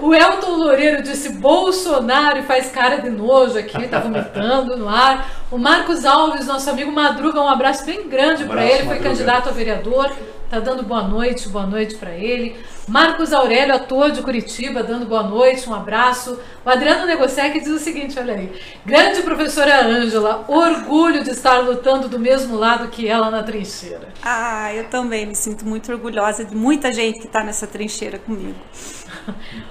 O 0.04 0.14
Elton 0.14 0.58
Loureiro 0.58 1.02
disse 1.02 1.30
Bolsonaro 1.30 2.40
e 2.40 2.44
faz 2.44 2.70
cara 2.70 2.98
de 2.98 3.10
nojo 3.10 3.58
aqui, 3.58 3.88
tá 3.88 4.00
vomitando 4.00 4.76
no 4.76 4.90
ar. 4.90 5.32
O 5.50 5.58
Marcos 5.58 6.04
Alves, 6.04 6.46
nosso 6.46 6.70
amigo 6.70 6.92
Madruga, 6.92 7.40
um 7.40 7.48
abraço 7.48 7.86
bem 7.86 8.10
grande 8.10 8.44
um 8.44 8.50
para 8.50 8.66
ele, 8.66 8.80
foi 8.80 8.96
Madruga. 8.96 9.10
candidato 9.10 9.48
a 9.48 9.54
vereador. 9.54 10.12
Tá 10.50 10.60
dando 10.60 10.84
boa 10.84 11.04
noite, 11.04 11.48
boa 11.48 11.66
noite 11.66 11.96
para 11.96 12.12
ele. 12.12 12.56
Marcos 12.86 13.32
Aurélio, 13.32 13.74
ator 13.74 14.12
de 14.12 14.22
Curitiba, 14.22 14.84
dando 14.84 15.06
boa 15.06 15.24
noite, 15.24 15.68
um 15.70 15.74
abraço. 15.74 16.38
O 16.66 16.70
Adriano 16.70 17.08
Negosec 17.08 17.58
diz 17.62 17.70
o 17.70 17.80
seguinte, 17.80 18.20
olha 18.20 18.34
aí. 18.34 18.52
Grande 18.86 19.22
professora 19.22 19.86
Ângela, 19.86 20.44
orgulho 20.50 21.24
de 21.24 21.32
estar 21.32 21.60
lutando 21.60 22.10
do 22.10 22.20
mesmo 22.20 22.58
lado 22.58 22.90
que 22.90 23.08
ela 23.08 23.32
na 23.32 23.42
trincheira. 23.42 24.10
Ah, 24.22 24.72
eu 24.76 24.84
também 24.90 25.26
me 25.26 25.36
sinto 25.36 25.66
muito 25.66 25.90
orgulhosa 25.92 26.44
de 26.44 26.56
muita 26.56 26.92
gente 26.92 27.20
que 27.20 27.26
está 27.26 27.42
nessa 27.42 27.66
trincheira 27.66 28.20
comigo. 28.20 28.60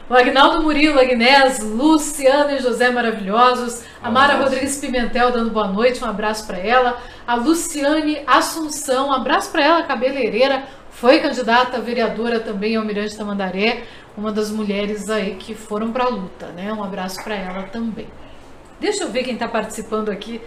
O 0.08 0.14
Agnaldo 0.14 0.62
Murilo, 0.62 0.98
Agnés, 0.98 1.60
Luciana 1.60 2.52
e 2.52 2.62
José 2.62 2.90
maravilhosos. 2.90 3.82
A 4.02 4.10
Mara 4.10 4.36
Rodrigues 4.42 4.78
Pimentel 4.78 5.32
dando 5.32 5.50
boa 5.50 5.68
noite, 5.68 6.02
um 6.02 6.06
abraço 6.06 6.46
para 6.46 6.58
ela. 6.58 6.98
A 7.26 7.34
Luciane 7.34 8.22
Assunção, 8.26 9.08
um 9.08 9.12
abraço 9.12 9.50
para 9.50 9.64
ela, 9.64 9.82
cabeleireira, 9.82 10.64
foi 10.90 11.20
candidata 11.20 11.78
a 11.78 11.80
vereadora 11.80 12.38
também 12.40 12.76
ao 12.76 12.84
Mirante 12.84 13.16
Tamandaré, 13.16 13.84
uma 14.16 14.30
das 14.30 14.50
mulheres 14.50 15.08
aí 15.10 15.36
que 15.36 15.54
foram 15.54 15.90
para 15.90 16.04
a 16.04 16.08
luta, 16.08 16.46
né? 16.48 16.72
Um 16.72 16.84
abraço 16.84 17.22
para 17.24 17.34
ela 17.34 17.64
também. 17.64 18.06
Deixa 18.78 19.04
eu 19.04 19.10
ver 19.10 19.24
quem 19.24 19.34
está 19.34 19.48
participando 19.48 20.10
aqui 20.10 20.40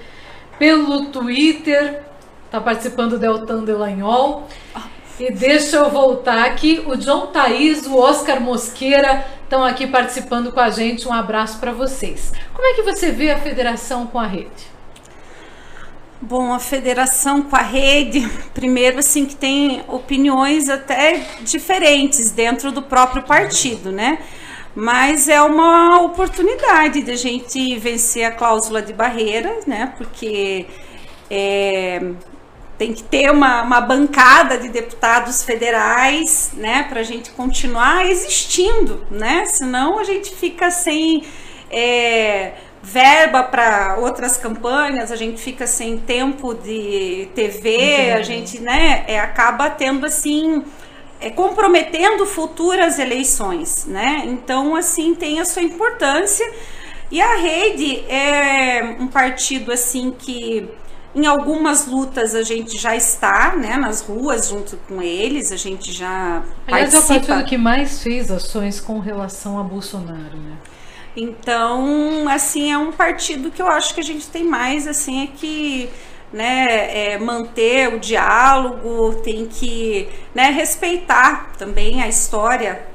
pelo 0.60 1.08
Twitter. 1.08 2.04
Está 2.46 2.62
participando 2.62 3.14
o 3.14 3.20
Deltan 3.20 3.64
Delanhol. 3.64 4.48
E 5.20 5.32
deixa 5.32 5.78
eu 5.78 5.90
voltar 5.90 6.46
aqui. 6.46 6.84
O 6.86 6.98
John 6.98 7.28
Thaís, 7.28 7.86
o 7.86 7.98
Oscar 7.98 8.42
Mosqueira 8.42 9.26
estão 9.44 9.64
aqui 9.64 9.88
participando 9.88 10.52
com 10.52 10.60
a 10.60 10.70
gente. 10.70 11.08
Um 11.08 11.14
abraço 11.14 11.58
para 11.60 11.72
vocês. 11.72 12.34
Como 12.54 12.68
é 12.68 12.74
que 12.74 12.84
você 12.84 13.12
vê 13.12 13.32
a 13.32 13.40
federação 13.40 14.08
com 14.08 14.20
a 14.20 14.28
rede? 14.28 14.76
Bom, 16.22 16.54
a 16.54 16.60
federação 16.60 17.44
com 17.44 17.56
a 17.56 17.62
rede, 17.62 18.28
primeiro 18.54 19.00
assim 19.00 19.26
que 19.26 19.36
tem 19.36 19.84
opiniões 19.88 20.70
até 20.70 21.24
diferentes 21.42 22.32
dentro 22.32 22.72
do 22.72 22.82
próprio 22.82 23.24
partido, 23.24 23.92
né? 23.92 24.20
Mas 24.74 25.30
é 25.30 25.42
uma 25.42 26.02
oportunidade 26.02 27.02
de 27.02 27.12
a 27.12 27.16
gente 27.16 27.78
vencer 27.78 28.26
a 28.26 28.32
cláusula 28.32 28.82
de 28.82 28.92
barreira, 28.92 29.60
né? 29.66 29.94
Porque 29.98 30.66
é, 31.30 32.02
tem 32.78 32.94
que 32.94 33.04
ter 33.04 33.32
uma, 33.32 33.62
uma 33.62 33.82
bancada 33.82 34.58
de 34.58 34.70
deputados 34.70 35.44
federais, 35.44 36.52
né, 36.54 36.84
para 36.90 37.00
a 37.00 37.04
gente 37.04 37.32
continuar 37.32 38.06
existindo, 38.06 39.06
né? 39.10 39.46
Senão 39.46 39.98
a 39.98 40.04
gente 40.04 40.36
fica 40.36 40.70
sem 40.70 41.24
é, 41.72 42.54
verba 42.84 43.44
para 43.44 43.98
outras 44.00 44.38
campanhas, 44.38 45.12
a 45.12 45.16
gente 45.16 45.42
fica 45.42 45.66
sem 45.66 45.98
tempo 45.98 46.54
de 46.54 47.30
TV, 47.34 48.12
a 48.12 48.22
gente, 48.22 48.60
né, 48.60 49.06
é, 49.08 49.20
acaba 49.20 49.70
tendo 49.70 50.06
assim 50.06 50.64
é, 51.20 51.30
comprometendo 51.30 52.26
futuras 52.26 53.00
eleições, 53.00 53.86
né? 53.86 54.24
Então, 54.26 54.76
assim, 54.76 55.16
tem 55.16 55.40
a 55.40 55.46
sua 55.46 55.62
importância. 55.62 56.46
E 57.10 57.22
a 57.22 57.36
rede 57.36 58.04
é 58.10 58.84
um 59.00 59.08
partido 59.08 59.72
assim 59.72 60.12
que 60.12 60.68
em 61.16 61.26
algumas 61.26 61.88
lutas 61.88 62.36
a 62.36 62.44
gente 62.44 62.78
já 62.78 62.96
está, 62.96 63.56
né, 63.56 63.78
nas 63.78 64.02
ruas 64.02 64.50
junto 64.50 64.76
com 64.88 65.02
eles, 65.02 65.52
a 65.52 65.56
gente 65.56 65.92
já 65.92 66.44
Aliás, 66.68 66.94
participa. 66.94 67.14
é 67.14 67.18
o 67.18 67.20
partido 67.22 67.50
que 67.50 67.58
mais 67.58 68.04
fez 68.04 68.30
ações 68.30 68.82
com 68.82 69.00
relação 69.00 69.58
a 69.58 69.64
Bolsonaro, 69.64 70.38
né? 70.38 70.58
Então, 71.16 72.28
assim, 72.28 72.70
é 72.70 72.78
um 72.78 72.92
partido 72.92 73.50
que 73.50 73.62
eu 73.62 73.68
acho 73.68 73.94
que 73.94 74.02
a 74.02 74.04
gente 74.04 74.28
tem 74.28 74.44
mais, 74.44 74.86
assim, 74.86 75.24
é 75.24 75.28
que 75.28 75.90
né, 76.34 77.14
é, 77.14 77.18
manter 77.18 77.94
o 77.94 78.00
diálogo, 78.00 79.16
tem 79.24 79.46
que 79.48 80.10
né, 80.34 80.50
respeitar 80.50 81.54
também 81.58 82.04
a 82.04 82.10
história 82.10 82.86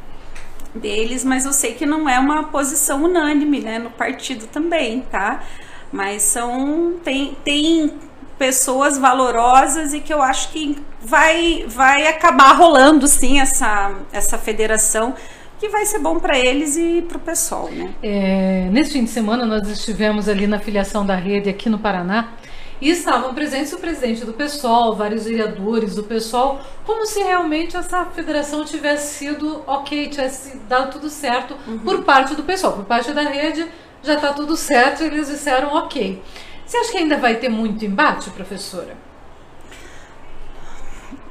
deles, 0.75 1.25
mas 1.25 1.47
eu 1.47 1.53
sei 1.55 1.73
que 1.73 1.87
não 1.87 2.07
é 2.07 2.19
uma 2.19 2.45
posição 2.45 3.05
unânime 3.05 3.61
né, 3.61 3.79
no 3.79 3.91
partido 3.91 4.47
também, 4.47 5.01
tá? 5.11 5.43
Mas 5.91 6.23
são 6.23 6.95
tem, 7.03 7.35
tem 7.43 7.99
pessoas 8.41 8.97
valorosas 8.97 9.93
e 9.93 10.01
que 10.01 10.15
eu 10.15 10.23
acho 10.23 10.51
que 10.51 10.79
vai, 10.99 11.67
vai 11.69 12.07
acabar 12.07 12.55
rolando 12.55 13.07
sim 13.07 13.39
essa, 13.39 13.93
essa 14.11 14.39
federação 14.39 15.15
que 15.59 15.69
vai 15.69 15.85
ser 15.85 15.99
bom 15.99 16.19
para 16.19 16.39
eles 16.39 16.75
e 16.79 17.05
para 17.07 17.19
o 17.19 17.21
pessoal. 17.21 17.69
Né? 17.71 17.95
É, 18.03 18.69
nesse 18.73 18.93
fim 18.93 19.05
de 19.05 19.11
semana 19.11 19.45
nós 19.45 19.69
estivemos 19.69 20.27
ali 20.27 20.47
na 20.47 20.59
filiação 20.59 21.05
da 21.05 21.15
rede 21.17 21.51
aqui 21.51 21.69
no 21.69 21.79
Paraná 21.79 22.33
e 22.81 22.89
estavam 22.89 23.35
presentes 23.35 23.75
o 23.75 23.79
presidente 23.79 24.25
do 24.25 24.33
PSOL, 24.33 24.97
vários 24.97 25.27
vereadores 25.27 25.95
do 25.95 26.03
PSOL, 26.03 26.61
como 26.87 27.05
se 27.05 27.23
realmente 27.23 27.77
essa 27.77 28.07
federação 28.07 28.65
tivesse 28.65 29.19
sido 29.19 29.63
ok, 29.67 30.09
tivesse 30.09 30.57
dado 30.67 30.93
tudo 30.93 31.11
certo 31.11 31.55
uhum. 31.69 31.81
por 31.81 32.05
parte 32.05 32.35
do 32.35 32.43
PSOL. 32.43 32.73
Por 32.73 32.85
parte 32.87 33.13
da 33.13 33.21
rede 33.21 33.67
já 34.03 34.15
está 34.15 34.33
tudo 34.33 34.57
certo, 34.57 35.05
eles 35.05 35.29
disseram 35.29 35.75
ok. 35.75 36.23
Você 36.71 36.77
acha 36.77 36.93
que 36.93 36.99
ainda 36.99 37.17
vai 37.17 37.35
ter 37.35 37.49
muito 37.49 37.85
embate, 37.85 38.31
professora? 38.31 38.97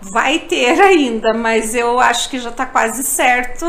Vai 0.01 0.39
ter 0.39 0.81
ainda, 0.81 1.33
mas 1.33 1.73
eu 1.73 1.97
acho 1.97 2.29
que 2.29 2.39
já 2.39 2.49
está 2.49 2.65
quase 2.65 3.03
certo 3.03 3.65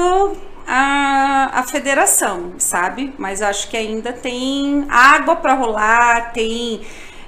a, 0.67 1.61
a 1.61 1.63
federação, 1.63 2.55
sabe? 2.59 3.15
Mas 3.17 3.41
acho 3.41 3.71
que 3.71 3.77
ainda 3.77 4.13
tem 4.13 4.85
água 4.89 5.37
para 5.37 5.55
rolar, 5.55 6.33
tem 6.33 6.81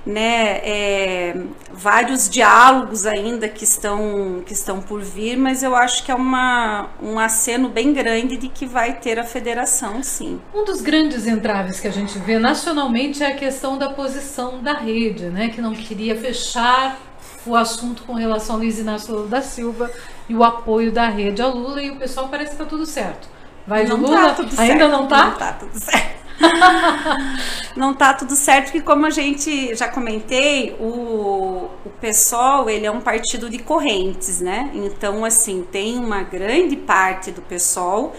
né, 0.04 0.58
é, 0.64 1.36
vários 1.72 2.28
diálogos 2.28 3.06
ainda 3.06 3.48
que 3.48 3.62
estão, 3.62 4.42
que 4.44 4.52
estão 4.52 4.80
por 4.80 5.00
vir, 5.00 5.36
mas 5.36 5.62
eu 5.62 5.76
acho 5.76 6.04
que 6.04 6.10
é 6.10 6.14
uma, 6.14 6.88
um 7.00 7.18
aceno 7.18 7.68
bem 7.68 7.92
grande 7.92 8.36
de 8.36 8.48
que 8.48 8.66
vai 8.66 8.94
ter 8.94 9.18
a 9.18 9.24
federação, 9.24 10.02
sim. 10.02 10.40
Um 10.52 10.64
dos 10.64 10.80
grandes 10.82 11.26
entraves 11.26 11.78
que 11.78 11.86
a 11.86 11.92
gente 11.92 12.18
vê 12.18 12.38
nacionalmente 12.38 13.22
é 13.22 13.28
a 13.28 13.34
questão 13.34 13.78
da 13.78 13.90
posição 13.90 14.60
da 14.60 14.74
rede, 14.74 15.26
né, 15.26 15.48
que 15.48 15.60
não 15.60 15.72
queria 15.72 16.16
fechar 16.16 16.98
o 17.46 17.56
assunto 17.56 18.02
com 18.04 18.14
relação 18.14 18.56
a 18.56 18.58
Luiz 18.58 18.78
Inácio 18.78 19.14
Lula 19.14 19.28
da 19.28 19.42
Silva 19.42 19.90
e 20.28 20.34
o 20.34 20.44
apoio 20.44 20.92
da 20.92 21.08
rede 21.08 21.42
ao 21.42 21.50
Lula 21.50 21.82
e 21.82 21.90
o 21.90 21.96
pessoal 21.96 22.28
parece 22.28 22.50
que 22.50 22.54
está 22.54 22.64
tudo 22.64 22.86
certo. 22.86 23.28
Vai 23.66 23.84
não 23.84 23.98
do 23.98 24.06
Lula? 24.06 24.32
Tá 24.32 24.42
Ainda 24.42 24.56
certo. 24.56 24.88
não 24.88 25.06
tá? 25.06 25.24
Não 25.26 25.34
tá 25.34 25.52
tudo 25.52 25.78
certo. 25.78 26.21
não 27.76 27.94
tá 27.94 28.14
tudo 28.14 28.34
certo, 28.34 28.66
porque 28.66 28.80
como 28.80 29.06
a 29.06 29.10
gente 29.10 29.74
já 29.74 29.88
comentei, 29.88 30.76
o, 30.78 31.68
o 31.84 31.90
PSOL, 32.00 32.68
ele 32.68 32.86
é 32.86 32.90
um 32.90 33.00
partido 33.00 33.48
de 33.48 33.58
correntes, 33.58 34.40
né? 34.40 34.70
Então, 34.74 35.24
assim, 35.24 35.66
tem 35.70 35.98
uma 35.98 36.22
grande 36.22 36.76
parte 36.76 37.30
do 37.30 37.42
PSOL 37.42 38.14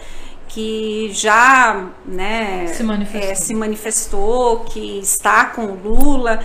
que 0.47 1.09
já 1.11 1.89
né, 2.05 2.68
se, 2.68 2.84
manifestou. 2.84 3.32
É, 3.32 3.36
se 3.36 3.55
manifestou, 3.55 4.59
que 4.59 4.99
está 4.99 5.45
com 5.45 5.66
o 5.66 5.76
Lula. 5.76 6.39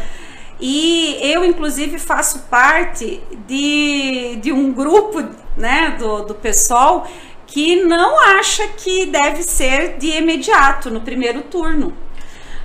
E 0.60 1.18
eu, 1.20 1.44
inclusive, 1.44 1.98
faço 1.98 2.40
parte 2.50 3.22
de, 3.46 4.36
de 4.42 4.52
um 4.52 4.72
grupo 4.72 5.22
né, 5.56 5.96
do, 5.98 6.22
do 6.22 6.34
PSOL 6.34 7.06
que 7.48 7.76
não 7.76 8.20
acha 8.20 8.68
que 8.68 9.06
deve 9.06 9.42
ser 9.42 9.96
de 9.98 10.18
imediato, 10.18 10.90
no 10.90 11.00
primeiro 11.00 11.42
turno. 11.42 11.92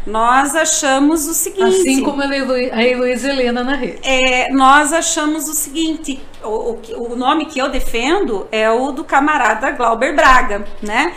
Nós 0.06 0.54
achamos 0.54 1.26
o 1.28 1.34
seguinte. 1.34 1.64
Assim 1.64 2.04
como 2.04 2.22
a 2.22 2.84
Heloísa 2.84 3.30
Helena 3.30 3.64
na 3.64 3.76
rede. 3.76 4.00
É, 4.04 4.52
nós 4.52 4.92
achamos 4.92 5.48
o 5.48 5.54
seguinte: 5.54 6.22
o, 6.44 6.48
o, 6.74 7.14
o 7.14 7.16
nome 7.16 7.46
que 7.46 7.58
eu 7.58 7.70
defendo 7.70 8.46
é 8.52 8.70
o 8.70 8.92
do 8.92 9.06
camarada 9.06 9.72
Glauber 9.72 10.14
Braga, 10.14 10.66
né? 10.82 11.14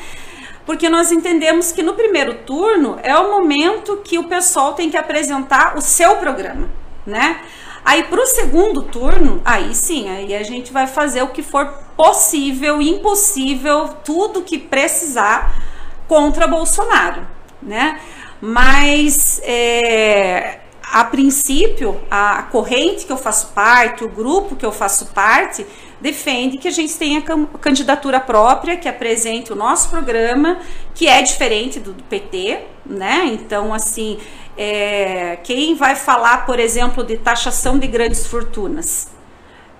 Porque 0.64 0.88
nós 0.88 1.10
entendemos 1.10 1.72
que 1.72 1.82
no 1.82 1.94
primeiro 1.94 2.34
turno 2.34 2.98
é 3.02 3.16
o 3.16 3.30
momento 3.30 4.00
que 4.04 4.18
o 4.18 4.24
pessoal 4.24 4.74
tem 4.74 4.88
que 4.88 4.96
apresentar 4.96 5.76
o 5.76 5.80
seu 5.80 6.16
programa, 6.16 6.68
né? 7.04 7.40
Aí 7.86 8.02
para 8.02 8.20
o 8.20 8.26
segundo 8.26 8.82
turno, 8.82 9.40
aí 9.44 9.72
sim, 9.72 10.10
aí 10.10 10.34
a 10.34 10.42
gente 10.42 10.72
vai 10.72 10.88
fazer 10.88 11.22
o 11.22 11.28
que 11.28 11.40
for 11.40 11.66
possível, 11.96 12.82
impossível, 12.82 13.90
tudo 14.04 14.42
que 14.42 14.58
precisar 14.58 15.54
contra 16.08 16.48
Bolsonaro, 16.48 17.24
né? 17.62 18.00
Mas 18.40 19.40
é, 19.44 20.58
a 20.92 21.04
princípio, 21.04 22.00
a 22.10 22.44
corrente 22.44 23.06
que 23.06 23.12
eu 23.12 23.16
faço 23.16 23.48
parte, 23.48 24.04
o 24.04 24.08
grupo 24.08 24.54
que 24.54 24.64
eu 24.64 24.70
faço 24.70 25.06
parte, 25.06 25.66
defende 26.00 26.58
que 26.58 26.68
a 26.68 26.70
gente 26.70 26.94
tenha 26.94 27.22
candidatura 27.60 28.20
própria, 28.20 28.76
que 28.76 28.88
apresente 28.88 29.52
o 29.52 29.56
nosso 29.56 29.90
programa, 29.90 30.58
que 30.94 31.08
é 31.08 31.20
diferente 31.22 31.80
do, 31.80 31.92
do 31.92 32.04
PT, 32.04 32.60
né? 32.84 33.22
Então, 33.26 33.74
assim, 33.74 34.18
é, 34.56 35.38
quem 35.42 35.74
vai 35.74 35.96
falar, 35.96 36.46
por 36.46 36.60
exemplo, 36.60 37.02
de 37.02 37.16
taxação 37.16 37.78
de 37.78 37.86
grandes 37.88 38.26
fortunas? 38.26 39.08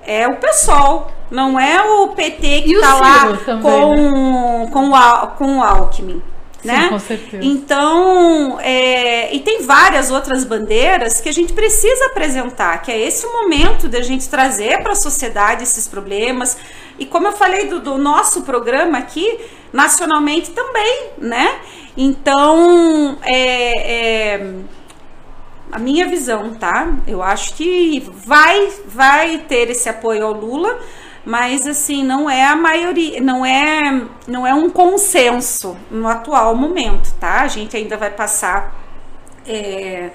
É 0.03 0.27
o 0.27 0.37
PSOL, 0.37 1.11
não 1.31 1.59
é 1.59 1.83
o 1.83 2.09
PT 2.09 2.63
que 2.63 2.73
está 2.73 2.95
lá 2.95 3.37
também, 3.45 3.63
com, 3.63 3.95
né? 3.95 4.71
com, 4.73 4.91
o, 4.91 5.27
com 5.37 5.59
o 5.59 5.63
Alckmin. 5.63 6.23
Né? 6.67 6.83
Sim, 6.83 6.89
com 6.89 6.99
certeza. 6.99 7.45
Então, 7.45 8.61
é, 8.61 9.35
e 9.35 9.41
tem 9.41 9.63
várias 9.63 10.11
outras 10.11 10.45
bandeiras 10.45 11.21
que 11.21 11.29
a 11.29 11.33
gente 11.33 11.53
precisa 11.53 12.07
apresentar, 12.07 12.83
que 12.83 12.91
é 12.91 12.99
esse 12.99 13.25
o 13.25 13.33
momento 13.33 13.89
da 13.89 14.03
gente 14.03 14.29
trazer 14.29 14.83
para 14.83 14.93
a 14.93 14.97
sociedade 14.97 15.63
esses 15.63 15.87
problemas. 15.87 16.57
E 16.99 17.07
como 17.07 17.29
eu 17.29 17.33
falei 17.33 17.69
do, 17.69 17.81
do, 17.81 17.97
nosso 17.97 18.43
programa 18.43 18.99
aqui, 18.99 19.39
nacionalmente 19.73 20.51
também, 20.51 21.11
né? 21.19 21.61
Então, 21.97 23.17
é, 23.23 24.35
é, 24.35 24.55
a 25.71 25.79
minha 25.79 26.09
visão, 26.09 26.55
tá? 26.55 26.95
Eu 27.07 27.23
acho 27.23 27.55
que 27.55 28.01
vai, 28.25 28.73
vai 28.87 29.39
ter 29.39 29.71
esse 29.71 29.89
apoio 29.89 30.27
ao 30.27 30.33
Lula 30.33 30.79
mas 31.27 31.67
assim 31.67 32.05
não 32.05 32.31
é 32.31 32.45
a 32.45 32.55
maioria, 32.55 33.21
não 33.21 33.45
é 33.45 34.03
não 34.29 34.47
é 34.47 34.55
um 34.55 34.71
consenso 34.71 35.77
no 35.91 36.07
atual 36.07 36.55
momento, 36.55 37.13
tá? 37.19 37.41
A 37.41 37.49
gente 37.49 37.77
ainda 37.77 37.97
vai 37.97 38.11
passar 38.11 38.73
é, 39.45 40.11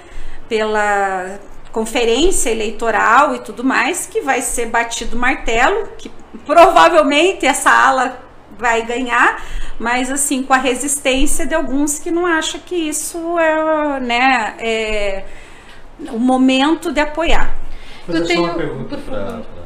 pela 0.47 1.37
conferência 1.73 2.49
eleitoral 2.49 3.35
e 3.35 3.39
tudo 3.39 3.61
mais, 3.61 4.05
que 4.05 4.21
vai 4.21 4.41
ser 4.41 4.67
batido 4.67 5.17
martelo, 5.17 5.89
que 5.97 6.09
provavelmente 6.45 7.45
essa 7.45 7.69
ala 7.69 8.17
vai 8.57 8.81
ganhar, 8.83 9.43
mas 9.77 10.09
assim 10.09 10.41
com 10.41 10.53
a 10.53 10.57
resistência 10.57 11.45
de 11.45 11.53
alguns 11.53 11.99
que 11.99 12.09
não 12.09 12.25
acham 12.25 12.61
que 12.65 12.75
isso 12.75 13.37
é, 13.37 13.99
né, 13.99 14.55
é 14.59 15.25
o 16.09 16.19
momento 16.19 16.89
de 16.89 17.01
apoiar. 17.01 17.53
Eu 18.07 18.25
tenho 18.25 18.45
uma 18.45 18.53
pergunta 18.53 18.97
para 18.97 19.60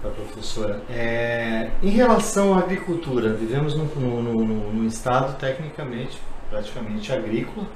para 0.00 0.10
a 0.10 0.14
professora. 0.14 0.82
É, 0.90 1.70
em 1.82 1.90
relação 1.90 2.54
à 2.54 2.58
agricultura, 2.58 3.32
vivemos 3.32 3.74
num, 3.74 3.84
num, 3.84 4.44
num, 4.72 4.86
estado 4.86 5.38
tecnicamente, 5.38 6.18
praticamente 6.48 7.12
agrícola, 7.12 7.66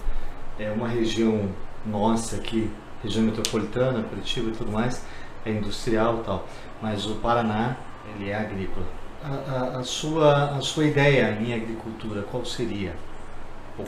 é 0.59 0.71
uma 0.71 0.89
região 0.89 1.49
nossa 1.85 2.37
aqui, 2.37 2.71
região 3.03 3.25
metropolitana, 3.25 4.03
Curitiba 4.05 4.51
e 4.51 4.53
tudo 4.53 4.73
mais, 4.73 5.05
é 5.45 5.51
industrial 5.51 6.21
e 6.21 6.25
tal, 6.25 6.49
mas 6.81 7.07
o 7.07 7.17
Paraná, 7.17 7.77
ele 8.15 8.31
é 8.31 8.35
agrícola. 8.35 8.87
A, 9.23 9.77
a, 9.77 9.79
a 9.79 9.85
sua, 9.85 10.57
a 10.57 10.61
sua 10.61 10.85
ideia 10.85 11.39
em 11.41 11.55
agricultura, 11.55 12.23
qual 12.23 12.45
seria? 12.45 12.95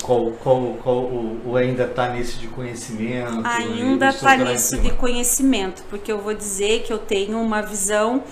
Qual, 0.02 0.32
qual, 0.42 0.76
qual, 0.82 1.12
ou 1.46 1.56
ainda 1.56 1.84
está 1.84 2.08
nesse 2.08 2.38
de 2.38 2.48
conhecimento? 2.48 3.40
Ainda 3.44 4.08
está 4.08 4.36
nisso 4.36 4.78
de 4.78 4.90
conhecimento, 4.90 5.84
porque 5.88 6.10
eu 6.10 6.18
vou 6.18 6.34
dizer 6.34 6.82
que 6.82 6.92
eu 6.92 6.98
tenho 6.98 7.40
uma 7.40 7.62
visão, 7.62 8.24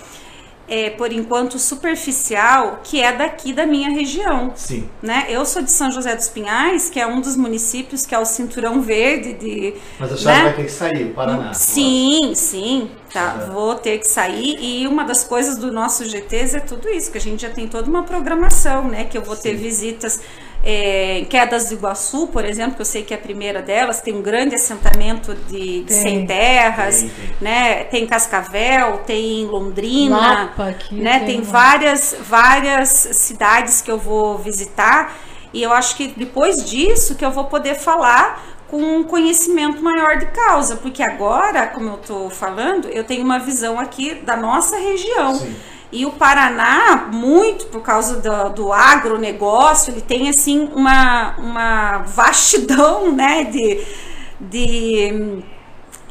é, 0.66 0.90
por 0.90 1.12
enquanto, 1.12 1.56
superficial, 1.56 2.80
que 2.82 3.00
é 3.00 3.12
daqui 3.12 3.52
da 3.52 3.64
minha 3.66 3.88
região. 3.90 4.50
Sim. 4.56 4.88
Né? 5.00 5.26
Eu 5.28 5.46
sou 5.46 5.62
de 5.62 5.70
São 5.70 5.92
José 5.92 6.16
dos 6.16 6.28
Pinhais, 6.28 6.90
que 6.90 6.98
é 6.98 7.06
um 7.06 7.20
dos 7.20 7.36
municípios 7.36 8.04
que 8.04 8.16
é 8.16 8.18
o 8.18 8.24
cinturão 8.24 8.82
verde 8.82 9.34
de. 9.34 9.74
Mas 10.00 10.12
a 10.12 10.16
senhora 10.16 10.38
né? 10.38 10.44
vai 10.46 10.54
ter 10.54 10.64
que 10.64 10.72
sair, 10.72 11.12
Paraná. 11.14 11.54
Sim, 11.54 12.32
sim. 12.34 12.90
Tá, 13.12 13.48
vou 13.52 13.76
ter 13.76 13.98
que 13.98 14.08
sair. 14.08 14.56
E 14.58 14.88
uma 14.88 15.04
das 15.04 15.22
coisas 15.22 15.56
do 15.56 15.70
nosso 15.70 16.04
GTs 16.04 16.56
é 16.56 16.60
tudo 16.60 16.88
isso, 16.88 17.12
que 17.12 17.18
a 17.18 17.20
gente 17.20 17.42
já 17.42 17.50
tem 17.50 17.68
toda 17.68 17.88
uma 17.88 18.02
programação, 18.02 18.88
né? 18.88 19.04
Que 19.04 19.16
eu 19.16 19.22
vou 19.22 19.36
sim. 19.36 19.42
ter 19.42 19.54
visitas 19.54 20.18
é, 20.64 21.18
em 21.18 21.24
Quedas 21.26 21.68
do 21.68 21.74
Iguaçu, 21.74 22.26
por 22.28 22.42
exemplo, 22.42 22.76
que 22.76 22.80
eu 22.80 22.86
sei 22.86 23.02
que 23.02 23.12
é 23.12 23.16
a 23.16 23.20
primeira 23.20 23.60
delas, 23.60 24.00
tem 24.00 24.14
um 24.14 24.22
grande 24.22 24.54
assentamento 24.54 25.34
de, 25.46 25.82
de 25.82 25.92
sem 25.92 26.26
terras, 26.26 27.00
tem, 27.00 27.10
tem. 27.10 27.36
né? 27.42 27.84
Tem 27.84 28.06
Cascavel, 28.06 28.98
tem 29.06 29.44
Londrina, 29.44 30.16
Lapa 30.16 30.70
aqui, 30.70 30.94
né? 30.94 31.18
Tem, 31.18 31.26
tem 31.26 31.40
várias 31.42 32.16
várias 32.18 32.88
cidades 32.88 33.82
que 33.82 33.90
eu 33.90 33.98
vou 33.98 34.38
visitar 34.38 35.14
e 35.52 35.62
eu 35.62 35.70
acho 35.70 35.96
que 35.96 36.08
depois 36.08 36.64
disso 36.64 37.14
que 37.14 37.24
eu 37.24 37.30
vou 37.30 37.44
poder 37.44 37.74
falar 37.74 38.42
com 38.68 38.82
um 38.82 39.04
conhecimento 39.04 39.82
maior 39.82 40.16
de 40.16 40.26
causa, 40.26 40.76
porque 40.76 41.02
agora, 41.02 41.66
como 41.66 41.90
eu 41.90 41.94
estou 41.96 42.30
falando, 42.30 42.88
eu 42.88 43.04
tenho 43.04 43.22
uma 43.22 43.38
visão 43.38 43.78
aqui 43.78 44.14
da 44.14 44.36
nossa 44.36 44.78
região. 44.78 45.34
Sim. 45.36 45.54
E 45.94 46.04
o 46.04 46.10
Paraná, 46.10 47.08
muito 47.12 47.66
por 47.66 47.80
causa 47.80 48.16
do, 48.16 48.48
do 48.52 48.72
agronegócio, 48.72 49.92
ele 49.92 50.00
tem 50.00 50.28
assim 50.28 50.68
uma, 50.74 51.36
uma 51.38 51.98
vastidão 51.98 53.12
né, 53.14 53.44
de, 53.44 53.80
de 54.40 55.42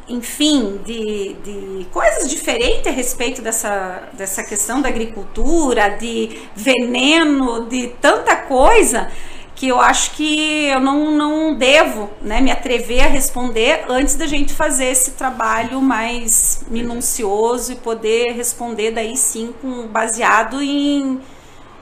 enfim, 0.08 0.80
de, 0.86 1.36
de 1.44 1.86
coisas 1.92 2.30
diferentes 2.30 2.86
a 2.86 2.90
respeito 2.90 3.42
dessa, 3.42 4.08
dessa 4.14 4.42
questão 4.42 4.80
da 4.80 4.88
agricultura, 4.88 5.90
de 5.90 6.30
veneno, 6.56 7.66
de 7.66 7.88
tanta 8.00 8.36
coisa 8.36 9.10
que 9.54 9.68
eu 9.68 9.80
acho 9.80 10.12
que 10.12 10.66
eu 10.66 10.80
não, 10.80 11.10
não 11.12 11.54
devo 11.54 12.10
né, 12.20 12.40
me 12.40 12.50
atrever 12.50 13.04
a 13.04 13.06
responder 13.06 13.84
antes 13.88 14.16
da 14.16 14.26
gente 14.26 14.52
fazer 14.52 14.86
esse 14.86 15.12
trabalho 15.12 15.80
mais 15.80 16.64
minucioso 16.68 17.72
e 17.72 17.76
poder 17.76 18.32
responder 18.32 18.90
daí 18.90 19.16
sim 19.16 19.54
com, 19.62 19.86
baseado 19.86 20.60
em, 20.60 21.20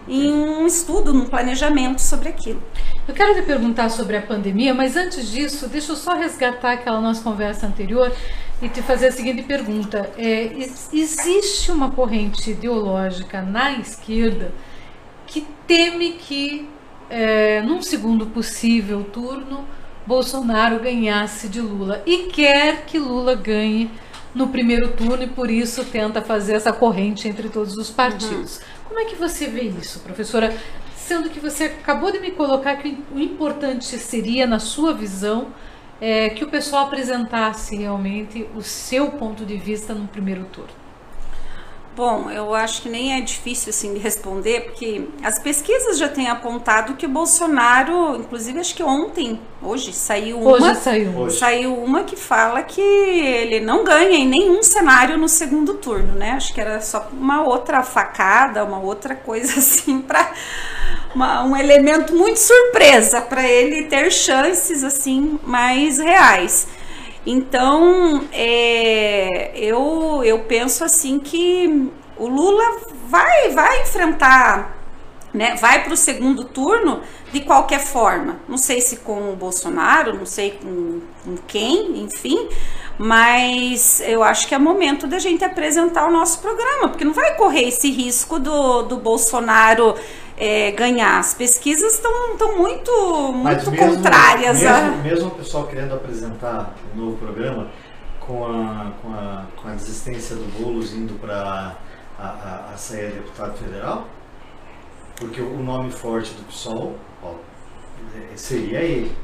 em 0.07 0.33
um 0.33 0.67
estudo, 0.67 1.15
num 1.15 1.25
planejamento 1.25 2.03
sobre 2.03 2.29
aquilo. 2.29 2.63
Eu 3.09 3.15
quero 3.15 3.33
lhe 3.33 3.43
perguntar 3.43 3.89
sobre 3.89 4.17
a 4.17 4.23
pandemia, 4.23 4.75
mas 4.75 4.97
antes 4.97 5.31
disso, 5.31 5.67
deixa 5.67 5.93
eu 5.93 5.97
só 5.97 6.15
resgatar 6.15 6.73
aquela 6.73 7.01
nossa 7.01 7.23
conversa 7.23 7.67
anterior 7.67 8.13
e 8.61 8.69
te 8.69 8.83
fazer 8.83 9.09
a 9.09 9.13
seguinte 9.13 9.43
pergunta. 9.43 10.11
É, 10.19 10.53
existe 10.93 11.73
uma 11.73 11.91
corrente 11.91 12.51
ideológica 12.51 13.41
na 13.41 13.73
esquerda 13.73 14.53
que 15.27 15.47
teme 15.67 16.13
que 16.13 16.69
é, 17.13 17.61
num 17.61 17.83
segundo 17.83 18.27
possível 18.27 19.05
turno, 19.05 19.67
Bolsonaro 20.07 20.81
ganhasse 20.81 21.47
de 21.47 21.61
Lula 21.61 22.03
e 22.07 22.25
quer 22.25 22.87
que 22.87 22.99
Lula 22.99 23.35
ganhe 23.35 23.91
no 24.35 24.49
primeiro 24.49 24.89
turno 24.93 25.23
e 25.23 25.27
por 25.27 25.51
isso 25.51 25.85
tenta 25.85 26.23
fazer 26.23 26.55
essa 26.55 26.73
corrente 26.73 27.29
entre 27.29 27.51
todos 27.51 27.77
os 27.77 27.91
partidos. 27.91 28.57
Uhum. 28.57 28.63
Como 28.89 29.01
é 29.01 29.05
que 29.05 29.15
você 29.15 29.47
vê 29.47 29.65
isso, 29.65 30.01
professora? 30.01 30.57
Sendo 30.97 31.29
que 31.29 31.39
você 31.39 31.65
acabou 31.65 32.11
de 32.11 32.19
me 32.19 32.31
colocar 32.31 32.77
que 32.77 32.97
o 33.15 33.21
importante 33.21 33.99
seria, 33.99 34.47
na 34.47 34.59
sua 34.59 34.95
visão, 34.95 35.49
é, 36.01 36.31
que 36.31 36.43
o 36.43 36.49
pessoal 36.49 36.87
apresentasse 36.87 37.77
realmente 37.77 38.49
o 38.57 38.63
seu 38.63 39.11
ponto 39.11 39.45
de 39.45 39.59
vista 39.59 39.93
no 39.93 40.09
primeiro 40.09 40.45
turno? 40.45 40.82
Bom, 41.95 42.31
eu 42.31 42.55
acho 42.55 42.81
que 42.81 42.89
nem 42.89 43.15
é 43.15 43.21
difícil 43.21 43.69
assim 43.69 43.93
de 43.93 44.01
responder, 44.01 44.63
porque 44.63 45.09
as 45.23 45.39
pesquisas 45.39 45.99
já 45.99 46.09
têm 46.09 46.27
apontado 46.27 46.95
que 46.95 47.05
o 47.05 47.09
Bolsonaro, 47.09 48.17
inclusive 48.17 48.59
acho 48.59 48.75
que 48.75 48.83
ontem, 48.83 49.39
hoje 49.61 49.93
saiu 49.93 50.41
uma, 50.41 50.53
hoje 50.53 50.75
saiu. 50.77 51.19
Hoje. 51.19 51.39
saiu 51.39 51.75
uma 51.75 52.05
que 52.05 52.17
fala 52.17 52.63
que 52.63 52.81
ele 52.81 53.61
não 53.61 53.85
ganha 53.85 54.17
em 54.17 54.27
nenhum 54.27 54.63
cenário 54.63 55.19
no 55.19 55.29
segundo 55.29 55.75
turno, 55.75 56.15
né? 56.15 56.31
Acho 56.31 56.55
que 56.55 56.61
era 56.63 56.81
só 56.81 57.11
uma 57.13 57.43
outra 57.43 57.83
facada, 57.83 58.65
uma 58.65 58.81
outra 58.81 59.15
coisa 59.15 59.53
assim 59.61 60.01
para 60.01 60.33
um 61.45 61.55
elemento 61.55 62.17
muito 62.17 62.39
surpresa 62.39 63.21
para 63.21 63.47
ele 63.47 63.83
ter 63.83 64.11
chances 64.11 64.83
assim 64.83 65.39
mais 65.45 65.99
reais. 65.99 66.67
Então, 67.25 68.25
é, 68.33 69.53
eu, 69.55 70.23
eu 70.25 70.41
penso 70.41 70.85
assim 70.85 71.19
que 71.19 71.91
o 72.17 72.27
Lula 72.27 72.81
vai, 73.09 73.51
vai 73.51 73.83
enfrentar, 73.83 74.77
né, 75.33 75.55
vai 75.55 75.85
para 75.85 75.93
o 75.93 75.97
segundo 75.97 76.45
turno 76.45 77.01
de 77.33 77.41
qualquer 77.41 77.81
forma. 77.81 78.41
Não 78.49 78.59
sei 78.59 78.81
se 78.81 78.97
com 78.99 79.33
o 79.33 79.37
Bolsonaro, 79.37 80.17
não 80.17 80.27
sei 80.27 80.59
com, 80.63 81.01
com 81.25 81.37
quem, 81.47 82.03
enfim, 82.03 82.49
mas 82.99 84.01
eu 84.01 84.23
acho 84.23 84.47
que 84.47 84.55
é 84.55 84.59
momento 84.59 85.07
da 85.07 85.19
gente 85.19 85.45
apresentar 85.45 86.07
o 86.07 86.13
nosso 86.13 86.41
programa, 86.41 86.89
porque 86.89 87.05
não 87.05 87.13
vai 87.13 87.37
correr 87.37 87.69
esse 87.69 87.91
risco 87.91 88.39
do, 88.39 88.83
do 88.83 88.97
Bolsonaro 88.97 89.95
é, 90.43 90.73
ganhar. 90.73 91.21
As 91.21 91.35
pesquisas 91.35 91.95
estão 91.95 92.11
muito, 92.59 93.33
muito 93.33 93.71
mesmo, 93.71 93.77
contrárias. 93.77 94.61
Mesmo, 94.61 94.77
a... 94.77 94.91
mesmo 94.97 95.29
o 95.29 95.31
pessoal 95.31 95.69
querendo 95.69 95.95
apresentar 95.95 96.75
um 96.93 96.99
novo 97.01 97.17
programa, 97.17 97.71
com 98.19 98.45
a, 98.45 98.93
com 99.01 99.13
a, 99.13 99.47
com 99.55 99.69
a 99.69 99.75
desistência 99.75 100.35
do 100.35 100.45
Boulos 100.59 100.93
indo 100.95 101.15
para 101.21 101.77
a, 102.19 102.25
a, 102.25 102.71
a 102.75 102.77
sair 102.77 103.13
deputado 103.13 103.57
federal, 103.57 104.09
porque 105.17 105.41
o 105.41 105.63
nome 105.63 105.93
forte 105.93 106.33
do 106.35 106.43
PSOL 106.45 106.97
ó, 107.23 107.35
seria 108.35 108.81
ele 108.81 109.17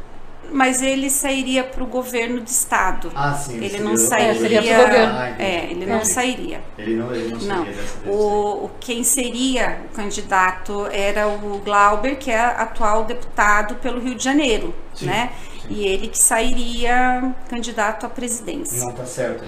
mas 0.51 0.83
ele 0.83 1.11
sairia 1.11 1.65
para 1.65 1.83
o 1.83 1.87
governo 1.87 2.41
do 2.41 2.47
estado. 2.47 3.11
Ah, 3.15 3.35
sim. 3.35 3.63
Ele 3.63 3.79
não 3.79 3.97
sairia. 3.97 4.61
governo. 4.61 5.15
Ah, 5.19 5.35
é, 5.39 5.71
ele 5.71 5.87
não 5.87 6.05
sairia. 6.05 6.61
Ele 6.77 6.97
não, 6.97 7.15
ele 7.15 7.31
não, 7.31 7.39
não. 7.39 7.65
Seria 7.65 8.13
o, 8.13 8.65
o 8.65 8.71
quem 8.81 9.05
seria 9.05 9.81
o 9.91 9.95
candidato 9.95 10.87
era 10.91 11.29
o 11.29 11.61
Glauber, 11.65 12.17
que 12.17 12.31
é 12.31 12.39
atual 12.41 13.05
deputado 13.05 13.77
pelo 13.77 14.01
Rio 14.01 14.15
de 14.15 14.25
Janeiro, 14.25 14.75
sim, 14.95 15.07
né? 15.07 15.33
Sim. 15.63 15.69
E 15.71 15.87
ele 15.87 16.09
que 16.09 16.19
sairia 16.19 17.35
candidato 17.49 18.07
à 18.07 18.09
presidência. 18.09 18.81
Não 18.81 18.91
está 18.91 19.05
certo. 19.05 19.45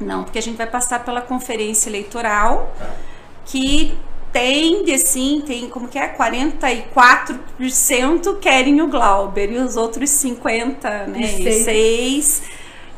Não, 0.00 0.24
porque 0.24 0.38
a 0.38 0.42
gente 0.42 0.56
vai 0.56 0.66
passar 0.66 1.04
pela 1.04 1.20
conferência 1.20 1.88
eleitoral, 1.88 2.74
tá. 2.78 2.90
que 3.46 3.96
tende, 4.34 4.92
assim, 4.92 5.42
tem 5.46 5.68
como 5.68 5.86
que 5.86 5.96
é? 5.96 6.12
44% 6.12 8.40
querem 8.40 8.82
o 8.82 8.88
Glauber 8.88 9.52
e 9.52 9.58
os 9.58 9.76
outros 9.76 10.10
50, 10.10 11.06
né? 11.06 11.20
E 11.20 11.62
seis 11.62 12.42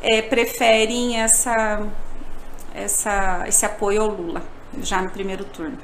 é, 0.02 0.22
preferem 0.22 1.20
essa, 1.20 1.86
essa, 2.74 3.44
esse 3.46 3.66
apoio 3.66 4.00
ao 4.00 4.08
Lula, 4.08 4.42
já 4.80 5.02
no 5.02 5.10
primeiro 5.10 5.44
turno. 5.44 5.76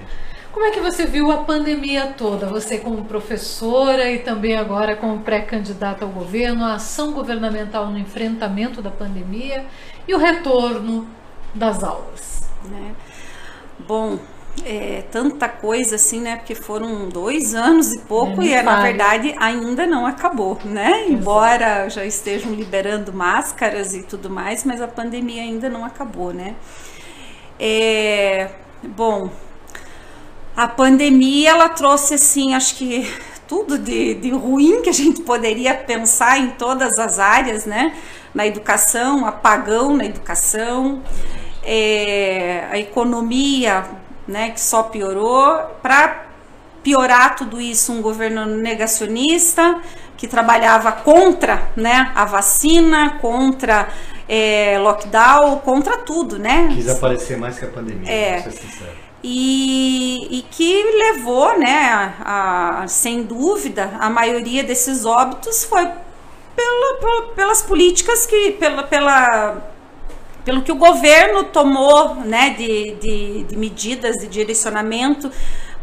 Como 0.50 0.64
é 0.64 0.70
que 0.70 0.80
você 0.80 1.04
viu 1.04 1.30
a 1.30 1.44
pandemia 1.44 2.14
toda? 2.16 2.46
Você 2.46 2.78
como 2.78 3.04
professora 3.04 4.10
e 4.10 4.20
também 4.20 4.56
agora 4.56 4.96
como 4.96 5.20
pré-candidata 5.20 6.06
ao 6.06 6.10
governo, 6.10 6.64
a 6.64 6.76
ação 6.76 7.12
governamental 7.12 7.90
no 7.90 7.98
enfrentamento 7.98 8.80
da 8.80 8.90
pandemia 8.90 9.66
e 10.08 10.14
o 10.14 10.18
retorno 10.18 11.06
das 11.54 11.84
aulas? 11.84 12.48
Né? 12.64 12.94
Bom, 13.86 14.18
é, 14.64 15.02
tanta 15.10 15.48
coisa 15.48 15.96
assim, 15.96 16.20
né? 16.20 16.36
Porque 16.36 16.54
foram 16.54 17.08
dois 17.08 17.54
anos 17.54 17.92
e 17.92 17.98
pouco 18.00 18.42
é, 18.42 18.46
e 18.46 18.62
na 18.62 18.82
verdade 18.82 19.34
ainda 19.38 19.86
não 19.86 20.06
acabou, 20.06 20.58
né? 20.64 21.06
Embora 21.08 21.88
já 21.88 22.04
estejam 22.04 22.52
liberando 22.52 23.12
máscaras 23.12 23.94
e 23.94 24.02
tudo 24.02 24.28
mais, 24.28 24.64
mas 24.64 24.80
a 24.80 24.88
pandemia 24.88 25.42
ainda 25.42 25.68
não 25.68 25.84
acabou, 25.84 26.32
né? 26.32 26.54
É, 27.58 28.50
bom, 28.82 29.30
a 30.56 30.68
pandemia 30.68 31.50
ela 31.50 31.68
trouxe 31.68 32.14
assim, 32.14 32.54
acho 32.54 32.76
que 32.76 33.10
tudo 33.48 33.78
de, 33.78 34.14
de 34.14 34.30
ruim 34.30 34.82
que 34.82 34.90
a 34.90 34.94
gente 34.94 35.22
poderia 35.22 35.74
pensar 35.74 36.38
em 36.38 36.50
todas 36.50 36.98
as 36.98 37.18
áreas, 37.18 37.66
né? 37.66 37.96
Na 38.34 38.46
educação, 38.46 39.26
apagão 39.26 39.96
na 39.96 40.04
educação, 40.04 41.02
é, 41.62 42.66
a 42.70 42.78
economia 42.78 44.01
né, 44.26 44.50
que 44.50 44.60
só 44.60 44.84
piorou. 44.84 45.58
Para 45.82 46.26
piorar 46.82 47.36
tudo 47.36 47.60
isso, 47.60 47.92
um 47.92 48.02
governo 48.02 48.44
negacionista 48.44 49.80
que 50.16 50.26
trabalhava 50.26 50.92
contra 50.92 51.70
né, 51.76 52.12
a 52.14 52.24
vacina, 52.24 53.18
contra 53.20 53.88
é, 54.28 54.78
lockdown, 54.78 55.58
contra 55.58 55.98
tudo, 55.98 56.38
né? 56.38 56.68
Quis 56.74 56.88
aparecer 56.88 57.36
mais 57.36 57.58
que 57.58 57.64
a 57.64 57.68
pandemia, 57.68 58.10
é. 58.10 58.42
ser 58.42 58.52
sincero. 58.52 59.02
E, 59.24 60.38
e, 60.38 60.42
que 60.50 60.82
levou, 60.82 61.56
né, 61.56 62.14
a, 62.24 62.82
a, 62.82 62.88
sem 62.88 63.22
dúvida, 63.22 63.92
a 64.00 64.10
maioria 64.10 64.64
desses 64.64 65.04
óbitos 65.04 65.62
foi 65.62 65.88
pela, 66.56 67.22
pelas 67.36 67.62
políticas 67.62 68.26
que, 68.26 68.52
pela, 68.52 68.82
pela 68.82 69.71
pelo 70.44 70.62
que 70.62 70.72
o 70.72 70.76
governo 70.76 71.44
tomou 71.44 72.16
né, 72.16 72.50
de, 72.50 72.92
de, 73.00 73.44
de 73.44 73.56
medidas 73.56 74.16
de 74.16 74.26
direcionamento 74.26 75.30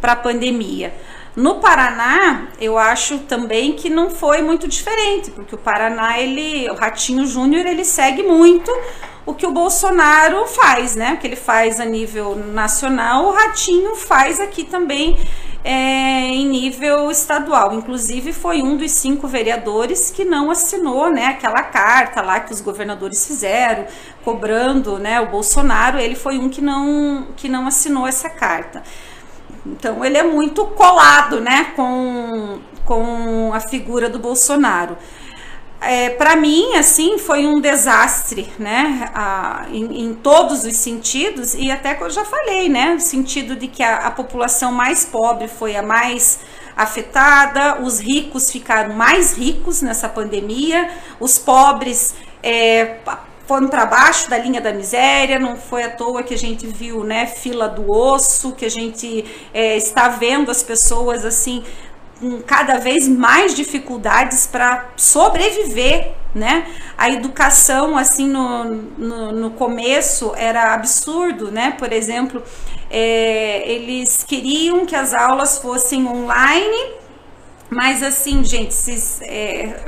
para 0.01 0.14
a 0.14 0.16
pandemia. 0.16 0.93
No 1.36 1.55
Paraná, 1.55 2.47
eu 2.60 2.78
acho 2.78 3.20
também 3.20 3.74
que 3.74 3.89
não 3.89 4.10
foi 4.10 4.41
muito 4.41 4.68
diferente, 4.68 5.32
porque 5.32 5.55
o 5.55 5.57
Paraná, 5.57 6.20
ele, 6.20 6.70
o 6.70 6.74
Ratinho 6.74 7.26
Júnior, 7.26 7.66
ele 7.66 7.86
segue 7.86 8.24
muito 8.24 8.72
o 9.26 9.34
que 9.34 9.45
o 9.45 9.51
Bolsonaro 9.51 10.45
faz, 10.47 10.95
né? 10.95 11.14
O 11.14 11.18
que 11.18 11.28
ele 11.28 11.36
faz 11.36 11.80
a 11.80 11.86
nível 11.86 12.36
nacional, 12.36 13.26
o 13.26 13.32
Ratinho 13.32 13.95
faz 13.95 14.41
aqui 14.41 14.64
também 14.64 15.18
é, 15.64 16.28
em 16.28 16.47
nível 16.47 17.12
estadual. 17.12 17.74
Inclusive, 17.74 18.34
foi 18.34 18.62
um 18.62 18.78
dos 18.78 18.91
cinco 18.91 19.28
vereadores 19.28 20.12
que 20.12 20.24
não 20.24 20.49
assinou 20.49 21.10
né, 21.12 21.28
aquela 21.28 21.64
carta 21.64 22.22
lá 22.22 22.39
que 22.39 22.53
os 22.53 22.62
governadores 22.62 23.26
fizeram, 23.26 23.86
cobrando 24.24 24.97
né, 24.97 25.20
o 25.20 25.28
Bolsonaro. 25.28 25.99
Ele 25.99 26.16
foi 26.16 26.38
um 26.38 26.49
que 26.49 26.62
não, 26.62 27.28
que 27.36 27.49
não 27.49 27.68
assinou 27.68 28.07
essa 28.07 28.30
carta. 28.30 28.84
Então, 29.66 30.03
ele 30.03 30.18
é 30.18 30.24
muito 30.24 30.66
colado 30.66 31.41
né, 31.41 31.74
com, 31.76 32.60
com 32.86 33.51
a 33.53 33.60
figura 33.60 34.10
do 34.10 34.18
Bolsonaro 34.18 34.97
é, 35.82 36.09
para 36.09 36.36
mim, 36.36 36.75
assim, 36.75 37.17
foi 37.17 37.45
um 37.47 37.61
desastre, 37.61 38.51
né? 38.59 39.09
A, 39.13 39.65
em, 39.71 40.03
em, 40.03 40.13
todos 40.13 40.65
os 40.65 40.75
sentidos, 40.75 41.53
e 41.53 41.71
até 41.71 41.95
que 41.95 42.03
eu 42.03 42.09
já 42.09 42.25
falei, 42.25 42.67
né? 42.67 42.95
No 42.95 42.99
sentido 42.99 43.55
de 43.55 43.67
que 43.67 43.82
a, 43.82 44.07
a, 44.07 44.11
população 44.11 44.73
mais 44.73 45.05
pobre 45.05 45.47
foi 45.47 45.77
a 45.77 45.82
mais 45.82 46.39
afetada, 46.75 47.82
os 47.82 47.99
ricos 47.99 48.51
ficaram 48.51 48.93
mais 48.93 49.38
ricos 49.38 49.82
nessa 49.82 50.09
pandemia, 50.09 50.89
os 51.19 51.38
pobres 51.38 52.13
é, 52.43 52.97
foram 53.49 53.67
para 53.67 53.86
baixo 53.86 54.30
da 54.30 54.38
linha 54.38 54.61
da 54.61 54.71
miséria, 54.71 55.39
não 55.39 55.57
foi 55.57 55.84
à 55.84 55.89
toa 55.89 56.21
que 56.23 56.34
a 56.34 56.38
gente 56.38 56.67
viu, 56.67 57.03
né, 57.03 57.25
fila 57.25 57.67
do 57.67 57.89
osso, 57.89 58.51
que 58.51 58.63
a 58.63 58.69
gente 58.69 59.25
é, 59.53 59.75
está 59.75 60.07
vendo 60.07 60.51
as 60.51 60.61
pessoas 60.61 61.25
assim 61.25 61.63
com 62.20 62.41
cada 62.41 62.78
vez 62.78 63.07
mais 63.07 63.55
dificuldades 63.55 64.45
para 64.45 64.89
sobreviver, 64.97 66.11
né? 66.36 66.67
A 66.97 67.09
educação, 67.09 67.97
assim, 67.97 68.28
no, 68.28 68.65
no, 68.65 69.32
no, 69.32 69.51
começo 69.51 70.34
era 70.36 70.74
absurdo, 70.74 71.51
né? 71.51 71.76
Por 71.78 71.91
exemplo, 71.93 72.43
é, 72.89 73.63
eles 73.70 74.24
queriam 74.24 74.86
que 74.86 74.95
as 74.95 75.13
aulas 75.13 75.57
fossem 75.59 76.05
online, 76.05 76.93
mas 77.70 78.03
assim, 78.03 78.43
gente, 78.43 78.74
se, 78.74 79.24
é, 79.24 79.86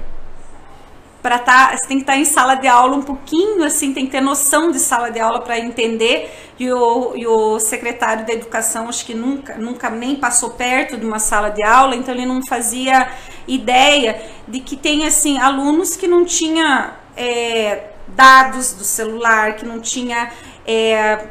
para 1.21 1.37
tá, 1.37 1.77
você 1.77 1.87
tem 1.87 1.97
que 1.97 2.03
estar 2.03 2.13
tá 2.13 2.19
em 2.19 2.25
sala 2.25 2.55
de 2.55 2.67
aula 2.67 2.95
um 2.95 3.01
pouquinho, 3.01 3.63
assim, 3.63 3.93
tem 3.93 4.05
que 4.05 4.11
ter 4.11 4.21
noção 4.21 4.71
de 4.71 4.79
sala 4.79 5.11
de 5.11 5.19
aula 5.19 5.41
para 5.41 5.59
entender. 5.59 6.31
E 6.59 6.71
o, 6.71 7.15
e 7.15 7.25
o 7.25 7.59
secretário 7.59 8.25
da 8.25 8.33
educação, 8.33 8.87
acho 8.89 9.05
que 9.05 9.13
nunca, 9.13 9.55
nunca 9.55 9.89
nem 9.89 10.15
passou 10.15 10.51
perto 10.51 10.97
de 10.97 11.05
uma 11.05 11.19
sala 11.19 11.49
de 11.49 11.63
aula, 11.63 11.95
então 11.95 12.13
ele 12.13 12.25
não 12.25 12.45
fazia 12.45 13.11
ideia 13.47 14.21
de 14.47 14.59
que 14.59 14.75
tem, 14.75 15.05
assim, 15.05 15.37
alunos 15.37 15.95
que 15.95 16.07
não 16.07 16.25
tinha 16.25 16.95
é, 17.15 17.89
dados 18.09 18.73
do 18.73 18.83
celular, 18.83 19.55
que 19.55 19.65
não 19.65 19.79
tinha 19.79 20.31
é, 20.65 21.27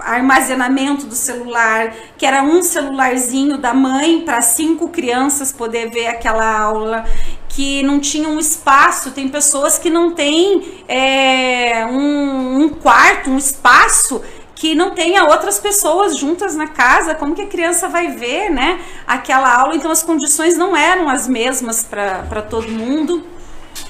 armazenamento 0.00 1.06
do 1.06 1.14
celular, 1.14 1.94
que 2.16 2.24
era 2.24 2.42
um 2.42 2.62
celularzinho 2.62 3.58
da 3.58 3.74
mãe 3.74 4.22
para 4.22 4.40
cinco 4.40 4.88
crianças 4.88 5.52
poder 5.52 5.90
ver 5.90 6.06
aquela 6.06 6.58
aula 6.58 7.04
que 7.50 7.82
não 7.82 8.00
tinham 8.00 8.38
espaço, 8.38 9.10
tem 9.10 9.28
pessoas 9.28 9.76
que 9.76 9.90
não 9.90 10.12
têm 10.12 10.82
é, 10.88 11.84
um, 11.86 12.62
um 12.62 12.68
quarto, 12.68 13.28
um 13.30 13.36
espaço 13.36 14.22
que 14.54 14.74
não 14.74 14.90
tenha 14.90 15.24
outras 15.24 15.58
pessoas 15.58 16.16
juntas 16.16 16.54
na 16.54 16.68
casa, 16.68 17.14
como 17.14 17.34
que 17.34 17.42
a 17.42 17.46
criança 17.46 17.88
vai 17.88 18.08
ver, 18.08 18.50
né, 18.50 18.80
aquela 19.06 19.52
aula? 19.52 19.74
Então 19.74 19.90
as 19.90 20.02
condições 20.02 20.56
não 20.56 20.76
eram 20.76 21.08
as 21.08 21.26
mesmas 21.26 21.82
para 21.82 22.42
todo 22.42 22.68
mundo, 22.70 23.24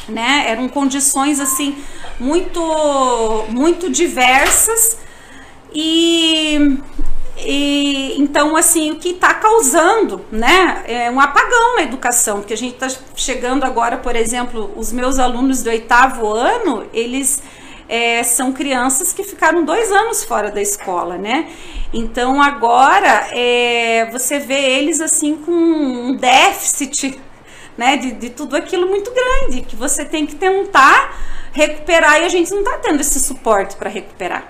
né? 0.08 0.44
Eram 0.46 0.68
condições 0.68 1.40
assim 1.40 1.76
muito 2.18 2.60
muito 3.48 3.90
diversas 3.90 4.98
e, 5.74 6.78
e 7.44 8.14
então 8.18 8.56
assim 8.56 8.90
o 8.92 8.96
que 8.96 9.10
está 9.10 9.34
causando, 9.34 10.24
né, 10.30 10.82
é 10.86 11.10
um 11.10 11.20
apagão 11.20 11.76
na 11.76 11.82
educação, 11.82 12.38
porque 12.38 12.54
a 12.54 12.56
gente 12.56 12.74
está 12.74 12.88
chegando 13.14 13.64
agora, 13.64 13.96
por 13.96 14.16
exemplo, 14.16 14.72
os 14.76 14.92
meus 14.92 15.18
alunos 15.18 15.62
do 15.62 15.70
oitavo 15.70 16.26
ano, 16.26 16.86
eles 16.92 17.42
é, 17.88 18.22
são 18.22 18.52
crianças 18.52 19.12
que 19.12 19.24
ficaram 19.24 19.64
dois 19.64 19.90
anos 19.90 20.22
fora 20.22 20.50
da 20.50 20.62
escola, 20.62 21.18
né? 21.18 21.48
Então 21.92 22.40
agora 22.40 23.28
é, 23.32 24.08
você 24.12 24.38
vê 24.38 24.78
eles 24.78 25.00
assim 25.00 25.36
com 25.36 25.50
um 25.50 26.16
déficit 26.16 27.18
né, 27.76 27.96
de, 27.96 28.12
de 28.12 28.30
tudo 28.30 28.56
aquilo 28.56 28.86
muito 28.88 29.10
grande 29.12 29.62
que 29.62 29.74
você 29.74 30.04
tem 30.04 30.26
que 30.26 30.36
tentar 30.36 31.18
recuperar 31.52 32.20
e 32.20 32.24
a 32.24 32.28
gente 32.28 32.50
não 32.50 32.60
está 32.60 32.78
tendo 32.78 33.00
esse 33.00 33.18
suporte 33.18 33.74
para 33.76 33.88
recuperar. 33.88 34.49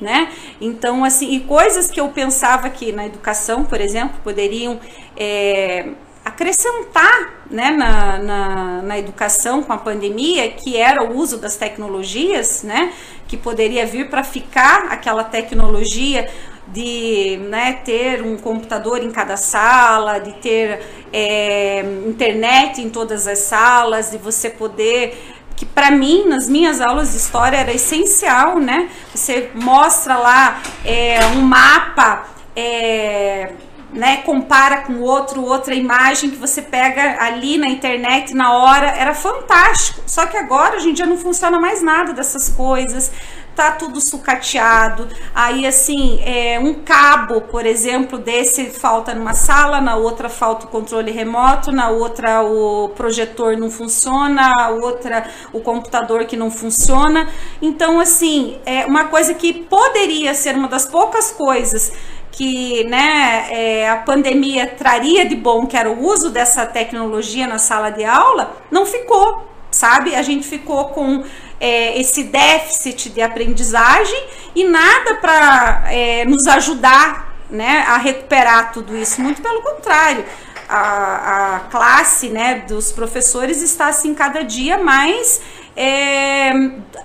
Né? 0.00 0.30
Então, 0.60 1.04
assim, 1.04 1.34
e 1.34 1.40
coisas 1.40 1.90
que 1.90 1.98
eu 1.98 2.08
pensava 2.08 2.68
que 2.68 2.92
na 2.92 3.06
educação, 3.06 3.64
por 3.64 3.80
exemplo, 3.80 4.20
poderiam 4.22 4.78
é, 5.16 5.88
acrescentar 6.22 7.44
né, 7.50 7.70
na, 7.70 8.18
na, 8.18 8.82
na, 8.82 8.98
educação 8.98 9.62
com 9.62 9.72
a 9.72 9.78
pandemia, 9.78 10.50
que 10.50 10.76
era 10.76 11.02
o 11.02 11.16
uso 11.16 11.38
das 11.38 11.56
tecnologias, 11.56 12.64
né, 12.64 12.92
que 13.28 13.36
poderia 13.36 13.86
vir 13.86 14.10
para 14.10 14.24
ficar 14.24 14.88
aquela 14.90 15.22
tecnologia 15.22 16.28
de 16.68 17.38
né, 17.48 17.74
ter 17.84 18.22
um 18.22 18.36
computador 18.36 19.02
em 19.02 19.10
cada 19.10 19.36
sala, 19.36 20.18
de 20.18 20.32
ter 20.34 20.80
é, 21.12 21.80
internet 22.06 22.82
em 22.82 22.90
todas 22.90 23.28
as 23.28 23.38
salas, 23.38 24.10
de 24.10 24.18
você 24.18 24.50
poder 24.50 25.35
que 25.56 25.64
para 25.64 25.90
mim 25.90 26.28
nas 26.28 26.48
minhas 26.48 26.80
aulas 26.80 27.12
de 27.12 27.16
história 27.16 27.56
era 27.56 27.72
essencial, 27.72 28.58
né? 28.58 28.88
Você 29.14 29.50
mostra 29.54 30.16
lá 30.16 30.60
é, 30.84 31.26
um 31.34 31.40
mapa 31.40 32.26
é, 32.54 33.52
né, 33.92 34.18
compara 34.18 34.82
com 34.82 35.00
outro, 35.00 35.42
outra 35.42 35.74
imagem 35.74 36.30
que 36.30 36.36
você 36.36 36.60
pega 36.60 37.22
ali 37.22 37.56
na 37.56 37.68
internet 37.68 38.34
na 38.34 38.52
hora, 38.52 38.88
era 38.88 39.14
fantástico. 39.14 40.02
Só 40.06 40.26
que 40.26 40.36
agora 40.36 40.76
a 40.76 40.80
gente 40.80 40.98
já 40.98 41.06
não 41.06 41.16
funciona 41.16 41.58
mais 41.58 41.82
nada 41.82 42.12
dessas 42.12 42.48
coisas, 42.50 43.10
tá 43.56 43.72
tudo 43.72 44.00
sucateado. 44.00 45.08
Aí 45.34 45.66
assim, 45.66 46.20
é, 46.22 46.60
um 46.60 46.74
cabo, 46.74 47.40
por 47.40 47.64
exemplo, 47.64 48.18
desse 48.18 48.66
falta 48.66 49.14
numa 49.14 49.34
sala, 49.34 49.80
na 49.80 49.96
outra 49.96 50.28
falta 50.28 50.66
o 50.66 50.68
controle 50.68 51.10
remoto, 51.10 51.72
na 51.72 51.88
outra 51.88 52.42
o 52.42 52.90
projetor 52.90 53.56
não 53.56 53.70
funciona, 53.70 54.52
a 54.60 54.68
outra 54.68 55.28
o 55.52 55.60
computador 55.60 56.26
que 56.26 56.36
não 56.36 56.50
funciona. 56.50 57.28
Então 57.60 57.98
assim, 57.98 58.58
é 58.66 58.84
uma 58.84 59.04
coisa 59.04 59.32
que 59.32 59.54
poderia 59.54 60.34
ser 60.34 60.54
uma 60.54 60.68
das 60.68 60.84
poucas 60.84 61.32
coisas 61.32 61.92
que 62.36 62.84
né, 62.84 63.46
é, 63.50 63.88
a 63.88 63.96
pandemia 63.96 64.66
traria 64.66 65.26
de 65.26 65.34
bom, 65.34 65.66
que 65.66 65.74
era 65.74 65.90
o 65.90 66.04
uso 66.04 66.28
dessa 66.28 66.66
tecnologia 66.66 67.46
na 67.46 67.58
sala 67.58 67.88
de 67.88 68.04
aula, 68.04 68.54
não 68.70 68.84
ficou, 68.84 69.48
sabe? 69.70 70.14
A 70.14 70.20
gente 70.20 70.46
ficou 70.46 70.86
com 70.88 71.24
é, 71.60 71.98
esse 71.98 72.24
déficit 72.24 73.10
de 73.10 73.22
aprendizagem 73.22 74.26
e 74.54 74.64
nada 74.64 75.14
para 75.16 75.84
é, 75.90 76.24
nos 76.24 76.46
ajudar 76.46 77.34
né, 77.50 77.84
a 77.86 77.96
recuperar 77.96 78.72
tudo 78.72 78.96
isso, 78.96 79.20
muito 79.20 79.40
pelo 79.40 79.62
contrário. 79.62 80.24
A, 80.68 81.56
a 81.56 81.60
classe 81.70 82.28
né, 82.28 82.64
dos 82.66 82.90
professores 82.90 83.62
está 83.62 83.86
assim 83.86 84.14
cada 84.14 84.42
dia 84.42 84.78
mais 84.78 85.40
é, 85.76 86.52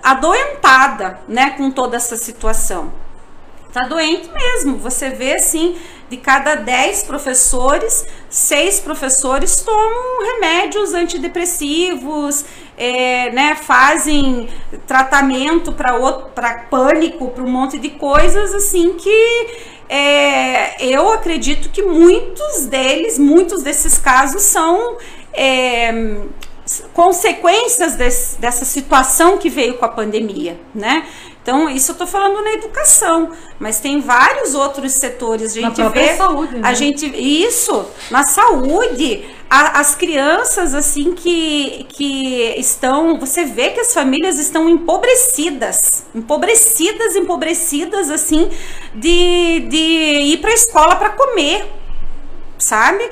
adoentada 0.01 1.19
né, 1.27 1.51
com 1.51 1.69
toda 1.69 1.95
essa 1.95 2.17
situação. 2.17 2.91
Tá 3.71 3.83
doente 3.83 4.29
mesmo. 4.31 4.77
Você 4.79 5.09
vê 5.09 5.35
assim, 5.35 5.77
de 6.09 6.17
cada 6.17 6.55
10 6.55 7.03
professores, 7.03 8.05
seis 8.29 8.81
professores 8.81 9.61
tomam 9.61 10.33
remédios 10.33 10.93
antidepressivos, 10.93 12.43
é, 12.81 13.29
né, 13.29 13.53
fazem 13.53 14.49
tratamento 14.87 15.71
para 15.71 16.65
pânico, 16.67 17.27
para 17.27 17.43
um 17.43 17.47
monte 17.47 17.77
de 17.77 17.91
coisas 17.91 18.55
assim 18.55 18.93
que 18.93 19.47
é, 19.87 20.83
eu 20.83 21.11
acredito 21.11 21.69
que 21.69 21.83
muitos 21.83 22.65
deles, 22.65 23.19
muitos 23.19 23.61
desses 23.61 23.99
casos 23.99 24.41
são 24.41 24.97
é, 25.31 26.23
consequências 26.91 27.95
desse, 27.95 28.41
dessa 28.41 28.65
situação 28.65 29.37
que 29.37 29.47
veio 29.47 29.75
com 29.75 29.85
a 29.85 29.89
pandemia, 29.89 30.59
né? 30.73 31.05
Então, 31.41 31.67
isso 31.67 31.89
eu 31.89 31.93
estou 31.93 32.05
falando 32.05 32.43
na 32.43 32.53
educação, 32.53 33.31
mas 33.59 33.79
tem 33.79 33.99
vários 33.99 34.53
outros 34.53 34.93
setores. 34.93 35.57
A 35.57 35.61
gente 35.61 35.81
na 35.81 35.89
vê. 35.89 36.15
Saúde, 36.15 36.55
né? 36.55 36.61
A 36.67 36.73
gente. 36.75 37.05
Isso, 37.07 37.87
na 38.11 38.21
saúde, 38.23 39.25
a, 39.49 39.79
as 39.79 39.95
crianças, 39.95 40.75
assim, 40.75 41.15
que, 41.15 41.87
que 41.89 42.53
estão. 42.57 43.19
Você 43.19 43.43
vê 43.43 43.71
que 43.71 43.79
as 43.79 43.91
famílias 43.91 44.37
estão 44.37 44.69
empobrecidas. 44.69 46.05
Empobrecidas, 46.13 47.15
empobrecidas, 47.15 48.11
assim, 48.11 48.47
de, 48.93 49.61
de 49.61 49.77
ir 49.77 50.37
para 50.41 50.51
a 50.51 50.53
escola 50.53 50.95
para 50.95 51.09
comer, 51.09 51.65
sabe? 52.59 53.09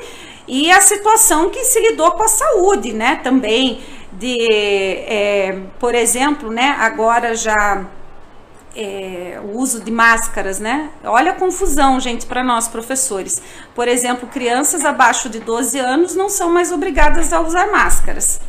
E 0.47 0.71
a 0.71 0.81
situação 0.81 1.49
que 1.49 1.63
se 1.63 1.79
lidou 1.79 2.11
com 2.11 2.23
a 2.23 2.27
saúde, 2.27 2.93
né? 2.93 3.15
Também. 3.23 3.81
De, 4.11 4.47
é, 4.51 5.61
por 5.79 5.95
exemplo, 5.95 6.51
né? 6.51 6.75
Agora 6.77 7.33
já 7.33 7.87
é, 8.81 9.41
o 9.43 9.57
uso 9.57 9.81
de 9.81 9.91
máscaras, 9.91 10.57
né? 10.57 10.89
Olha 11.03 11.31
a 11.33 11.35
confusão, 11.35 11.99
gente, 11.99 12.25
para 12.25 12.41
nós 12.41 12.69
professores. 12.69 13.41
Por 13.75 13.89
exemplo, 13.89 14.29
crianças 14.29 14.85
abaixo 14.85 15.27
de 15.27 15.39
12 15.39 15.77
anos 15.77 16.15
não 16.15 16.29
são 16.29 16.49
mais 16.49 16.71
obrigadas 16.71 17.33
a 17.33 17.41
usar 17.41 17.69
máscaras. 17.69 18.39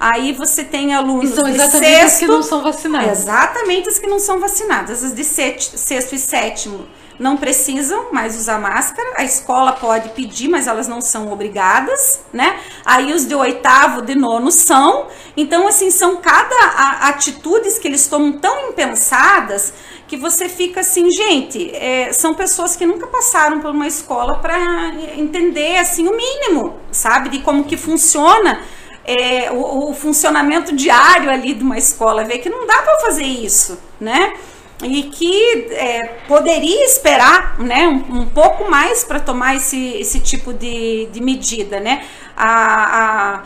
Aí 0.00 0.32
você 0.32 0.64
tem 0.64 0.92
alunos 0.92 1.30
e 1.30 1.34
são 1.34 1.46
exatamente 1.46 1.84
de 1.84 1.86
sexto, 1.86 2.06
as 2.06 2.18
que 2.18 2.26
não 2.26 2.42
são 2.42 2.62
vacinadas. 2.62 3.20
Exatamente 3.20 3.88
as 3.88 3.98
que 4.00 4.06
não 4.08 4.18
são 4.18 4.40
vacinadas. 4.40 5.04
As 5.04 5.14
de 5.14 5.24
sexto 5.24 6.14
e 6.14 6.18
sétimo 6.18 6.86
não 7.18 7.36
precisam 7.36 8.12
mais 8.12 8.36
usar 8.36 8.58
máscara. 8.58 9.14
A 9.16 9.24
escola 9.24 9.72
pode 9.72 10.10
pedir, 10.10 10.48
mas 10.48 10.66
elas 10.66 10.86
não 10.88 11.00
são 11.00 11.32
obrigadas, 11.32 12.20
né? 12.32 12.60
Aí 12.84 13.12
os 13.12 13.26
de 13.26 13.34
oitavo, 13.34 14.02
de 14.02 14.14
nono 14.14 14.50
são. 14.50 15.06
Então, 15.36 15.66
assim, 15.66 15.90
são 15.90 16.16
cada 16.16 17.08
atitudes 17.08 17.78
que 17.78 17.88
eles 17.88 18.06
tomam 18.06 18.32
tão 18.32 18.70
impensadas 18.70 19.72
que 20.06 20.16
você 20.16 20.48
fica 20.48 20.80
assim, 20.80 21.10
gente, 21.10 21.74
é, 21.74 22.12
são 22.12 22.32
pessoas 22.32 22.76
que 22.76 22.86
nunca 22.86 23.06
passaram 23.08 23.60
por 23.60 23.72
uma 23.72 23.88
escola 23.88 24.38
para 24.38 24.94
entender 25.16 25.78
assim 25.78 26.06
o 26.06 26.16
mínimo, 26.16 26.76
sabe, 26.92 27.28
de 27.28 27.40
como 27.40 27.64
que 27.64 27.76
funciona 27.76 28.60
é, 29.04 29.50
o, 29.50 29.90
o 29.90 29.94
funcionamento 29.94 30.74
diário 30.74 31.30
ali 31.30 31.54
de 31.54 31.62
uma 31.62 31.78
escola, 31.78 32.24
ver 32.24 32.38
que 32.38 32.48
não 32.48 32.66
dá 32.66 32.82
para 32.82 33.00
fazer 33.00 33.24
isso, 33.24 33.78
né? 34.00 34.34
E 34.82 35.04
que 35.04 35.68
é, 35.70 36.04
poderia 36.28 36.84
esperar 36.84 37.58
né, 37.58 37.86
um, 37.88 38.20
um 38.20 38.26
pouco 38.26 38.70
mais 38.70 39.04
para 39.04 39.18
tomar 39.18 39.56
esse, 39.56 39.94
esse 39.94 40.20
tipo 40.20 40.52
de, 40.52 41.06
de 41.06 41.22
medida. 41.22 41.80
Né? 41.80 42.04
A, 42.36 43.38
a, 43.38 43.42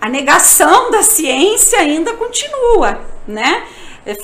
a 0.00 0.08
negação 0.08 0.90
da 0.90 1.02
ciência 1.02 1.78
ainda 1.78 2.14
continua. 2.14 3.00
Né? 3.26 3.62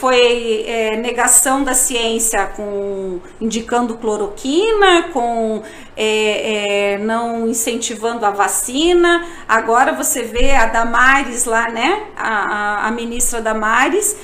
foi 0.00 0.64
é, 0.66 0.96
negação 0.96 1.62
da 1.62 1.72
ciência 1.72 2.46
com 2.56 3.20
indicando 3.40 3.96
cloroquina, 3.96 5.04
com 5.12 5.62
é, 5.96 6.94
é, 6.94 6.98
não 6.98 7.46
incentivando 7.48 8.26
a 8.26 8.30
vacina. 8.30 9.24
Agora 9.48 9.92
você 9.92 10.22
vê 10.22 10.50
a 10.50 10.66
Damares 10.66 11.44
lá, 11.44 11.68
né? 11.68 12.06
A, 12.16 12.28
a, 12.28 12.88
a 12.88 12.90
ministra 12.90 13.40
Damares 13.40 14.16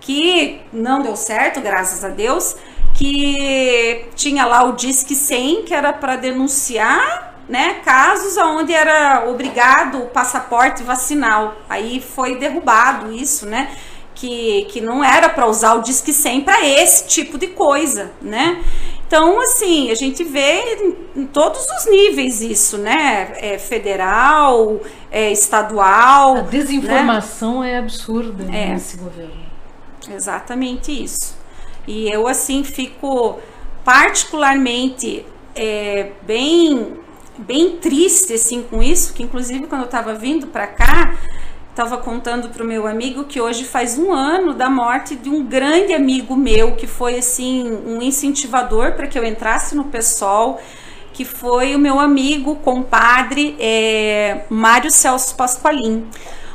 que 0.00 0.60
não 0.72 1.02
deu 1.02 1.14
certo, 1.14 1.60
graças 1.60 2.04
a 2.04 2.08
Deus, 2.08 2.56
que 2.94 4.06
tinha 4.14 4.44
lá 4.46 4.64
o 4.64 4.72
Disque 4.72 5.14
100, 5.14 5.64
que 5.64 5.74
era 5.74 5.92
para 5.92 6.16
denunciar 6.16 7.30
né, 7.48 7.80
casos 7.84 8.36
onde 8.36 8.72
era 8.72 9.28
obrigado 9.28 9.98
o 9.98 10.06
passaporte 10.06 10.82
vacinal. 10.84 11.56
Aí 11.68 12.00
foi 12.00 12.38
derrubado 12.38 13.12
isso, 13.12 13.44
né? 13.44 13.70
Que, 14.14 14.66
que 14.70 14.80
não 14.80 15.02
era 15.02 15.28
para 15.30 15.46
usar 15.46 15.74
o 15.74 15.82
Disque 15.82 16.12
100 16.12 16.42
para 16.42 16.64
esse 16.66 17.06
tipo 17.06 17.38
de 17.38 17.48
coisa, 17.48 18.12
né? 18.20 18.62
Então, 19.06 19.40
assim, 19.40 19.90
a 19.90 19.94
gente 19.94 20.22
vê 20.22 20.94
em, 21.16 21.26
todos 21.26 21.66
os 21.66 21.90
níveis 21.90 22.40
isso, 22.40 22.78
né? 22.78 23.32
É, 23.38 23.58
federal, 23.58 24.80
é, 25.10 25.32
estadual. 25.32 26.36
A 26.36 26.40
desinformação 26.42 27.60
né? 27.60 27.72
é 27.72 27.78
absurda 27.78 28.44
é. 28.44 28.68
nesse 28.68 28.98
governo. 28.98 29.39
Exatamente 30.08 30.92
isso. 30.92 31.36
E 31.86 32.08
eu, 32.08 32.28
assim, 32.28 32.62
fico 32.62 33.38
particularmente 33.84 35.26
é, 35.54 36.12
bem, 36.22 36.98
bem 37.38 37.76
triste, 37.78 38.34
assim, 38.34 38.62
com 38.62 38.82
isso, 38.82 39.12
que 39.12 39.22
inclusive 39.22 39.66
quando 39.66 39.82
eu 39.82 39.86
estava 39.86 40.14
vindo 40.14 40.46
para 40.46 40.66
cá, 40.66 41.16
estava 41.70 41.96
contando 41.98 42.50
para 42.50 42.62
o 42.62 42.66
meu 42.66 42.86
amigo 42.86 43.24
que 43.24 43.40
hoje 43.40 43.64
faz 43.64 43.98
um 43.98 44.12
ano 44.12 44.52
da 44.52 44.68
morte 44.68 45.16
de 45.16 45.30
um 45.30 45.44
grande 45.44 45.94
amigo 45.94 46.36
meu 46.36 46.76
que 46.76 46.86
foi 46.86 47.18
assim 47.18 47.72
um 47.86 48.02
incentivador 48.02 48.92
para 48.92 49.06
que 49.06 49.18
eu 49.18 49.24
entrasse 49.24 49.74
no 49.74 49.84
PSOL, 49.84 50.60
que 51.12 51.24
foi 51.24 51.74
o 51.74 51.78
meu 51.78 51.98
amigo, 51.98 52.56
compadre 52.56 53.56
é, 53.58 54.44
Mário 54.50 54.90
Celso 54.90 55.34
Pasqualim. 55.36 56.06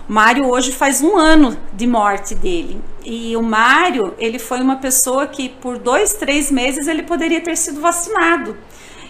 Mário 0.07 0.47
hoje 0.47 0.71
faz 0.71 1.01
um 1.01 1.17
ano 1.17 1.57
de 1.73 1.87
morte 1.87 2.35
dele. 2.35 2.79
E 3.03 3.35
o 3.35 3.41
Mário, 3.41 4.13
ele 4.19 4.37
foi 4.37 4.61
uma 4.61 4.75
pessoa 4.75 5.25
que 5.25 5.49
por 5.49 5.79
dois, 5.79 6.13
três 6.13 6.51
meses 6.51 6.87
ele 6.87 7.03
poderia 7.03 7.41
ter 7.41 7.55
sido 7.55 7.81
vacinado. 7.81 8.55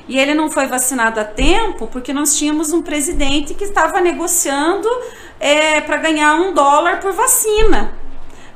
E 0.07 0.17
ele 0.17 0.33
não 0.33 0.49
foi 0.49 0.67
vacinado 0.67 1.19
a 1.19 1.25
tempo 1.25 1.87
porque 1.87 2.13
nós 2.13 2.37
tínhamos 2.37 2.71
um 2.71 2.81
presidente 2.81 3.53
que 3.53 3.63
estava 3.63 3.99
negociando 3.99 4.87
é, 5.39 5.81
para 5.81 5.97
ganhar 5.97 6.35
um 6.35 6.53
dólar 6.53 6.99
por 6.99 7.11
vacina. 7.11 7.93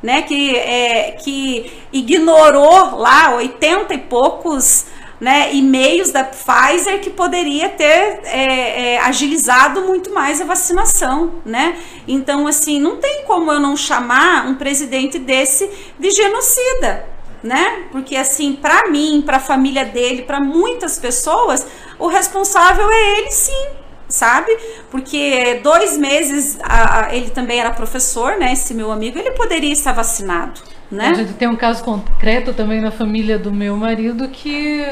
Né, 0.02 0.22
que, 0.22 0.56
é, 0.56 1.12
que 1.12 1.74
ignorou 1.92 2.96
lá 2.96 3.36
80 3.36 3.94
e 3.94 3.98
poucos 3.98 4.86
né, 5.20 5.54
e-mails 5.54 6.12
da 6.12 6.24
Pfizer 6.24 7.02
que 7.02 7.10
poderia 7.10 7.68
ter 7.70 8.22
é, 8.24 8.94
é, 8.94 9.00
agilizado 9.00 9.82
muito 9.82 10.14
mais 10.14 10.40
a 10.40 10.46
vacinação, 10.46 11.42
né? 11.46 11.78
Então, 12.08 12.48
assim, 12.48 12.80
não 12.80 12.98
tem 12.98 13.26
como 13.26 13.52
eu 13.52 13.60
não 13.60 13.76
chamar 13.76 14.48
um 14.48 14.56
presidente 14.56 15.20
desse 15.20 15.70
de 16.00 16.10
genocida, 16.12 17.06
né? 17.44 17.88
Porque 17.92 18.16
assim, 18.16 18.54
para 18.54 18.90
mim, 18.90 19.22
para 19.26 19.38
a 19.38 19.42
família 19.42 19.84
dele, 19.84 20.24
para 20.24 20.40
muitas 20.40 20.98
pessoas, 20.98 21.66
o 21.98 22.08
responsável 22.08 22.90
é 22.90 23.20
ele, 23.20 23.32
sim. 23.32 23.68
Sabe? 24.08 24.58
Porque 24.90 25.60
dois 25.62 25.96
meses 25.96 26.58
a, 26.64 27.02
a, 27.02 27.16
ele 27.16 27.30
também 27.30 27.60
era 27.60 27.70
professor, 27.70 28.38
né? 28.38 28.54
Esse 28.54 28.74
meu 28.74 28.92
amigo, 28.92 29.20
ele 29.20 29.32
poderia 29.32 29.72
estar 29.72 29.92
vacinado. 29.92 30.62
Né? 30.92 31.08
A 31.08 31.14
gente 31.14 31.34
tem 31.34 31.48
um 31.48 31.56
caso 31.56 31.84
concreto 31.84 32.52
também 32.54 32.82
na 32.82 32.90
família 32.90 33.38
do 33.38 33.54
meu 33.54 33.78
marido 33.78 34.28
que, 34.28 34.84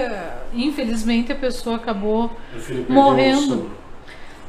infelizmente, 0.54 1.32
a 1.32 1.36
pessoa 1.36 1.78
acabou 1.78 2.32
morrendo. 2.88 3.72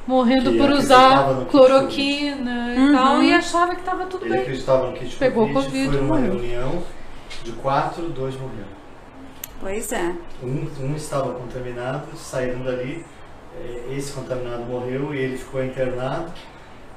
Morrendo 0.07 0.53
que 0.53 0.59
por 0.59 0.71
usar 0.71 1.47
cloroquina 1.51 2.75
e 2.75 2.79
uhum. 2.79 2.93
tal, 2.93 3.23
e 3.23 3.33
achava 3.33 3.75
que 3.75 3.81
estava 3.81 4.07
tudo 4.07 4.25
ele 4.25 4.33
bem. 4.33 4.43
acreditava 4.43 4.91
no 4.91 4.97
kit 4.97 5.17
Pegou 5.17 5.47
Covid, 5.49 5.67
Covid 5.67 5.91
foi 5.91 6.01
uma 6.01 6.19
reunião 6.19 6.83
de 7.45 7.53
quatro, 7.53 8.09
dois 8.09 8.35
morreram. 8.35 8.79
Pois 9.61 9.93
é. 9.93 10.15
Um, 10.43 10.67
um 10.81 10.97
estava 10.97 11.35
contaminado, 11.35 12.17
saíram 12.17 12.63
dali, 12.63 13.05
é, 13.61 13.95
esse 13.95 14.13
contaminado 14.13 14.65
morreu 14.65 15.15
e 15.15 15.19
ele 15.19 15.37
ficou 15.37 15.63
internado. 15.63 16.33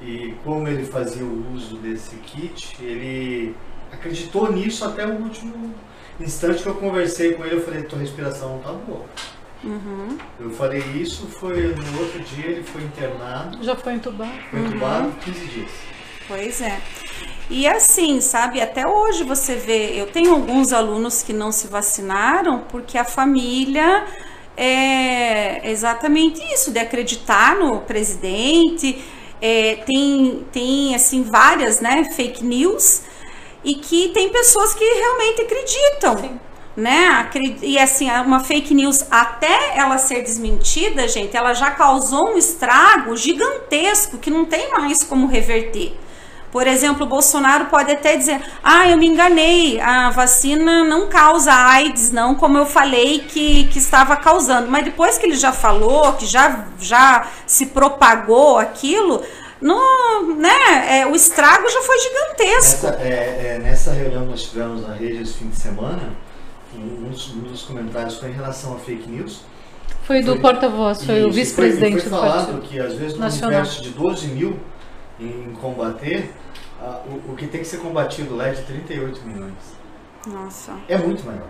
E 0.01 0.33
como 0.43 0.67
ele 0.67 0.85
fazia 0.85 1.23
o 1.23 1.53
uso 1.53 1.77
desse 1.77 2.15
kit, 2.17 2.75
ele 2.81 3.55
acreditou 3.91 4.51
nisso 4.51 4.85
até 4.85 5.05
o 5.05 5.11
último 5.21 5.73
instante 6.19 6.63
que 6.63 6.69
eu 6.69 6.75
conversei 6.75 7.33
com 7.33 7.45
ele. 7.45 7.55
Eu 7.55 7.63
falei: 7.63 7.83
tua 7.83 7.99
respiração 7.99 8.53
não 8.55 8.59
tá 8.59 8.71
boa. 8.73 9.05
Uhum. 9.63 10.17
Eu 10.39 10.49
falei 10.49 10.81
isso, 10.95 11.27
foi 11.27 11.75
no 11.75 11.99
outro 11.99 12.19
dia 12.21 12.47
ele 12.47 12.63
foi 12.63 12.81
internado. 12.81 13.63
Já 13.63 13.75
foi 13.75 13.93
entubado? 13.93 14.31
Foi 14.49 14.59
entubado 14.59 15.07
uhum. 15.07 15.13
15 15.23 15.45
dias. 15.47 15.71
Pois 16.27 16.61
é. 16.61 16.81
E 17.49 17.67
assim, 17.67 18.21
sabe, 18.21 18.61
até 18.61 18.87
hoje 18.87 19.23
você 19.23 19.55
vê, 19.55 19.99
eu 19.99 20.07
tenho 20.07 20.33
alguns 20.33 20.71
alunos 20.71 21.21
que 21.21 21.33
não 21.33 21.51
se 21.51 21.67
vacinaram 21.67 22.63
porque 22.69 22.97
a 22.97 23.03
família 23.03 24.05
é 24.55 25.69
exatamente 25.69 26.41
isso, 26.53 26.71
de 26.71 26.79
acreditar 26.79 27.55
no 27.55 27.81
presidente, 27.81 29.03
é, 29.41 29.75
tem, 29.85 30.45
tem 30.51 30.95
assim 30.95 31.23
várias 31.23 31.81
né, 31.81 32.05
fake 32.15 32.43
news 32.43 33.01
e 33.63 33.75
que 33.75 34.09
tem 34.09 34.29
pessoas 34.29 34.73
que 34.73 34.83
realmente 34.83 35.41
acreditam. 35.41 36.17
Sim. 36.17 36.39
Né? 36.75 37.29
E 37.61 37.77
assim, 37.77 38.09
uma 38.09 38.39
fake 38.39 38.73
news 38.73 39.05
até 39.11 39.77
ela 39.77 39.97
ser 39.97 40.21
desmentida, 40.21 41.05
gente, 41.07 41.35
ela 41.35 41.53
já 41.53 41.71
causou 41.71 42.29
um 42.29 42.37
estrago 42.37 43.15
gigantesco 43.17 44.17
que 44.17 44.31
não 44.31 44.45
tem 44.45 44.71
mais 44.71 45.03
como 45.03 45.27
reverter. 45.27 45.93
Por 46.51 46.67
exemplo, 46.67 47.05
o 47.05 47.09
Bolsonaro 47.09 47.65
pode 47.65 47.91
até 47.91 48.17
dizer: 48.17 48.41
ah, 48.61 48.87
eu 48.89 48.97
me 48.97 49.07
enganei, 49.07 49.79
a 49.79 50.09
vacina 50.09 50.83
não 50.83 51.07
causa 51.07 51.53
AIDS, 51.53 52.11
não, 52.11 52.35
como 52.35 52.57
eu 52.57 52.65
falei 52.65 53.19
que, 53.19 53.65
que 53.67 53.77
estava 53.77 54.17
causando. 54.17 54.69
Mas 54.69 54.83
depois 54.83 55.17
que 55.17 55.25
ele 55.25 55.37
já 55.37 55.53
falou, 55.53 56.11
que 56.13 56.25
já, 56.25 56.65
já 56.77 57.25
se 57.47 57.67
propagou 57.67 58.57
aquilo, 58.57 59.21
no, 59.61 60.35
né, 60.35 60.99
é, 61.01 61.07
o 61.07 61.15
estrago 61.15 61.69
já 61.69 61.81
foi 61.81 61.97
gigantesco. 61.99 62.87
Nessa, 62.87 63.01
é, 63.03 63.55
é, 63.55 63.59
nessa 63.59 63.91
reunião 63.91 64.23
que 64.23 64.31
nós 64.31 64.43
tivemos 64.43 64.87
na 64.87 64.93
rede 64.95 65.21
esse 65.21 65.33
fim 65.33 65.49
de 65.49 65.55
semana, 65.55 66.13
um, 66.75 67.07
um 67.07 67.41
dos 67.41 67.63
comentários 67.63 68.17
foi 68.17 68.29
em 68.29 68.33
relação 68.33 68.73
a 68.75 68.79
fake 68.79 69.09
news. 69.09 69.43
Foi 70.03 70.21
do 70.23 70.37
porta-voz, 70.39 71.05
foi 71.05 71.23
o 71.23 71.31
vice-presidente 71.31 72.09
do 72.09 72.09
partido. 72.09 72.19
Foi 72.19 72.29
falado 72.29 72.61
que 72.61 72.79
às 72.79 72.93
vezes 72.95 73.13
no 73.13 73.19
Nacional. 73.19 73.59
universo 73.59 73.83
de 73.83 73.89
12 73.91 74.27
mil 74.27 74.59
em 75.19 75.53
combater, 75.61 76.33
o, 77.05 77.31
o, 77.31 77.35
que 77.35 77.45
tem 77.45 77.61
que 77.61 77.67
ser 77.67 77.77
combatido 77.77 78.35
lá 78.35 78.47
é 78.47 78.51
de 78.53 78.63
38 78.63 79.21
milhões. 79.23 79.53
Nossa. 80.25 80.73
É 80.89 80.97
muito 80.97 81.23
maior. 81.23 81.47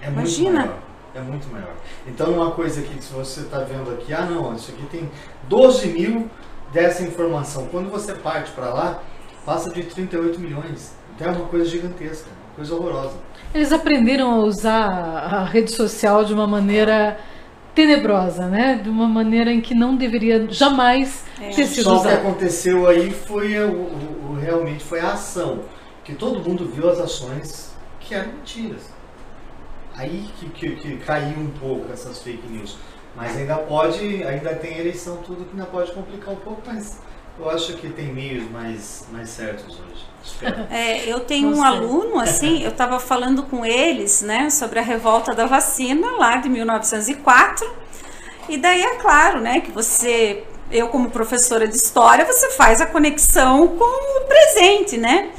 É 0.00 0.08
Imagina. 0.08 0.50
muito 0.50 0.68
maior. 0.68 0.82
É 1.14 1.20
muito 1.20 1.48
maior. 1.48 1.74
Então, 2.06 2.32
uma 2.32 2.50
coisa 2.50 2.82
que 2.82 3.02
se 3.02 3.12
você 3.12 3.40
está 3.40 3.60
vendo 3.60 3.90
aqui, 3.90 4.12
ah, 4.12 4.26
não, 4.26 4.54
isso 4.54 4.70
aqui 4.70 4.84
tem 4.86 5.10
12 5.48 5.88
mil 5.88 6.30
dessa 6.72 7.02
informação. 7.02 7.66
Quando 7.70 7.90
você 7.90 8.12
parte 8.14 8.50
para 8.52 8.72
lá, 8.72 9.02
passa 9.44 9.70
de 9.70 9.82
38 9.82 10.38
milhões. 10.40 10.92
Então, 11.14 11.28
é 11.28 11.30
uma 11.30 11.46
coisa 11.46 11.64
gigantesca, 11.64 12.28
uma 12.48 12.56
coisa 12.56 12.74
horrorosa. 12.74 13.14
Eles 13.54 13.72
aprenderam 13.72 14.30
a 14.32 14.38
usar 14.38 14.88
a 14.88 15.44
rede 15.44 15.70
social 15.70 16.24
de 16.24 16.34
uma 16.34 16.46
maneira 16.46 17.18
tenebrosa, 17.74 18.46
né? 18.46 18.80
De 18.82 18.88
uma 18.88 19.06
maneira 19.06 19.52
em 19.52 19.60
que 19.60 19.74
não 19.74 19.96
deveria 19.96 20.46
jamais 20.50 21.24
é. 21.40 21.50
ter 21.50 21.66
sido 21.66 21.84
Só 21.84 21.96
usado. 21.96 22.06
o 22.06 22.08
que 22.08 22.26
aconteceu 22.26 22.88
aí 22.88 23.10
foi 23.10 23.58
o, 23.58 23.70
o, 23.70 24.30
o, 24.30 24.34
realmente 24.40 24.82
foi 24.82 24.98
a 25.00 25.12
ação, 25.12 25.60
que 26.02 26.14
todo 26.14 26.40
mundo 26.40 26.66
viu 26.66 26.88
as 26.88 26.98
ações 26.98 27.74
que 28.00 28.14
eram 28.14 28.32
mentiras. 28.32 28.90
Aí 29.94 30.28
que, 30.38 30.48
que, 30.50 30.76
que 30.76 30.96
caiu 30.98 31.38
um 31.38 31.50
pouco 31.50 31.92
essas 31.92 32.22
fake 32.22 32.46
news. 32.48 32.76
Mas 33.16 33.34
ainda 33.34 33.56
pode, 33.56 34.22
ainda 34.22 34.54
tem 34.54 34.78
eleição, 34.78 35.16
tudo 35.24 35.46
que 35.46 35.52
ainda 35.52 35.64
pode 35.64 35.90
complicar 35.92 36.34
um 36.34 36.36
pouco, 36.36 36.60
mas 36.66 36.98
eu 37.38 37.48
acho 37.48 37.72
que 37.74 37.88
tem 37.88 38.12
meios 38.12 38.48
mais, 38.50 39.06
mais 39.10 39.30
certos 39.30 39.78
hoje. 39.80 40.06
É, 40.70 41.08
eu 41.08 41.20
tenho 41.20 41.54
um 41.54 41.62
aluno, 41.62 42.18
assim, 42.18 42.62
eu 42.62 42.70
estava 42.70 42.98
falando 42.98 43.44
com 43.44 43.64
eles, 43.64 44.22
né, 44.22 44.50
sobre 44.50 44.78
a 44.78 44.82
revolta 44.82 45.34
da 45.34 45.46
vacina 45.46 46.10
lá 46.12 46.36
de 46.36 46.48
1904. 46.48 47.66
E 48.48 48.58
daí 48.58 48.82
é 48.82 48.96
claro, 48.96 49.40
né, 49.40 49.60
que 49.60 49.70
você, 49.70 50.44
eu 50.70 50.88
como 50.88 51.10
professora 51.10 51.66
de 51.66 51.76
história, 51.76 52.24
você 52.24 52.50
faz 52.50 52.80
a 52.80 52.86
conexão 52.86 53.68
com 53.68 54.20
o 54.20 54.26
presente, 54.26 54.98
né? 54.98 55.30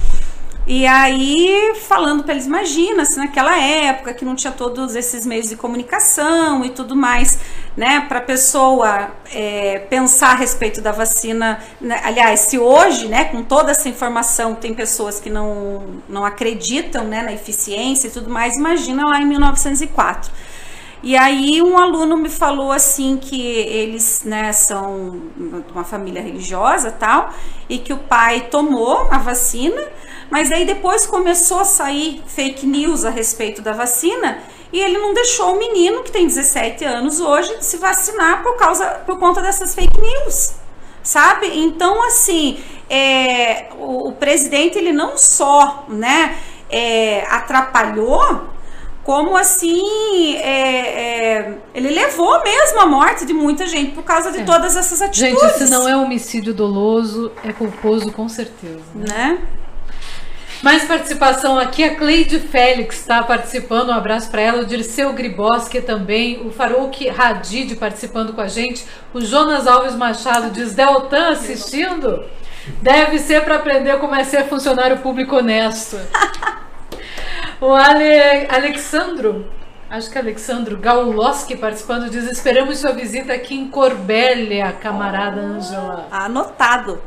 E 0.70 0.86
aí, 0.86 1.76
falando 1.88 2.26
para 2.26 2.34
eles, 2.34 2.46
imagina 2.46 3.06
se 3.06 3.18
naquela 3.18 3.58
época 3.58 4.14
que 4.14 4.26
não 4.26 4.36
tinha 4.36 4.52
todos 4.52 4.96
esses 4.96 5.26
meios 5.26 5.48
de 5.48 5.56
comunicação 5.56 6.66
e 6.66 6.70
tudo 6.70 6.94
mais, 6.94 7.40
né, 7.78 8.02
para 8.02 8.18
a 8.18 8.22
pessoa 8.22 9.12
é, 9.32 9.78
pensar 9.88 10.32
a 10.32 10.36
respeito 10.36 10.82
da 10.82 10.92
vacina. 10.92 11.60
Né, 11.80 12.02
aliás, 12.04 12.40
se 12.42 12.58
hoje, 12.58 13.08
né, 13.08 13.26
com 13.26 13.44
toda 13.44 13.70
essa 13.70 13.88
informação, 13.88 14.56
tem 14.56 14.74
pessoas 14.74 15.20
que 15.20 15.30
não, 15.30 16.02
não 16.10 16.26
acreditam 16.26 17.04
né, 17.04 17.22
na 17.22 17.32
eficiência 17.32 18.08
e 18.08 18.12
tudo 18.12 18.32
mais, 18.32 18.56
imagina 18.56 19.06
lá 19.06 19.22
em 19.22 19.26
1904. 19.26 20.32
E 21.04 21.16
aí 21.16 21.62
um 21.62 21.78
aluno 21.78 22.18
me 22.18 22.28
falou 22.28 22.72
assim 22.72 23.18
que 23.18 23.40
eles 23.40 24.24
né, 24.26 24.52
são 24.52 25.22
uma 25.72 25.84
família 25.84 26.24
religiosa 26.24 26.92
tal, 26.92 27.32
e 27.70 27.78
que 27.78 27.94
o 27.94 27.98
pai 27.98 28.48
tomou 28.50 29.08
a 29.12 29.20
vacina 29.20 29.84
mas 30.30 30.52
aí 30.52 30.66
depois 30.66 31.06
começou 31.06 31.62
a 31.62 31.66
sair 31.66 32.22
fake 32.28 32.66
news 32.66 33.06
a 33.06 33.10
respeito 33.10 33.62
da 33.62 33.72
vacina 33.72 34.40
e 34.72 34.80
ele 34.80 34.98
não 34.98 35.14
deixou 35.14 35.56
o 35.56 35.60
menino, 35.60 36.04
que 36.04 36.12
tem 36.12 36.28
17 36.28 36.84
anos 36.84 37.20
hoje, 37.20 37.56
se 37.62 37.78
vacinar 37.78 38.44
por, 38.44 38.56
causa, 38.58 38.86
por 39.06 39.18
conta 39.18 39.42
dessas 39.42 39.74
fake 39.74 40.00
news. 40.00 40.54
Sabe? 41.02 41.48
Então, 41.48 42.06
assim, 42.06 42.60
é, 42.90 43.68
o, 43.78 44.10
o, 44.10 44.12
presidente 44.12 44.78
ele 44.78 44.92
não 44.92 45.18
só 45.18 45.86
né, 45.88 46.38
é, 46.70 47.26
atrapalhou, 47.30 48.50
como 49.06 49.38
assim 49.38 50.36
é, 50.36 51.38
é, 51.40 51.58
ele 51.74 51.92
levou 51.92 52.44
mesmo 52.44 52.82
a 52.82 52.86
morte 52.86 53.26
de 53.26 53.34
muita 53.34 53.66
gente 53.66 53.92
por 53.92 54.04
causa 54.04 54.34
de 54.34 54.40
é. 54.40 54.44
todas 54.44 54.76
essas 54.76 55.02
atitudes. 55.02 55.42
Gente, 55.42 55.58
se 55.60 55.70
não 55.72 55.88
é 55.88 55.96
homicídio 55.96 56.54
doloso, 56.54 57.32
é 57.42 57.54
culposo 57.54 58.12
com 58.12 58.28
certeza. 58.28 58.84
Né? 58.94 59.06
né? 59.08 59.40
Mais 60.64 60.86
participação 60.86 61.60
aqui, 61.60 61.84
a 61.84 61.96
Cleide 61.96 62.40
Félix 62.40 63.00
está 63.00 63.22
participando, 63.22 63.90
um 63.90 63.94
abraço 63.94 64.30
para 64.32 64.42
ela, 64.42 64.64
o 64.64 64.66
Dirceu 64.66 65.14
Griboski 65.14 65.82
também, 65.82 66.46
o 66.46 66.52
Farouk 66.52 67.10
Hadid 67.10 67.76
participando 67.76 68.34
com 68.34 68.42
a 68.42 68.48
gente, 68.48 68.84
o 69.14 69.22
Jonas 69.22 69.68
Alves 69.68 69.96
Machado 69.96 70.50
diz, 70.50 70.74
Deltan 70.74 71.30
assistindo? 71.30 72.26
Deve 72.82 73.20
ser 73.20 73.44
para 73.44 73.58
aprender 73.58 73.98
como 74.00 74.16
é 74.16 74.24
ser 74.24 74.46
funcionário 74.46 74.98
público 74.98 75.38
honesto. 75.38 75.98
o 77.62 77.74
Ale, 77.74 78.48
Alexandro, 78.50 79.46
acho 79.90 80.10
que 80.10 80.18
é 80.18 80.22
Alexandro 80.22 80.78
Gauloski 80.78 81.56
participando, 81.56 82.10
diz, 82.10 82.26
esperamos 82.26 82.80
sua 82.80 82.92
visita 82.92 83.32
aqui 83.32 83.56
em 83.56 83.68
Corbélia, 83.68 84.74
camarada 84.74 85.40
Ângela. 85.40 86.08
Anotado. 86.12 87.00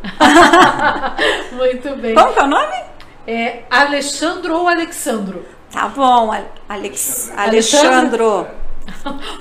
Muito 1.52 1.96
bem. 1.96 2.14
Como 2.14 2.32
que 2.32 2.38
é 2.38 2.42
o 2.44 2.46
nome? 2.46 2.99
É 3.26 3.60
Alexandro 3.70 4.56
ou 4.56 4.68
Alexandro? 4.68 5.44
Tá 5.72 5.88
bom, 5.88 6.30
Alex, 6.68 7.32
Alexandro. 7.36 8.46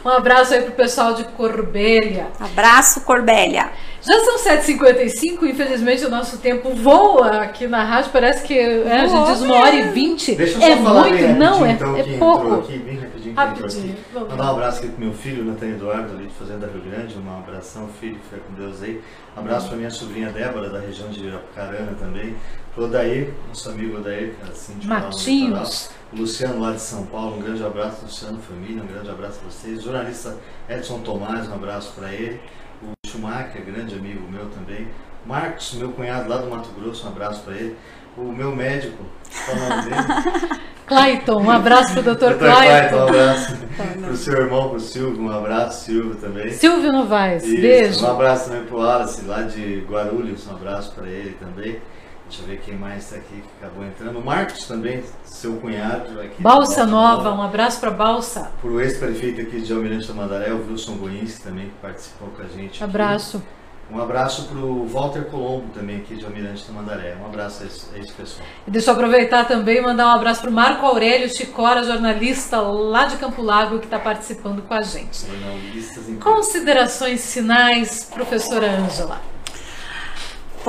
Um 0.05 0.09
abraço 0.09 0.53
aí 0.53 0.61
pro 0.61 0.73
pessoal 0.73 1.15
de 1.15 1.23
Corbélia. 1.23 2.27
Abraço, 2.39 3.01
Corbélia. 3.01 3.71
Já 4.01 4.19
são 4.23 4.37
7h55, 4.37 5.43
infelizmente 5.43 6.05
o 6.05 6.09
nosso 6.09 6.37
tempo 6.37 6.73
voa 6.75 7.41
aqui 7.41 7.67
na 7.67 7.83
rádio. 7.83 8.11
Parece 8.11 8.45
que 8.45 8.57
é, 8.57 9.01
a 9.01 9.07
gente 9.07 9.31
diz 9.31 9.41
uma 9.41 9.55
hora 9.55 9.75
e 9.75 9.89
vinte. 9.89 10.35
Deixa 10.35 10.57
eu 10.57 10.61
é 10.61 10.77
só 10.77 10.83
falar 10.83 11.01
muito, 11.01 11.17
bem 11.17 11.33
não, 11.35 11.65
é, 11.65 11.71
então, 11.71 11.97
é 11.97 12.03
pouco. 12.17 12.53
Aqui, 12.59 12.77
bem 12.77 12.99
rapidinho, 13.45 13.67
rapidinho. 13.67 13.93
Aqui. 13.93 14.13
Mandar 14.13 14.45
um 14.45 14.55
abraço 14.55 14.79
aqui 14.79 14.87
pro 14.89 14.99
meu 14.99 15.13
filho, 15.13 15.45
Natan 15.45 15.67
Eduardo, 15.67 16.13
ali 16.13 16.27
de 16.27 16.33
Fazenda 16.33 16.67
Rio 16.67 16.81
Grande. 16.81 17.17
Um 17.17 17.37
abração, 17.37 17.87
filho, 17.99 18.19
fica 18.29 18.41
com 18.41 18.53
Deus 18.53 18.81
aí. 18.83 19.01
Um 19.35 19.39
abraço 19.39 19.67
para 19.67 19.77
minha 19.77 19.89
sobrinha 19.89 20.29
Débora, 20.31 20.69
da 20.69 20.79
região 20.79 21.09
de 21.09 21.29
Apucarana 21.29 21.93
também. 21.99 22.35
Pro 22.73 22.85
Odair, 22.85 23.33
nosso 23.47 23.69
amigo 23.69 23.97
Odair, 23.97 24.35
assim, 24.49 24.77
de 24.77 24.87
Matinhos. 24.87 25.89
O 26.11 26.17
Luciano 26.17 26.59
lá 26.59 26.71
de 26.71 26.81
São 26.81 27.05
Paulo, 27.05 27.37
um 27.37 27.41
grande 27.41 27.63
abraço, 27.63 28.01
Luciano, 28.03 28.39
família, 28.39 28.81
um 28.81 28.87
grande 28.87 29.09
abraço 29.09 29.39
a 29.45 29.49
vocês. 29.49 29.79
O 29.79 29.83
jornalista 29.83 30.37
Edson 30.67 30.99
Tomás, 31.01 31.47
um 31.47 31.53
abraço 31.53 31.93
para 31.95 32.11
ele. 32.13 32.39
O 32.81 33.07
Schumacher, 33.07 33.63
grande 33.63 33.95
amigo 33.95 34.27
meu 34.29 34.49
também. 34.49 34.87
Marcos, 35.25 35.73
meu 35.73 35.91
cunhado 35.91 36.29
lá 36.29 36.37
do 36.37 36.49
Mato 36.49 36.69
Grosso, 36.69 37.05
um 37.05 37.09
abraço 37.09 37.43
para 37.43 37.53
ele. 37.53 37.75
O 38.19 38.33
meu 38.33 38.53
médico, 38.53 39.01
qual 39.45 39.57
o 39.57 39.69
nome 39.69 39.81
dele? 39.83 40.59
Clayton, 40.85 41.41
um 41.41 41.51
abraço 41.51 41.93
pro 41.93 42.01
Dr. 42.01 42.33
Clayton. 42.33 42.37
Clayton. 42.37 42.95
Um 42.95 43.07
abraço 43.07 43.57
pro 44.03 44.17
seu 44.17 44.33
irmão, 44.41 44.69
pro 44.71 44.79
Silvio, 44.79 45.21
um 45.21 45.31
abraço, 45.31 45.85
Silvio 45.85 46.15
também. 46.15 46.51
Silvio 46.51 46.91
Novaes, 46.91 47.43
Isso, 47.43 47.61
beijo. 47.61 48.05
Um 48.05 48.11
abraço 48.11 48.49
também 48.49 48.65
pro 48.65 48.79
Wallace, 48.79 49.23
lá 49.25 49.43
de 49.43 49.85
Guarulhos, 49.87 50.47
um 50.47 50.51
abraço 50.51 50.91
para 50.93 51.07
ele 51.07 51.37
também. 51.39 51.79
Deixa 52.27 52.43
eu 52.43 52.47
ver 52.47 52.59
quem 52.59 52.75
mais 52.75 53.05
está 53.05 53.15
aqui 53.15 53.41
que 53.41 53.49
acabou 53.65 53.85
entrando. 53.85 54.19
O 54.19 54.25
Marcos 54.25 54.67
também, 54.67 55.03
seu 55.23 55.53
cunhado. 55.57 56.19
Aqui 56.19 56.41
Balsa 56.41 56.85
Nova, 56.85 57.23
Nova, 57.23 57.41
um 57.41 57.43
abraço 57.43 57.79
para 57.79 57.91
Balsa. 57.91 58.51
Para 58.59 58.69
o 58.69 58.81
ex-prefeito 58.81 59.41
aqui 59.41 59.61
de 59.61 59.71
Almirante 59.71 60.07
Tamandaré, 60.07 60.51
o 60.51 60.67
Wilson 60.69 60.95
Goins 60.97 61.39
também, 61.39 61.69
que 61.69 61.75
participou 61.81 62.27
com 62.29 62.41
a 62.41 62.45
gente. 62.45 62.83
Abraço. 62.83 63.37
Aqui. 63.37 63.58
Um 63.91 63.99
abraço 63.99 64.43
para 64.43 64.57
o 64.57 64.85
Walter 64.85 65.25
Colombo 65.25 65.67
também 65.73 65.97
aqui 65.97 66.15
de 66.15 66.23
Almirante 66.23 66.63
Tamandaré. 66.63 67.15
Um 67.19 67.25
abraço 67.25 67.63
a 67.63 67.65
esse, 67.65 67.87
a 67.95 67.97
esse 67.97 68.13
pessoal. 68.13 68.47
E 68.67 68.71
deixa 68.71 68.91
eu 68.91 68.93
aproveitar 68.93 69.45
também 69.47 69.77
e 69.77 69.81
mandar 69.81 70.07
um 70.07 70.11
abraço 70.11 70.41
para 70.41 70.49
o 70.49 70.53
Marco 70.53 70.85
Aurélio 70.85 71.27
Chicora, 71.27 71.83
jornalista 71.83 72.61
lá 72.61 73.05
de 73.05 73.17
Campo 73.17 73.41
Largo, 73.41 73.79
que 73.79 73.85
está 73.85 73.97
participando 73.97 74.61
com 74.61 74.73
a 74.73 74.81
gente. 74.81 75.25
Jornalistas 75.25 76.07
em 76.07 76.17
Considerações 76.17 77.33
finais, 77.33 78.03
professora 78.13 78.69
Ângela. 78.69 79.19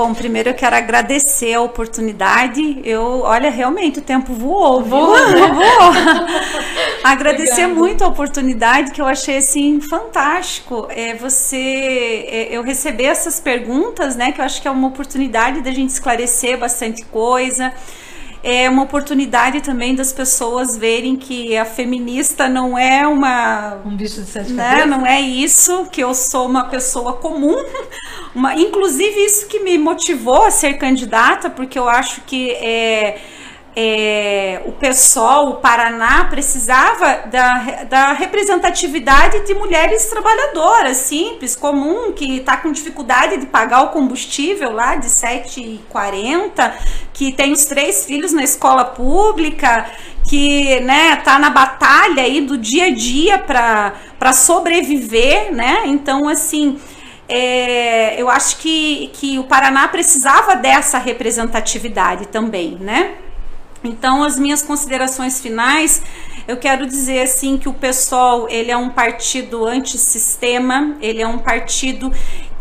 Bom, 0.01 0.15
primeiro 0.15 0.49
eu 0.49 0.55
quero 0.55 0.75
agradecer 0.75 1.53
a 1.53 1.61
oportunidade. 1.61 2.81
Eu, 2.83 3.21
olha, 3.21 3.51
realmente 3.51 3.99
o 3.99 4.03
tempo 4.03 4.33
voou, 4.33 4.83
voou, 4.83 5.13
né? 5.13 5.47
voou. 5.53 5.93
agradecer 7.05 7.67
Obrigada. 7.67 7.75
muito 7.75 8.05
a 8.05 8.07
oportunidade 8.07 8.93
que 8.93 9.03
eu 9.03 9.05
achei 9.05 9.37
assim 9.37 9.79
fantástico. 9.79 10.87
É 10.89 11.13
você, 11.13 12.25
é, 12.31 12.49
eu 12.51 12.63
receber 12.63 13.05
essas 13.05 13.39
perguntas, 13.41 14.17
né? 14.17 14.33
Que 14.33 14.41
eu 14.41 14.45
acho 14.47 14.63
que 14.63 14.67
é 14.67 14.71
uma 14.71 14.89
oportunidade 14.89 15.61
da 15.61 15.71
gente 15.71 15.91
esclarecer 15.91 16.57
bastante 16.57 17.05
coisa 17.05 17.71
é 18.43 18.69
uma 18.69 18.83
oportunidade 18.83 19.61
também 19.61 19.95
das 19.95 20.13
pessoas 20.13 20.77
verem 20.77 21.17
que 21.17 21.57
a 21.57 21.65
feminista 21.65 22.49
não 22.49 22.79
é 22.79 23.07
uma 23.07 23.79
um 23.85 23.95
bicho 23.97 24.23
de 24.23 24.31
sete 24.31 24.53
né? 24.53 24.65
cabeças. 24.65 24.91
Não 24.91 25.07
é 25.07 25.21
isso, 25.21 25.87
que 25.87 26.03
eu 26.03 26.15
sou 26.15 26.47
uma 26.47 26.65
pessoa 26.65 27.15
comum. 27.15 27.57
Uma, 28.35 28.55
inclusive 28.55 29.25
isso 29.25 29.49
que 29.49 29.59
me 29.59 29.77
motivou 29.77 30.45
a 30.45 30.53
ser 30.53 30.75
candidata, 30.75 31.51
porque 31.51 31.77
eu 31.77 31.89
acho 31.89 32.21
que 32.23 32.53
é 32.53 33.19
é, 33.75 34.63
o 34.67 34.73
PSOL, 34.73 35.51
o 35.51 35.57
Paraná, 35.57 36.25
precisava 36.25 37.29
da, 37.29 37.85
da 37.85 38.13
representatividade 38.13 39.47
de 39.47 39.55
mulheres 39.55 40.07
trabalhadoras, 40.07 40.97
simples, 40.97 41.55
comum, 41.55 42.13
que 42.13 42.39
está 42.39 42.57
com 42.57 42.73
dificuldade 42.73 43.37
de 43.37 43.47
pagar 43.47 43.83
o 43.83 43.89
combustível 43.91 44.73
lá 44.73 44.97
de 44.97 45.07
7,40, 45.07 46.73
que 47.13 47.31
tem 47.33 47.53
os 47.53 47.65
três 47.65 48.05
filhos 48.05 48.33
na 48.33 48.43
escola 48.43 48.85
pública, 48.85 49.89
que 50.29 50.81
né, 50.81 51.17
tá 51.17 51.39
na 51.39 51.51
batalha 51.51 52.25
aí 52.25 52.41
do 52.41 52.59
dia 52.59 52.87
a 52.87 52.91
dia 52.91 53.39
para 53.39 54.33
sobreviver, 54.33 55.55
né? 55.55 55.83
Então, 55.87 56.29
assim. 56.29 56.79
É, 57.33 58.21
eu 58.21 58.29
acho 58.29 58.57
que, 58.57 59.09
que 59.13 59.39
o 59.39 59.45
Paraná 59.45 59.87
precisava 59.87 60.57
dessa 60.57 60.99
representatividade 60.99 62.27
também, 62.27 62.77
né? 62.81 63.15
Então, 63.83 64.23
as 64.23 64.39
minhas 64.39 64.63
considerações 64.63 65.41
finais, 65.41 66.03
eu 66.47 66.57
quero 66.57 66.87
dizer 66.87 67.23
assim 67.23 67.57
que 67.57 67.69
o 67.69 67.73
PSOL, 67.73 68.49
ele 68.49 68.71
é 68.71 68.77
um 68.77 68.91
partido 68.91 69.65
antissistema, 69.67 70.97
ele 71.01 71.23
é 71.23 71.27
um 71.27 71.39
partido 71.39 72.13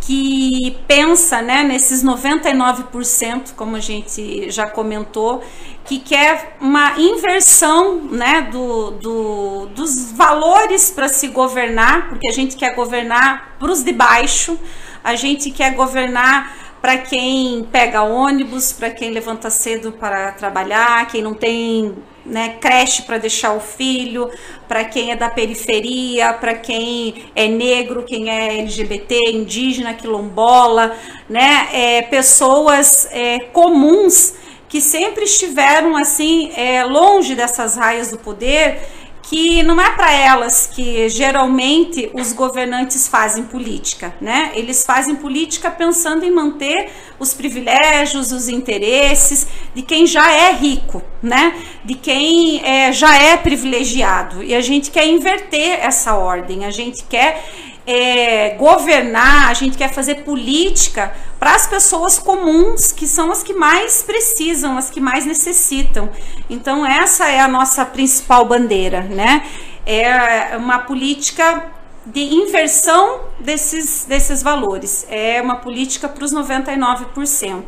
que 0.02 0.76
pensa, 0.88 1.42
né, 1.42 1.64
nesses 1.64 2.04
99%, 2.04 3.54
como 3.56 3.76
a 3.76 3.80
gente 3.80 4.50
já 4.50 4.66
comentou, 4.66 5.44
que 5.86 6.00
quer 6.00 6.58
uma 6.60 7.00
inversão, 7.00 8.02
né, 8.04 8.42
do, 8.52 8.92
do 8.92 9.66
dos 9.68 10.12
valores 10.12 10.90
para 10.90 11.08
se 11.08 11.28
governar, 11.28 12.10
porque 12.10 12.28
a 12.28 12.34
gente 12.34 12.56
quer 12.56 12.74
governar 12.76 13.56
para 13.60 13.72
os 13.72 13.84
de 13.84 13.92
baixo, 13.92 14.58
a 15.04 15.16
gente 15.16 15.52
quer 15.52 15.76
governar 15.76 16.69
para 16.82 16.98
quem 16.98 17.68
pega 17.72 18.04
ônibus, 18.04 18.72
para 18.72 18.90
quem 18.90 19.12
levanta 19.12 19.50
cedo 19.50 19.92
para 19.92 20.32
trabalhar, 20.32 21.08
quem 21.08 21.22
não 21.22 21.34
tem 21.34 21.96
né, 22.26 22.58
creche 22.62 23.02
para 23.02 23.18
deixar 23.18 23.54
o 23.54 23.60
filho, 23.60 24.30
para 24.68 24.86
quem 24.86 25.12
é 25.12 25.16
da 25.16 25.30
periferia, 25.30 26.34
para 26.34 26.54
quem 26.54 27.26
é 27.36 27.48
negro, 27.48 28.04
quem 28.04 28.30
é 28.30 28.60
LGBT, 28.60 29.32
indígena, 29.32 29.94
quilombola, 29.94 30.96
né, 31.28 31.70
é, 31.74 32.02
pessoas 32.04 33.08
é, 33.12 33.40
comuns 33.52 34.36
que 34.70 34.80
sempre 34.80 35.24
estiveram 35.24 35.98
assim 35.98 36.52
é, 36.56 36.84
longe 36.84 37.34
dessas 37.34 37.76
raias 37.76 38.12
do 38.12 38.20
poder 38.20 38.80
que 39.30 39.62
não 39.62 39.80
é 39.80 39.92
para 39.92 40.12
elas 40.12 40.66
que 40.66 41.08
geralmente 41.08 42.10
os 42.16 42.34
governantes 42.34 43.08
fazem 43.08 43.44
política, 43.44 44.12
né? 44.20 44.52
Eles 44.56 44.84
fazem 44.84 45.16
política 45.16 45.70
pensando 45.70 46.26
em 46.26 46.32
manter 46.32 46.90
os 47.20 47.32
privilégios, 47.32 48.32
os 48.32 48.50
interesses 48.50 49.46
de 49.76 49.84
quem 49.84 50.08
já 50.08 50.32
é 50.32 50.52
rico, 50.52 51.04
né? 51.22 51.56
De 51.86 51.94
quem 51.94 52.60
é, 52.66 52.92
já 52.92 53.16
é 53.22 53.38
privilegiado. 53.38 54.42
E 54.42 54.56
a 54.56 54.62
gente 54.62 54.90
quer 54.90 55.06
inverter 55.06 55.78
essa 55.80 56.16
ordem, 56.16 56.66
a 56.66 56.72
gente 56.72 57.04
quer 57.04 57.46
é, 57.86 58.52
governar, 58.52 59.50
a 59.50 59.54
gente 59.54 59.78
quer 59.78 59.92
fazer 59.92 60.24
política 60.24 61.14
para 61.40 61.56
as 61.56 61.68
pessoas 61.68 62.20
comuns, 62.20 62.92
que 62.92 63.08
são 63.08 63.32
as 63.32 63.42
que 63.42 63.54
mais 63.54 64.04
precisam, 64.04 64.78
as 64.78 64.90
que 64.90 65.00
mais 65.00 65.26
necessitam. 65.26 66.10
Então, 66.50 66.86
essa 66.86 67.28
é 67.28 67.40
a 67.40 67.48
nossa 67.48 67.86
principal 67.86 68.46
bandeira, 68.46 69.02
né? 69.02 69.44
É 69.86 70.56
uma 70.58 70.80
política 70.80 71.72
de 72.06 72.22
inversão 72.22 73.22
desses, 73.40 74.06
desses 74.06 74.42
valores, 74.42 75.06
é 75.10 75.42
uma 75.42 75.58
política 75.58 76.08
para 76.08 76.24
os 76.24 76.34
99% 76.34 77.64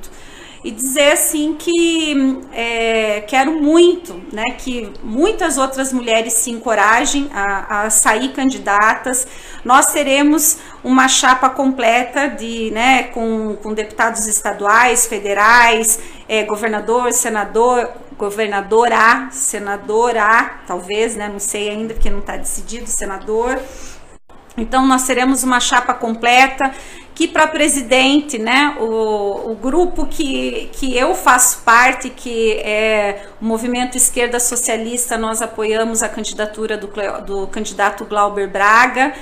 e 0.63 0.69
dizer 0.69 1.13
assim 1.13 1.55
que 1.57 2.39
é, 2.53 3.21
quero 3.21 3.61
muito 3.61 4.21
né, 4.31 4.51
que 4.57 4.91
muitas 5.03 5.57
outras 5.57 5.91
mulheres 5.91 6.33
se 6.33 6.51
encorajem 6.51 7.29
a, 7.33 7.85
a, 7.85 7.89
sair 7.89 8.29
candidatas. 8.29 9.27
Nós 9.65 9.87
teremos 9.87 10.57
uma 10.83 11.07
chapa 11.07 11.49
completa 11.49 12.27
de, 12.27 12.69
né, 12.71 13.03
com, 13.03 13.55
com 13.61 13.73
deputados 13.73 14.27
estaduais, 14.27 15.07
federais, 15.07 15.99
é, 16.29 16.43
governador, 16.43 17.11
senador, 17.11 17.89
governador 18.17 18.93
A, 18.93 19.29
senador 19.31 20.15
A, 20.15 20.61
talvez, 20.67 21.15
né? 21.15 21.27
Não 21.27 21.39
sei 21.39 21.69
ainda 21.69 21.95
porque 21.95 22.09
não 22.09 22.19
está 22.19 22.37
decidido, 22.37 22.87
senador. 22.87 23.59
Então 24.57 24.85
nós 24.85 25.05
teremos 25.05 25.43
uma 25.43 25.59
chapa 25.59 25.93
completa 25.93 26.71
que 27.13 27.27
para 27.27 27.45
presidente, 27.47 28.37
né, 28.37 28.75
o, 28.79 29.51
o 29.51 29.55
grupo 29.55 30.05
que, 30.07 30.69
que 30.73 30.97
eu 30.97 31.13
faço 31.13 31.61
parte, 31.61 32.09
que 32.09 32.53
é 32.53 33.27
o 33.39 33.45
Movimento 33.45 33.95
Esquerda 33.95 34.39
Socialista, 34.39 35.17
nós 35.17 35.41
apoiamos 35.41 36.01
a 36.01 36.09
candidatura 36.09 36.77
do, 36.77 36.87
do 37.25 37.47
candidato 37.47 38.05
Glauber 38.05 38.47
Braga. 38.47 39.13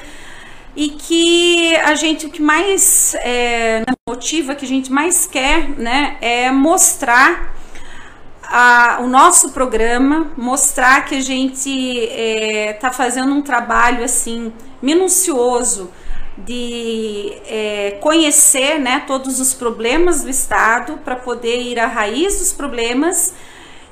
E 0.76 0.92
que 0.92 1.76
a 1.78 1.96
gente 1.96 2.28
o 2.28 2.30
que 2.30 2.42
mais 2.42 3.16
é, 3.16 3.84
motiva, 4.08 4.56
que 4.56 4.64
a 4.64 4.68
gente 4.68 4.92
mais 4.92 5.28
quer, 5.28 5.68
né, 5.72 6.16
é 6.22 6.52
mostrar 6.52 7.54
a, 8.44 9.00
o 9.02 9.08
nosso 9.08 9.50
programa, 9.50 10.32
mostrar 10.38 11.04
que 11.06 11.16
a 11.16 11.22
gente 11.22 11.70
está 11.70 12.88
é, 12.88 12.94
fazendo 12.94 13.34
um 13.34 13.42
trabalho 13.42 14.04
assim 14.06 14.54
minucioso 14.82 15.90
de 16.38 17.34
é, 17.46 17.98
conhecer 18.02 18.80
né, 18.80 19.04
todos 19.06 19.40
os 19.40 19.54
problemas 19.54 20.24
do 20.24 20.30
Estado 20.30 21.00
para 21.04 21.16
poder 21.16 21.62
ir 21.62 21.80
à 21.80 21.88
raiz 21.88 22.40
dos 22.40 22.54
problemas 22.54 23.34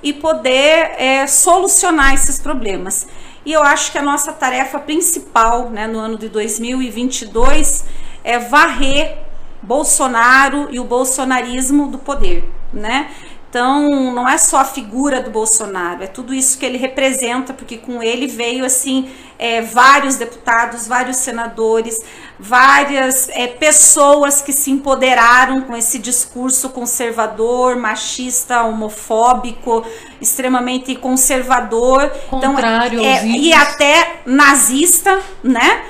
e 0.02 0.14
poder 0.14 0.92
é, 0.98 1.28
solucionar 1.28 2.14
esses 2.14 2.40
problemas. 2.40 3.08
E 3.46 3.54
eu 3.54 3.64
acho 3.64 3.92
que 3.92 3.98
a 3.98 4.02
nossa 4.02 4.32
tarefa 4.32 4.80
principal 4.80 5.70
né, 5.70 5.88
no 5.88 6.00
ano 6.00 6.18
de 6.18 6.30
2022 6.30 7.86
é 8.24 8.38
varrer 8.38 9.20
Bolsonaro 9.62 10.68
e 10.72 10.80
o 10.80 10.84
bolsonarismo 10.84 11.88
do 11.88 11.98
poder, 11.98 12.44
né? 12.72 13.10
Então, 13.50 14.14
não 14.14 14.28
é 14.28 14.38
só 14.38 14.58
a 14.58 14.66
figura 14.66 15.22
do 15.22 15.32
Bolsonaro, 15.32 16.04
é 16.04 16.08
tudo 16.08 16.34
isso 16.34 16.58
que 16.60 16.66
ele 16.66 16.78
representa, 16.78 17.54
porque 17.54 17.78
com 17.78 18.04
ele 18.04 18.28
veio 18.28 18.66
assim 18.66 19.10
é, 19.40 19.62
vários 19.62 20.16
deputados, 20.16 20.88
vários 20.88 21.18
senadores, 21.18 22.00
várias 22.40 23.30
é, 23.30 23.48
pessoas 23.48 24.42
que 24.42 24.52
se 24.52 24.72
empoderaram 24.72 25.62
com 25.62 25.76
esse 25.76 26.00
discurso 26.00 26.70
conservador, 26.70 27.76
machista, 27.76 28.64
homofóbico, 28.64 29.86
extremamente 30.20 30.96
conservador, 30.96 32.12
então, 32.28 32.54
Contrário 32.54 33.00
então, 33.00 33.12
é, 33.12 33.26
e 33.26 33.54
até 33.54 34.22
nazista, 34.26 35.20
né? 35.44 35.84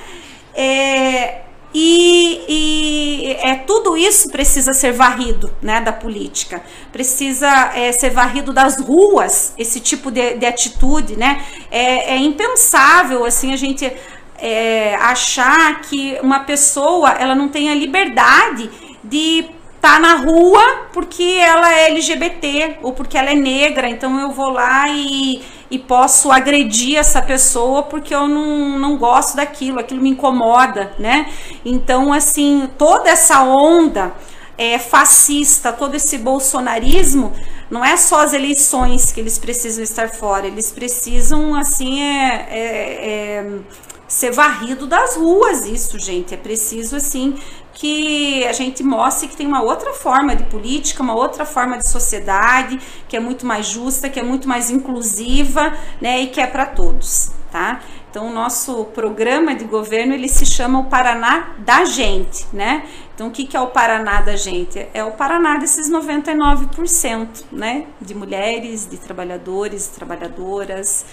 É, 0.53 1.41
e, 1.79 2.41
e, 2.49 3.37
é, 3.39 3.53
tudo 3.53 3.95
isso 3.95 4.31
precisa 4.31 4.73
ser 4.73 4.93
varrido 4.93 5.53
né, 5.61 5.79
da 5.79 5.93
política, 5.93 6.63
precisa 6.91 7.47
é, 7.75 7.91
ser 7.91 8.09
varrido 8.09 8.51
das 8.51 8.79
ruas, 8.81 9.53
esse 9.59 9.79
tipo 9.79 10.09
de, 10.09 10.33
de 10.33 10.45
atitude. 10.47 11.15
Né? 11.15 11.39
É, 11.69 12.15
é, 12.15 12.17
impensável 12.17 13.23
assim 13.23 13.53
a 13.53 13.55
gente 13.55 13.91
é, 14.39 14.95
achar 14.95 15.81
que 15.81 16.17
uma 16.23 16.39
pessoa 16.39 17.11
ela 17.11 17.35
não 17.35 17.47
tenha 17.47 17.75
liberdade 17.75 18.71
de 19.03 19.45
tá 19.79 19.99
na 19.99 20.15
rua 20.15 20.87
porque 20.91 21.37
ela 21.39 21.71
é 21.71 21.89
LGBT 21.89 22.77
ou 22.81 22.91
porque 22.91 23.19
ela 23.19 23.29
é 23.29 23.35
negra, 23.35 23.87
então 23.87 24.19
eu 24.19 24.31
vou 24.31 24.49
lá 24.49 24.89
e 24.89 25.43
e 25.69 25.77
posso 25.77 26.31
agredir 26.31 26.97
essa 26.97 27.21
pessoa 27.21 27.83
porque 27.83 28.13
eu 28.13 28.27
não, 28.27 28.79
não 28.79 28.97
gosto 28.97 29.35
daquilo, 29.35 29.79
aquilo 29.79 30.01
me 30.01 30.09
incomoda, 30.09 30.93
né? 30.97 31.31
Então, 31.65 32.13
assim, 32.13 32.69
toda 32.77 33.09
essa 33.09 33.41
onda 33.43 34.13
é, 34.57 34.79
fascista, 34.79 35.71
todo 35.71 35.95
esse 35.95 36.17
bolsonarismo, 36.17 37.33
não 37.69 37.83
é 37.83 37.97
só 37.97 38.21
as 38.21 38.33
eleições 38.33 39.11
que 39.11 39.19
eles 39.19 39.37
precisam 39.37 39.83
estar 39.83 40.09
fora, 40.09 40.47
eles 40.47 40.71
precisam, 40.71 41.53
assim, 41.53 42.01
é, 42.01 42.47
é, 42.49 42.59
é 42.59 43.59
ser 44.07 44.31
varrido 44.31 44.87
das 44.87 45.17
ruas 45.17 45.65
isso, 45.65 45.99
gente. 45.99 46.33
É 46.33 46.37
preciso, 46.37 46.95
assim, 46.95 47.35
que 47.77 48.43
a 48.47 48.53
gente 48.53 48.83
mostre 48.83 49.27
que 49.27 49.37
tem 49.37 49.45
uma 49.45 49.61
outra 49.61 49.93
forma 49.93 50.35
de 50.35 50.43
política, 50.45 51.03
uma 51.03 51.13
outra 51.13 51.45
forma 51.45 51.77
de 51.77 51.87
sociedade, 51.87 52.79
que 53.07 53.15
é 53.15 53.19
muito 53.19 53.45
mais 53.45 53.67
justa, 53.67 54.09
que 54.09 54.19
é 54.19 54.23
muito 54.23 54.47
mais 54.47 54.71
inclusiva, 54.71 55.71
né, 56.01 56.21
e 56.21 56.27
que 56.27 56.41
é 56.41 56.47
para 56.47 56.65
todos, 56.65 57.31
tá? 57.51 57.79
Então, 58.09 58.29
o 58.29 58.33
nosso 58.33 58.85
programa 58.85 59.53
de 59.53 59.63
governo, 59.65 60.15
ele 60.15 60.27
se 60.27 60.43
chama 60.43 60.79
o 60.79 60.85
Paraná 60.85 61.53
da 61.59 61.85
gente, 61.85 62.47
né? 62.51 62.83
Então, 63.13 63.27
o 63.27 63.31
que, 63.31 63.45
que 63.45 63.55
é 63.55 63.61
o 63.61 63.67
Paraná 63.67 64.21
da 64.21 64.35
gente? 64.35 64.87
É 64.91 65.03
o 65.03 65.11
Paraná 65.11 65.57
desses 65.57 65.87
99%, 65.87 67.43
né? 67.51 67.85
De 68.01 68.15
mulheres, 68.15 68.87
de 68.89 68.97
trabalhadores, 68.97 69.87
trabalhadoras, 69.87 71.05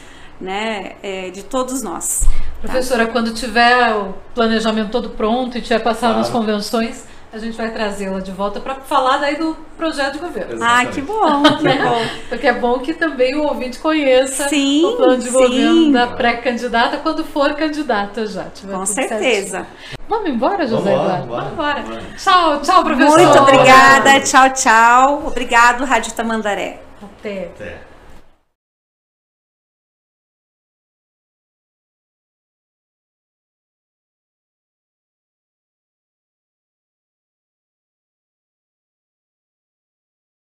né? 0.44 0.92
É, 1.02 1.30
de 1.30 1.42
todos 1.42 1.82
nós. 1.82 2.28
Professora, 2.60 3.06
tá? 3.06 3.12
quando 3.12 3.32
tiver 3.32 3.94
o 3.94 4.14
planejamento 4.34 4.90
todo 4.90 5.10
pronto 5.10 5.58
e 5.58 5.60
tiver 5.60 5.80
passado 5.80 6.12
claro. 6.12 6.18
nas 6.18 6.30
convenções, 6.30 7.04
a 7.32 7.38
gente 7.38 7.56
vai 7.56 7.70
trazê-la 7.72 8.20
de 8.20 8.30
volta 8.30 8.60
para 8.60 8.76
falar 8.76 9.18
daí 9.18 9.36
do 9.36 9.56
projeto 9.76 10.12
de 10.12 10.18
governo. 10.20 10.54
Exatamente. 10.54 10.88
Ah, 10.88 10.92
que 10.92 11.00
bom, 11.00 11.42
que 11.42 11.82
bom. 11.82 12.06
Porque 12.28 12.46
é 12.46 12.52
bom 12.52 12.78
que 12.78 12.94
também 12.94 13.34
o 13.34 13.42
ouvinte 13.42 13.80
conheça 13.80 14.48
sim, 14.48 14.84
o 14.84 14.96
plano 14.96 15.18
de 15.18 15.24
sim. 15.24 15.32
governo 15.32 15.92
da 15.92 16.06
pré-candidata 16.06 16.98
quando 16.98 17.24
for 17.24 17.54
candidata 17.54 18.24
já. 18.26 18.46
Com 18.70 18.86
certeza. 18.86 19.18
Certinho. 19.18 19.66
Vamos 20.08 20.30
embora, 20.30 20.66
José 20.66 20.92
Eduardo? 20.92 21.26
Vamos 21.26 21.52
embora. 21.52 21.84
Tchau, 22.16 22.60
tchau, 22.60 22.84
professor. 22.84 23.18
Muito 23.18 23.38
obrigada. 23.40 24.20
Tchau, 24.20 24.50
tchau. 24.50 25.26
Obrigado, 25.26 25.84
Rádio 25.84 26.12
Tamandaré. 26.12 26.82
Até. 27.02 27.46
Até. 27.46 27.93